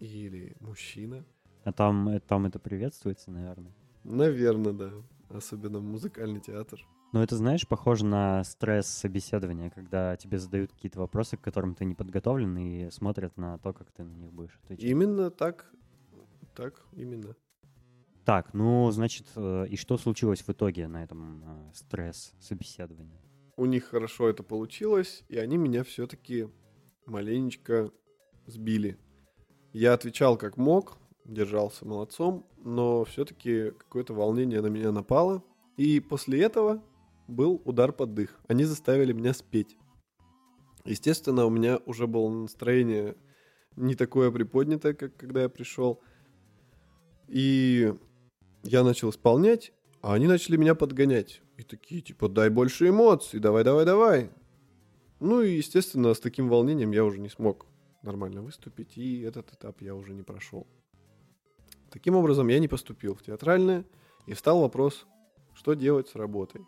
или 0.00 0.56
мужчина. 0.60 1.24
А 1.64 1.72
там, 1.72 2.08
э, 2.08 2.20
там 2.20 2.46
это 2.46 2.58
приветствуется, 2.58 3.30
наверное. 3.30 3.72
Наверное, 4.04 4.72
да. 4.72 4.92
Особенно 5.30 5.80
музыкальный 5.80 6.40
театр. 6.40 6.80
Но 7.12 7.22
это, 7.22 7.36
знаешь, 7.36 7.66
похоже 7.66 8.04
на 8.04 8.42
стресс 8.44 8.88
собеседования, 8.88 9.70
когда 9.70 10.16
тебе 10.16 10.38
задают 10.38 10.72
какие-то 10.72 10.98
вопросы, 10.98 11.36
к 11.36 11.40
которым 11.40 11.74
ты 11.74 11.84
не 11.84 11.94
подготовлен, 11.94 12.58
и 12.58 12.90
смотрят 12.90 13.36
на 13.36 13.56
то, 13.58 13.72
как 13.72 13.90
ты 13.92 14.02
на 14.02 14.12
них 14.14 14.32
будешь 14.32 14.58
отвечать. 14.64 14.84
Именно 14.84 15.30
так. 15.30 15.72
Так, 16.54 16.82
именно. 16.92 17.36
Так, 18.24 18.54
ну, 18.54 18.90
значит, 18.90 19.26
э, 19.36 19.66
и 19.68 19.76
что 19.76 19.98
случилось 19.98 20.40
в 20.40 20.48
итоге 20.48 20.88
на 20.88 21.04
этом 21.04 21.42
э, 21.44 21.70
стресс-собеседовании? 21.74 23.20
У 23.56 23.66
них 23.66 23.84
хорошо 23.84 24.28
это 24.28 24.42
получилось, 24.42 25.24
и 25.28 25.36
они 25.36 25.58
меня 25.58 25.84
все-таки 25.84 26.48
маленечко 27.06 27.90
сбили. 28.46 28.98
Я 29.72 29.92
отвечал 29.92 30.38
как 30.38 30.56
мог, 30.56 30.96
держался 31.24 31.86
молодцом, 31.86 32.46
но 32.56 33.04
все-таки 33.04 33.72
какое-то 33.72 34.14
волнение 34.14 34.62
на 34.62 34.68
меня 34.68 34.90
напало. 34.90 35.44
И 35.76 36.00
после 36.00 36.42
этого 36.42 36.82
был 37.28 37.60
удар 37.64 37.92
под 37.92 38.14
дых. 38.14 38.40
Они 38.48 38.64
заставили 38.64 39.12
меня 39.12 39.34
спеть. 39.34 39.76
Естественно, 40.84 41.46
у 41.46 41.50
меня 41.50 41.78
уже 41.86 42.06
было 42.06 42.28
настроение 42.30 43.16
не 43.76 43.94
такое 43.94 44.30
приподнятое, 44.30 44.94
как 44.94 45.16
когда 45.16 45.42
я 45.42 45.48
пришел. 45.48 46.00
И 47.28 47.94
я 48.64 48.82
начал 48.82 49.10
исполнять, 49.10 49.72
а 50.00 50.14
они 50.14 50.26
начали 50.26 50.56
меня 50.56 50.74
подгонять. 50.74 51.40
И 51.56 51.62
такие, 51.62 52.00
типа, 52.00 52.28
дай 52.28 52.50
больше 52.50 52.88
эмоций, 52.88 53.40
давай, 53.40 53.64
давай, 53.64 53.84
давай. 53.84 54.30
Ну 55.20 55.40
и, 55.40 55.56
естественно, 55.56 56.12
с 56.14 56.20
таким 56.20 56.48
волнением 56.48 56.90
я 56.90 57.04
уже 57.04 57.20
не 57.20 57.28
смог 57.28 57.66
нормально 58.02 58.42
выступить, 58.42 58.96
и 58.98 59.20
этот 59.20 59.52
этап 59.52 59.80
я 59.80 59.94
уже 59.94 60.12
не 60.12 60.22
прошел. 60.22 60.66
Таким 61.90 62.16
образом, 62.16 62.48
я 62.48 62.58
не 62.58 62.68
поступил 62.68 63.14
в 63.14 63.22
театральное, 63.22 63.84
и 64.26 64.32
встал 64.32 64.60
вопрос, 64.60 65.06
что 65.54 65.74
делать 65.74 66.08
с 66.08 66.14
работой. 66.14 66.62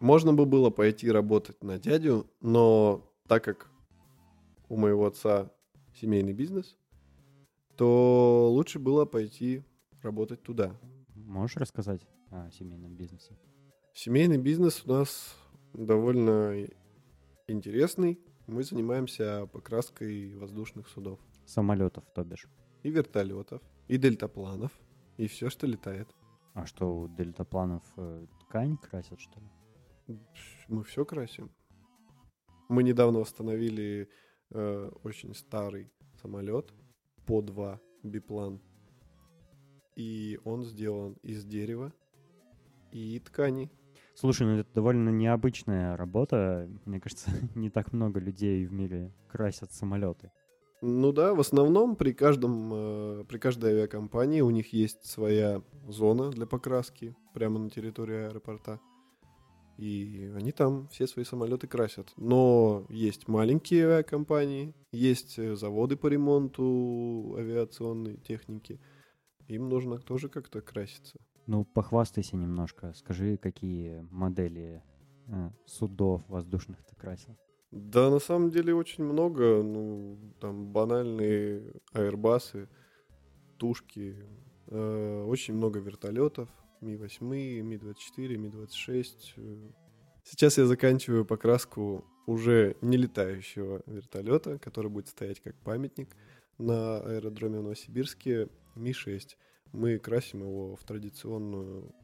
Можно 0.00 0.32
бы 0.32 0.46
было 0.46 0.70
пойти 0.70 1.10
работать 1.10 1.62
на 1.62 1.78
дядю, 1.78 2.26
но 2.40 3.10
так 3.28 3.44
как 3.44 3.70
у 4.68 4.76
моего 4.76 5.06
отца 5.06 5.50
семейный 5.94 6.32
бизнес, 6.32 6.76
то 7.76 8.50
лучше 8.50 8.78
было 8.78 9.04
пойти 9.04 9.62
работать 10.02 10.42
туда. 10.42 10.78
Можешь 11.26 11.56
рассказать 11.56 12.06
о 12.30 12.50
семейном 12.50 12.94
бизнесе? 12.94 13.36
Семейный 13.94 14.36
бизнес 14.36 14.84
у 14.84 14.90
нас 14.90 15.36
довольно 15.72 16.66
интересный. 17.48 18.20
Мы 18.46 18.62
занимаемся 18.62 19.46
покраской 19.46 20.34
воздушных 20.34 20.86
судов. 20.88 21.18
Самолетов, 21.46 22.04
то 22.14 22.24
бишь. 22.24 22.46
И 22.82 22.90
вертолетов, 22.90 23.62
и 23.88 23.96
дельтапланов, 23.96 24.70
и 25.16 25.26
все, 25.26 25.48
что 25.48 25.66
летает. 25.66 26.14
А 26.52 26.66
что, 26.66 26.94
у 26.94 27.08
дельтапланов 27.08 27.82
э, 27.96 28.26
ткань 28.40 28.76
красят, 28.76 29.18
что 29.18 29.40
ли? 29.40 30.20
Мы 30.68 30.84
все 30.84 31.06
красим. 31.06 31.50
Мы 32.68 32.82
недавно 32.82 33.20
восстановили 33.20 34.10
э, 34.50 34.90
очень 35.02 35.34
старый 35.34 35.90
самолет 36.20 36.72
по 37.26 37.40
2 37.40 37.80
биплан. 38.02 38.60
И 39.96 40.38
он 40.44 40.64
сделан 40.64 41.16
из 41.22 41.44
дерева 41.44 41.92
и 42.90 43.20
ткани. 43.20 43.70
Слушай, 44.14 44.46
ну 44.46 44.58
это 44.58 44.68
довольно 44.74 45.08
необычная 45.10 45.96
работа. 45.96 46.68
Мне 46.84 47.00
кажется, 47.00 47.30
не 47.54 47.70
так 47.70 47.92
много 47.92 48.20
людей 48.20 48.64
в 48.66 48.72
мире 48.72 49.12
красят 49.28 49.72
самолеты. 49.72 50.30
Ну 50.80 51.12
да, 51.12 51.34
в 51.34 51.40
основном 51.40 51.96
при 51.96 52.12
каждом, 52.12 52.70
э, 52.72 53.24
при 53.26 53.38
каждой 53.38 53.70
авиакомпании 53.70 54.42
у 54.42 54.50
них 54.50 54.72
есть 54.72 55.06
своя 55.06 55.62
зона 55.88 56.30
для 56.30 56.46
покраски 56.46 57.16
прямо 57.32 57.58
на 57.58 57.70
территории 57.70 58.26
аэропорта. 58.26 58.80
И 59.78 60.30
они 60.36 60.52
там 60.52 60.86
все 60.88 61.06
свои 61.06 61.24
самолеты 61.24 61.66
красят. 61.66 62.12
Но 62.16 62.86
есть 62.90 63.26
маленькие 63.28 63.86
авиакомпании, 63.86 64.74
есть 64.92 65.38
э, 65.38 65.56
заводы 65.56 65.96
по 65.96 66.06
ремонту 66.06 67.34
авиационной 67.38 68.18
техники. 68.18 68.78
Им 69.48 69.68
нужно 69.68 69.98
тоже 69.98 70.28
как-то 70.28 70.60
краситься. 70.60 71.18
Ну, 71.46 71.64
похвастайся 71.64 72.36
немножко. 72.36 72.92
Скажи, 72.94 73.36
какие 73.36 74.06
модели 74.10 74.82
э, 75.26 75.50
судов 75.66 76.22
воздушных 76.28 76.82
ты 76.84 76.96
красил? 76.96 77.36
Да, 77.70 78.08
на 78.10 78.18
самом 78.20 78.50
деле 78.50 78.74
очень 78.74 79.04
много. 79.04 79.62
Ну, 79.62 80.18
там 80.40 80.68
банальные 80.72 81.74
аэрбасы, 81.92 82.68
тушки. 83.58 84.16
э, 84.68 85.24
очень 85.26 85.54
много 85.54 85.80
вертолетов. 85.80 86.48
Ми-8, 86.80 87.60
Ми-24, 87.62 88.36
Ми-26. 88.36 89.74
Сейчас 90.22 90.58
я 90.58 90.66
заканчиваю 90.66 91.26
покраску 91.26 92.04
уже 92.26 92.76
не 92.80 92.96
летающего 92.96 93.82
вертолета, 93.86 94.58
который 94.58 94.90
будет 94.90 95.08
стоять 95.08 95.40
как 95.40 95.54
памятник 95.60 96.16
на 96.58 96.98
аэродроме 96.98 97.58
в 97.58 97.62
Новосибирске. 97.62 98.48
Ми-6. 98.74 99.36
Мы 99.72 99.98
красим 99.98 100.40
его 100.40 100.76
в 100.76 100.84
традиционную 100.84 101.94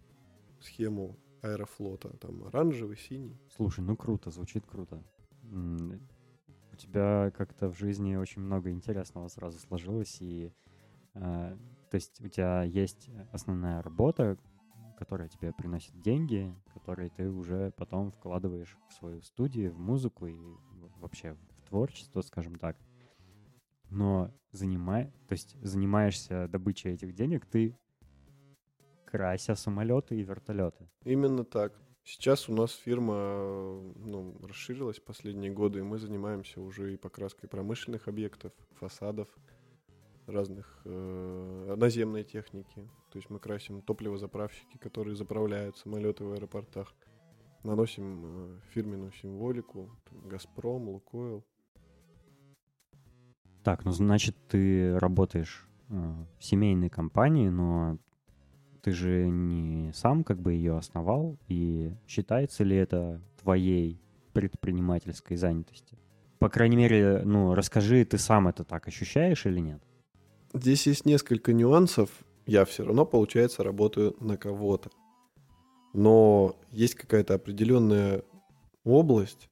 схему 0.61 1.19
аэрофлота. 1.43 2.17
Там 2.19 2.45
оранжевый, 2.45 2.97
синий. 2.97 3.39
Слушай, 3.57 3.81
ну 3.81 3.97
круто, 3.97 4.31
звучит 4.31 4.67
круто. 4.67 5.03
У 5.43 6.77
тебя 6.77 7.33
как-то 7.37 7.69
в 7.69 7.79
жизни 7.79 8.17
очень 8.17 8.43
много 8.43 8.71
интересного 8.71 9.29
сразу 9.29 9.59
сложилось, 9.59 10.17
и 10.21 10.53
э, 11.15 11.57
то 11.91 11.95
есть 11.95 12.21
у 12.21 12.29
тебя 12.29 12.63
есть 12.63 13.11
основная 13.33 13.83
работа, 13.83 14.39
которая 14.97 15.29
тебе 15.29 15.53
приносит 15.53 16.01
деньги, 16.01 16.55
которые 16.73 17.11
ты 17.11 17.29
уже 17.31 17.73
потом 17.77 18.13
вкладываешь 18.13 18.79
в 18.89 18.93
свою 18.95 19.21
студию, 19.23 19.73
в 19.73 19.79
музыку 19.79 20.27
и 20.27 20.37
вообще 20.99 21.37
в 21.59 21.69
творчество, 21.69 22.23
скажем 22.23 22.57
так. 22.57 22.77
Но 23.91 24.33
занимай, 24.53 25.13
то 25.29 25.33
есть 25.33 25.57
занимаешься 25.63 26.49
добычей 26.49 26.93
этих 26.93 27.15
денег 27.15 27.47
ты 27.47 27.77
крася 29.05 29.57
самолеты 29.57 30.17
и 30.17 30.23
вертолеты. 30.23 30.89
Именно 31.05 31.45
так. 31.45 31.73
Сейчас 32.05 32.49
у 32.49 32.55
нас 32.55 32.73
фирма 32.73 33.15
э, 33.17 33.93
ну, 33.97 34.37
расширилась 34.43 35.01
последние 35.01 35.53
годы, 35.53 35.81
и 35.81 35.83
мы 35.83 35.99
занимаемся 35.99 36.61
уже 36.61 36.95
и 36.95 36.97
покраской 36.97 37.49
промышленных 37.49 38.09
объектов, 38.09 38.53
фасадов, 38.79 39.29
разных 40.27 40.81
э, 40.85 41.75
наземной 41.77 42.25
техники. 42.25 42.89
То 43.11 43.19
есть 43.19 43.31
мы 43.31 43.39
красим 43.39 43.83
топливозаправщики, 43.83 44.79
которые 44.79 45.15
заправляют 45.15 45.77
самолеты 45.77 46.25
в 46.25 46.33
аэропортах. 46.33 46.95
Наносим 47.65 48.23
э, 48.25 48.61
фирменную 48.71 49.13
символику, 49.13 49.91
Газпром, 50.11 50.89
Лукойл. 50.89 51.45
Так, 53.63 53.85
ну 53.85 53.93
значит, 53.93 54.37
ты 54.49 54.99
работаешь 54.99 55.69
э, 55.89 55.95
в 56.39 56.45
семейной 56.45 56.89
компании, 56.89 57.49
но 57.49 57.99
ты 58.83 58.93
же 58.93 59.29
не 59.29 59.93
сам 59.93 60.25
как 60.25 60.41
бы 60.41 60.55
ее 60.55 60.77
основал, 60.77 61.39
и 61.49 61.93
считается 62.07 62.65
ли 62.65 62.77
это 62.77 63.21
твоей 63.41 64.01
предпринимательской 64.33 65.37
занятостью? 65.37 65.99
По 66.39 66.49
крайней 66.49 66.77
мере, 66.77 67.21
ну, 67.25 67.55
расскажи, 67.55 68.05
ты 68.07 68.17
сам 68.17 68.49
это 68.49 68.65
так 68.65 68.89
ощущаешь 68.89 69.45
или 69.45 69.61
нет? 69.61 69.83
Здесь 70.55 70.87
есть 70.87 71.05
несколько 71.05 71.53
нюансов. 71.53 72.09
Я 72.47 72.65
все 72.65 72.85
равно, 72.85 73.05
получается, 73.05 73.63
работаю 73.63 74.17
на 74.21 74.39
кого-то. 74.39 74.91
Но 75.93 76.57
есть 76.71 76.95
какая-то 76.95 77.35
определенная 77.35 78.23
область, 78.85 79.51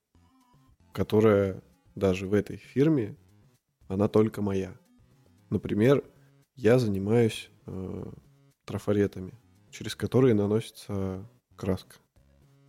которая 0.93 1.63
даже 1.95 2.27
в 2.27 2.33
этой 2.33 2.57
фирме, 2.57 3.17
она 3.89 4.09
только 4.09 4.43
моя. 4.43 4.76
Например, 5.51 6.05
я 6.55 6.78
занимаюсь 6.78 7.51
э, 7.66 8.05
трафаретами, 8.64 9.32
через 9.70 9.97
которые 9.97 10.34
наносится 10.34 11.28
краска. 11.57 11.97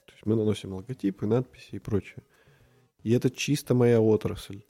То 0.06 0.14
есть 0.14 0.26
мы 0.26 0.36
наносим 0.36 0.74
логотипы, 0.74 1.28
надписи 1.28 1.76
и 1.76 1.80
прочее. 1.80 2.24
И 3.04 3.12
это 3.12 3.30
чисто 3.30 3.76
моя 3.76 4.02
отрасль. 4.02 4.64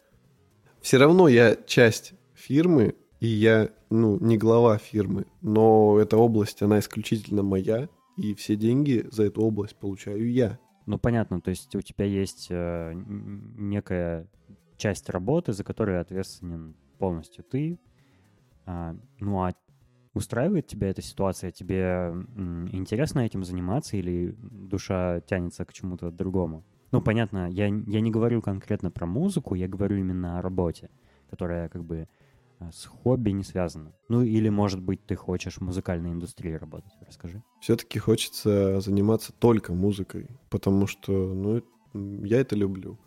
Все 0.82 0.98
равно 0.98 1.28
я 1.28 1.56
часть 1.56 2.14
фирмы, 2.34 2.96
и 3.20 3.28
я, 3.28 3.70
ну, 3.90 4.18
не 4.20 4.38
глава 4.38 4.78
фирмы, 4.78 5.26
но 5.42 6.00
эта 6.00 6.18
область, 6.18 6.62
она 6.62 6.80
исключительно 6.80 7.44
моя, 7.44 7.90
и 8.18 8.34
все 8.34 8.56
деньги 8.56 9.06
за 9.12 9.24
эту 9.24 9.42
область 9.42 9.76
получаю 9.76 10.32
я. 10.32 10.58
Ну, 10.86 10.98
понятно, 10.98 11.42
то 11.42 11.50
есть 11.50 11.76
у 11.76 11.82
тебя 11.82 12.06
есть 12.06 12.48
э, 12.50 12.94
некая 12.96 14.28
часть 14.80 15.10
работы, 15.10 15.54
за 15.54 15.64
которую 15.64 16.02
ответственен 16.02 16.76
полностью 16.98 17.44
ты. 17.44 17.80
А, 18.66 18.96
ну, 19.20 19.44
а 19.44 19.54
устраивает 20.14 20.68
тебя 20.68 20.90
эта 20.90 21.02
ситуация? 21.02 21.52
Тебе 21.52 22.14
интересно 22.72 23.20
этим 23.20 23.44
заниматься 23.44 23.98
или 23.98 24.36
душа 24.42 25.22
тянется 25.22 25.66
к 25.66 25.74
чему-то 25.74 26.10
другому? 26.10 26.64
Ну, 26.92 27.02
понятно, 27.02 27.50
я, 27.52 27.68
я 27.68 28.02
не 28.02 28.10
говорю 28.10 28.42
конкретно 28.42 28.90
про 28.90 29.06
музыку, 29.06 29.54
я 29.54 29.68
говорю 29.68 29.98
именно 29.98 30.40
о 30.40 30.42
работе, 30.42 30.90
которая 31.30 31.70
как 31.70 31.84
бы 31.84 32.08
э, 32.60 32.70
с 32.72 32.86
хобби 32.86 33.30
не 33.30 33.44
связана. 33.44 33.94
Ну, 34.08 34.24
или, 34.24 34.50
может 34.50 34.82
быть, 34.82 35.06
ты 35.06 35.16
хочешь 35.16 35.58
в 35.58 35.62
музыкальной 35.62 36.12
индустрии 36.12 36.54
работать. 36.54 36.92
Расскажи. 37.06 37.44
Все-таки 37.62 38.00
хочется 38.00 38.80
заниматься 38.82 39.34
только 39.34 39.72
музыкой, 39.74 40.30
потому 40.50 40.88
что, 40.88 41.12
ну, 41.12 41.62
я 42.26 42.40
это 42.40 42.56
люблю. 42.56 42.98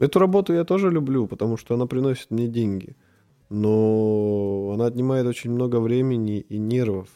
Эту 0.00 0.18
работу 0.18 0.52
я 0.52 0.64
тоже 0.64 0.90
люблю, 0.90 1.26
потому 1.26 1.56
что 1.56 1.74
она 1.74 1.86
приносит 1.86 2.30
мне 2.30 2.46
деньги. 2.46 2.96
Но 3.50 4.72
она 4.74 4.86
отнимает 4.86 5.26
очень 5.26 5.50
много 5.50 5.80
времени 5.80 6.40
и 6.40 6.58
нервов. 6.58 7.08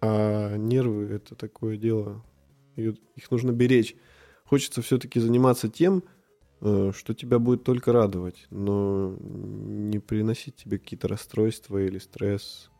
А 0.00 0.56
нервы— 0.56 1.04
это 1.10 1.34
такое 1.34 1.76
дело. 1.76 2.22
Их 2.76 3.30
нужно 3.30 3.52
беречь. 3.52 3.96
Хочется 4.44 4.82
все-таки 4.82 5.20
заниматься 5.20 5.68
тем, 5.68 6.02
э, 6.60 6.92
что 6.94 7.14
тебя 7.14 7.38
будет 7.38 7.64
только 7.64 7.92
радовать, 7.92 8.46
но 8.50 9.14
не 9.20 9.98
приносить 9.98 10.56
тебе 10.56 10.78
какие-то 10.78 11.08
расстройства 11.08 11.78
или 11.78 11.98
стресс. 11.98 12.70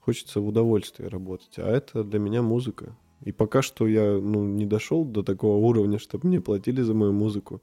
Хочется 0.00 0.40
в 0.40 0.46
удовольствие 0.46 1.08
работать. 1.08 1.58
А 1.58 1.68
это 1.68 2.04
для 2.04 2.18
меня 2.18 2.42
музыка. 2.42 2.96
И 3.22 3.32
пока 3.32 3.62
что 3.62 3.86
я 3.86 4.18
ну, 4.18 4.44
не 4.44 4.66
дошел 4.66 5.04
до 5.04 5.22
такого 5.22 5.56
уровня, 5.64 5.98
чтобы 5.98 6.28
мне 6.28 6.40
платили 6.40 6.82
за 6.82 6.94
мою 6.94 7.12
музыку. 7.12 7.62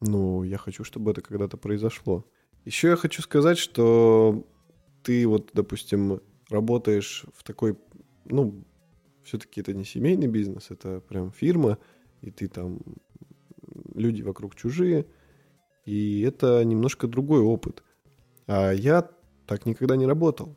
Но 0.00 0.44
я 0.44 0.58
хочу, 0.58 0.84
чтобы 0.84 1.10
это 1.10 1.22
когда-то 1.22 1.56
произошло. 1.56 2.24
Еще 2.64 2.88
я 2.88 2.96
хочу 2.96 3.22
сказать, 3.22 3.58
что 3.58 4.46
ты 5.02 5.26
вот, 5.26 5.50
допустим, 5.54 6.20
работаешь 6.50 7.24
в 7.34 7.44
такой, 7.44 7.78
ну, 8.24 8.64
все-таки 9.22 9.60
это 9.60 9.72
не 9.72 9.84
семейный 9.84 10.26
бизнес, 10.26 10.70
это 10.70 11.00
прям 11.00 11.32
фирма, 11.32 11.78
и 12.22 12.30
ты 12.30 12.48
там, 12.48 12.80
люди 13.94 14.22
вокруг 14.22 14.54
чужие, 14.54 15.06
и 15.84 16.20
это 16.22 16.64
немножко 16.64 17.06
другой 17.06 17.40
опыт. 17.40 17.82
А 18.46 18.72
я 18.72 19.08
так 19.46 19.66
никогда 19.66 19.96
не 19.96 20.06
работал. 20.06 20.56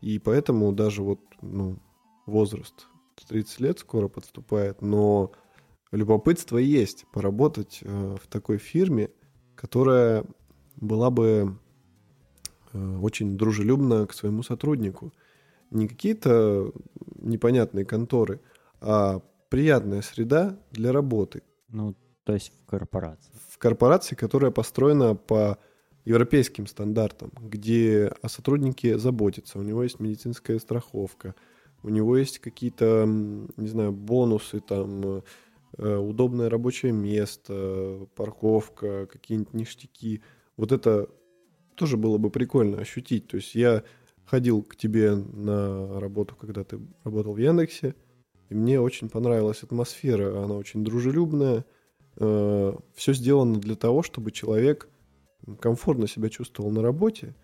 И 0.00 0.18
поэтому 0.18 0.72
даже 0.72 1.02
вот, 1.02 1.20
ну, 1.42 1.78
возраст 2.26 2.86
30 3.28 3.60
лет 3.60 3.78
скоро 3.78 4.08
подступает, 4.08 4.82
но 4.82 5.32
любопытство 5.92 6.58
есть 6.58 7.06
поработать 7.12 7.80
э, 7.82 8.16
в 8.22 8.26
такой 8.28 8.58
фирме, 8.58 9.10
которая 9.54 10.24
была 10.76 11.10
бы 11.10 11.58
э, 12.72 12.98
очень 12.98 13.36
дружелюбна 13.36 14.06
к 14.06 14.14
своему 14.14 14.42
сотруднику. 14.42 15.12
Не 15.70 15.88
какие-то 15.88 16.72
непонятные 17.16 17.84
конторы, 17.84 18.40
а 18.80 19.20
приятная 19.48 20.02
среда 20.02 20.58
для 20.70 20.92
работы. 20.92 21.42
Ну, 21.68 21.94
то 22.24 22.34
есть 22.34 22.52
в 22.62 22.66
корпорации. 22.66 23.32
В 23.48 23.58
корпорации, 23.58 24.14
которая 24.14 24.50
построена 24.50 25.14
по 25.14 25.58
европейским 26.04 26.66
стандартам, 26.66 27.30
где 27.40 28.12
о 28.22 28.28
сотруднике 28.28 28.98
заботятся, 28.98 29.58
у 29.58 29.62
него 29.62 29.82
есть 29.82 30.00
медицинская 30.00 30.58
страховка, 30.58 31.34
у 31.82 31.88
него 31.88 32.16
есть 32.16 32.38
какие-то, 32.38 33.04
не 33.06 33.68
знаю, 33.68 33.92
бонусы, 33.92 34.60
там, 34.60 35.18
э, 35.18 35.22
удобное 35.76 36.50
рабочее 36.50 36.92
место, 36.92 38.06
парковка, 38.16 39.06
какие-нибудь 39.06 39.54
ништяки. 39.54 40.22
Вот 40.56 40.72
это 40.72 41.08
тоже 41.76 41.96
было 41.96 42.18
бы 42.18 42.30
прикольно 42.30 42.78
ощутить. 42.78 43.28
То 43.28 43.36
есть 43.36 43.54
я 43.54 43.82
ходил 44.24 44.62
к 44.62 44.76
тебе 44.76 45.14
на 45.14 45.98
работу, 46.00 46.36
когда 46.36 46.64
ты 46.64 46.78
работал 47.04 47.32
в 47.32 47.38
Яндексе, 47.38 47.94
и 48.48 48.54
мне 48.54 48.80
очень 48.80 49.08
понравилась 49.08 49.62
атмосфера. 49.62 50.42
Она 50.44 50.54
очень 50.56 50.84
дружелюбная. 50.84 51.64
Все 52.16 53.12
сделано 53.12 53.58
для 53.60 53.76
того, 53.76 54.02
чтобы 54.02 54.32
человек 54.32 54.88
комфортно 55.60 56.06
себя 56.06 56.28
чувствовал 56.28 56.70
на 56.70 56.82
работе 56.82 57.34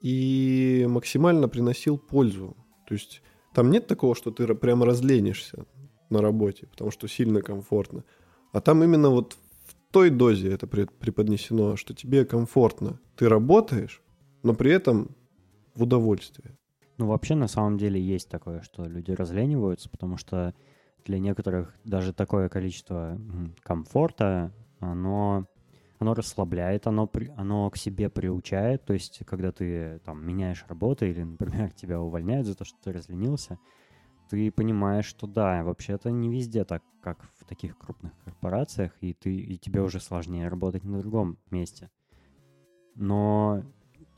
и 0.00 0.86
максимально 0.88 1.48
приносил 1.48 1.98
пользу. 1.98 2.56
То 2.88 2.94
есть 2.94 3.22
там 3.54 3.70
нет 3.70 3.86
такого, 3.86 4.14
что 4.14 4.30
ты 4.30 4.52
прямо 4.54 4.86
разленишься 4.86 5.66
на 6.10 6.20
работе, 6.20 6.66
потому 6.66 6.90
что 6.90 7.08
сильно 7.08 7.42
комфортно. 7.42 8.04
А 8.52 8.60
там 8.60 8.82
именно 8.82 9.10
вот 9.10 9.36
в 9.66 9.92
той 9.92 10.10
дозе 10.10 10.52
это 10.52 10.66
преподнесено, 10.66 11.76
что 11.76 11.94
тебе 11.94 12.24
комфортно. 12.24 13.00
Ты 13.16 13.28
работаешь, 13.28 14.02
но 14.42 14.54
при 14.54 14.72
этом 14.72 15.14
в 15.74 15.82
удовольствие. 15.82 16.56
Ну, 16.98 17.06
вообще, 17.06 17.36
на 17.36 17.46
самом 17.46 17.78
деле, 17.78 18.00
есть 18.00 18.28
такое, 18.28 18.60
что 18.62 18.84
люди 18.84 19.12
разлениваются, 19.12 19.88
потому 19.88 20.16
что 20.16 20.52
для 21.04 21.18
некоторых 21.18 21.74
даже 21.84 22.12
такое 22.12 22.48
количество 22.48 23.18
комфорта, 23.62 24.52
оно, 24.80 25.46
оно 26.00 26.14
расслабляет, 26.14 26.88
оно, 26.88 27.08
оно 27.36 27.70
к 27.70 27.76
себе 27.76 28.10
приучает. 28.10 28.84
То 28.84 28.94
есть, 28.94 29.20
когда 29.26 29.52
ты 29.52 30.00
там 30.04 30.26
меняешь 30.26 30.64
работу 30.68 31.06
или, 31.06 31.22
например, 31.22 31.72
тебя 31.76 32.00
увольняют 32.00 32.46
за 32.46 32.56
то, 32.56 32.64
что 32.64 32.76
ты 32.82 32.92
разленился, 32.92 33.58
ты 34.28 34.50
понимаешь, 34.50 35.06
что 35.06 35.26
да, 35.26 35.62
вообще-то 35.64 36.10
не 36.10 36.28
везде 36.28 36.64
так, 36.64 36.82
как 37.02 37.22
в 37.38 37.44
таких 37.44 37.76
крупных 37.78 38.12
корпорациях, 38.24 38.92
и, 39.00 39.14
ты, 39.14 39.34
и 39.34 39.56
тебе 39.58 39.82
уже 39.82 40.00
сложнее 40.00 40.48
работать 40.48 40.84
на 40.84 40.98
другом 40.98 41.38
месте. 41.50 41.90
Но 42.94 43.62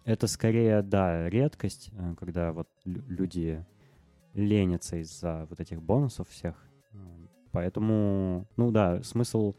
это 0.04 0.26
скорее, 0.26 0.82
да, 0.82 1.28
редкость, 1.28 1.90
э, 1.92 2.14
когда 2.18 2.52
вот 2.52 2.68
лю- 2.84 3.04
люди 3.06 3.64
ленятся 4.34 4.96
из-за 4.96 5.46
вот 5.48 5.61
этих 5.61 5.82
бонусов 5.82 6.28
всех. 6.28 6.56
Э, 6.92 6.96
Поэтому, 7.52 8.46
ну 8.56 8.70
да, 8.70 9.02
смысл 9.02 9.54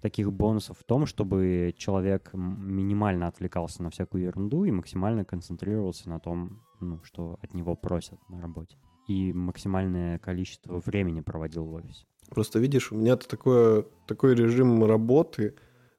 таких 0.00 0.32
бонусов 0.32 0.78
в 0.78 0.84
том, 0.84 1.06
чтобы 1.06 1.74
человек 1.76 2.30
минимально 2.34 3.26
отвлекался 3.26 3.82
на 3.82 3.90
всякую 3.90 4.24
ерунду 4.24 4.64
и 4.64 4.70
максимально 4.70 5.24
концентрировался 5.24 6.08
на 6.08 6.20
том, 6.20 6.62
ну, 6.80 7.02
что 7.02 7.38
от 7.42 7.54
него 7.54 7.76
просят 7.76 8.18
на 8.28 8.40
работе. 8.40 8.76
И 9.10 9.32
максимальное 9.32 10.20
количество 10.20 10.80
времени 10.86 11.20
проводил 11.20 11.64
в 11.64 11.74
офисе. 11.74 12.04
Просто 12.28 12.60
видишь, 12.60 12.92
у 12.92 12.94
меня 12.94 13.16
такое, 13.16 13.84
такой 14.06 14.36
режим 14.36 14.84
работы, 14.84 15.56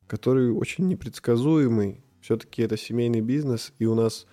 который 0.07 0.49
очень 0.49 0.87
непредсказуемый. 0.87 2.05
Все-таки 2.21 2.61
это 2.61 2.77
семейный 2.77 3.19
бизнес, 3.19 3.73
и 3.79 3.85
у 3.85 3.95
нас 3.95 4.27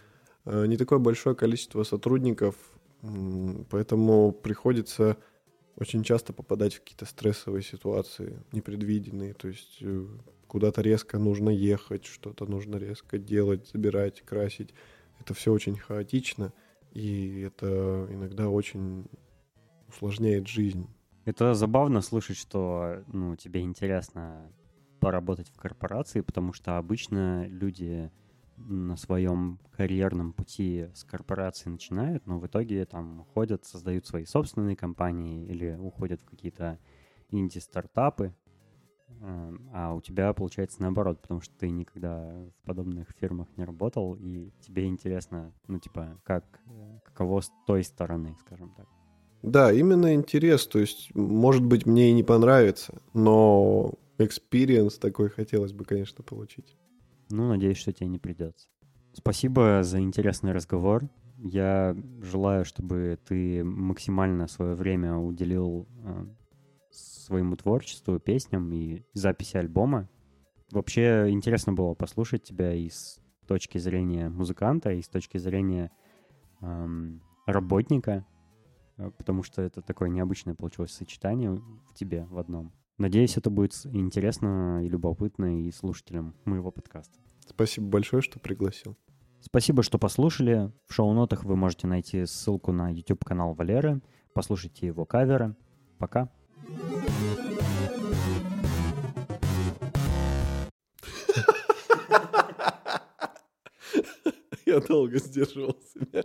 э, 0.45 0.67
не 0.67 0.77
такое 0.77 1.01
большое 1.01 1.35
количество 1.35 1.83
сотрудников, 1.83 2.55
поэтому 3.69 4.31
приходится 4.31 5.17
очень 5.75 6.05
часто 6.05 6.33
попадать 6.33 6.75
в 6.75 6.81
какие-то 6.81 7.07
стрессовые 7.07 7.65
ситуации, 7.65 8.45
непредвиденные. 8.53 9.35
То 9.35 9.49
есть 9.49 9.79
э, 9.81 10.07
куда-то 10.47 10.83
резко 10.83 11.19
нужно 11.19 11.51
ехать, 11.51 12.05
что-то 12.05 12.47
нужно 12.47 12.77
резко 12.77 13.19
делать, 13.19 13.69
забирать, 13.73 14.21
красить. 14.21 14.73
Это 15.19 15.35
все 15.35 15.53
очень 15.53 15.77
хаотично, 15.77 16.53
и 16.93 17.41
это 17.41 18.07
иногда 18.11 18.49
очень 18.49 19.07
усложняет 19.89 20.47
жизнь. 20.47 20.89
Это 21.25 21.55
забавно 21.55 22.01
слышать, 22.01 22.37
что 22.37 23.05
ну, 23.13 23.37
тебе 23.37 23.61
интересно 23.61 24.51
поработать 25.01 25.49
в 25.49 25.57
корпорации, 25.57 26.21
потому 26.21 26.53
что 26.53 26.79
обычно 26.79 27.47
люди 27.47 28.11
на 28.57 28.97
своем 28.97 29.61
карьерном 29.71 30.33
пути 30.33 30.89
с 30.95 31.05
корпорации 31.05 31.71
начинают, 31.71 32.27
но 32.27 32.39
в 32.39 32.47
итоге 32.47 32.85
там 32.85 33.25
ходят, 33.35 33.65
создают 33.65 34.07
свои 34.07 34.25
собственные 34.25 34.77
компании 34.77 35.47
или 35.47 35.77
уходят 35.77 36.21
в 36.23 36.25
какие-то 36.25 36.79
инди-стартапы, 37.31 38.35
а 39.73 39.95
у 39.95 40.01
тебя 40.01 40.33
получается 40.33 40.83
наоборот, 40.83 41.21
потому 41.21 41.41
что 41.41 41.55
ты 41.59 41.71
никогда 41.71 42.31
в 42.31 42.67
подобных 42.67 43.09
фирмах 43.21 43.49
не 43.57 43.65
работал, 43.65 44.15
и 44.15 44.51
тебе 44.61 44.87
интересно, 44.87 45.53
ну, 45.67 45.79
типа, 45.79 46.21
как, 46.25 46.45
э, 46.67 46.99
каково 47.05 47.41
с 47.41 47.51
той 47.67 47.83
стороны, 47.85 48.37
скажем 48.41 48.73
так. 48.77 48.87
Да, 49.43 49.73
именно 49.73 50.15
интерес. 50.15 50.67
То 50.67 50.79
есть, 50.79 51.15
может 51.15 51.65
быть, 51.65 51.87
мне 51.87 52.11
и 52.11 52.15
не 52.15 52.23
понравится, 52.23 53.01
но 53.15 53.95
experience 54.19 54.99
такой 55.01 55.31
хотелось 55.31 55.73
бы, 55.73 55.85
конечно, 55.85 56.25
получить. 56.25 56.77
Ну, 57.31 57.49
надеюсь, 57.49 57.79
что 57.79 57.93
тебе 57.93 58.09
не 58.09 58.19
придется. 58.19 58.69
Спасибо 59.13 59.83
за 59.83 60.01
интересный 60.01 60.53
разговор. 60.53 61.09
Я 61.39 61.97
желаю, 62.21 62.65
чтобы 62.65 63.19
ты 63.27 63.63
максимально 63.63 64.49
свое 64.49 64.75
время 64.75 65.17
уделил 65.17 65.87
э, 66.05 66.27
своему 66.99 67.57
творчеству, 67.57 68.19
песням 68.19 68.73
и 68.73 69.03
записи 69.13 69.57
альбома. 69.57 70.09
Вообще 70.71 71.27
интересно 71.31 71.73
было 71.73 71.95
послушать 71.95 72.43
тебя 72.43 72.75
и 72.75 72.89
с 72.89 73.21
точки 73.47 73.79
зрения 73.79 74.29
музыканта, 74.29 74.93
и 74.93 75.03
с 75.03 75.09
точки 75.09 75.39
зрения 75.39 75.91
эм, 76.61 77.23
работника, 77.47 78.27
э, 78.99 79.11
потому 79.17 79.43
что 79.43 79.63
это 79.63 79.81
такое 79.81 80.09
необычное 80.09 80.55
получилось 80.55 80.93
сочетание 80.93 81.53
в 81.53 81.95
тебе 81.95 82.25
в 82.27 82.39
одном. 82.39 82.73
Надеюсь, 82.99 83.37
это 83.37 83.49
будет 83.49 83.75
интересно 83.85 84.85
и 84.85 84.89
любопытно 84.89 85.63
и 85.63 85.71
слушателям 85.71 86.35
моего 86.45 86.71
подкаста. 86.71 87.19
Спасибо 87.47 87.87
большое, 87.87 88.23
что 88.23 88.41
пригласил. 88.41 88.97
Спасибо, 89.41 89.83
что 89.83 89.99
послушали. 89.99 90.73
В 90.87 90.95
шоу-нотах 90.95 91.45
вы 91.45 91.57
можете 91.57 91.87
найти 91.87 92.27
ссылку 92.27 92.73
на 92.73 92.91
YouTube-канал 92.91 93.55
Валеры. 93.55 94.03
Послушайте 94.35 94.87
его 94.87 95.05
каверы. 95.05 95.55
Пока. 95.99 96.31
Я 104.67 104.81
долго 104.81 105.19
сдерживал 105.19 105.81
себя. 105.95 106.23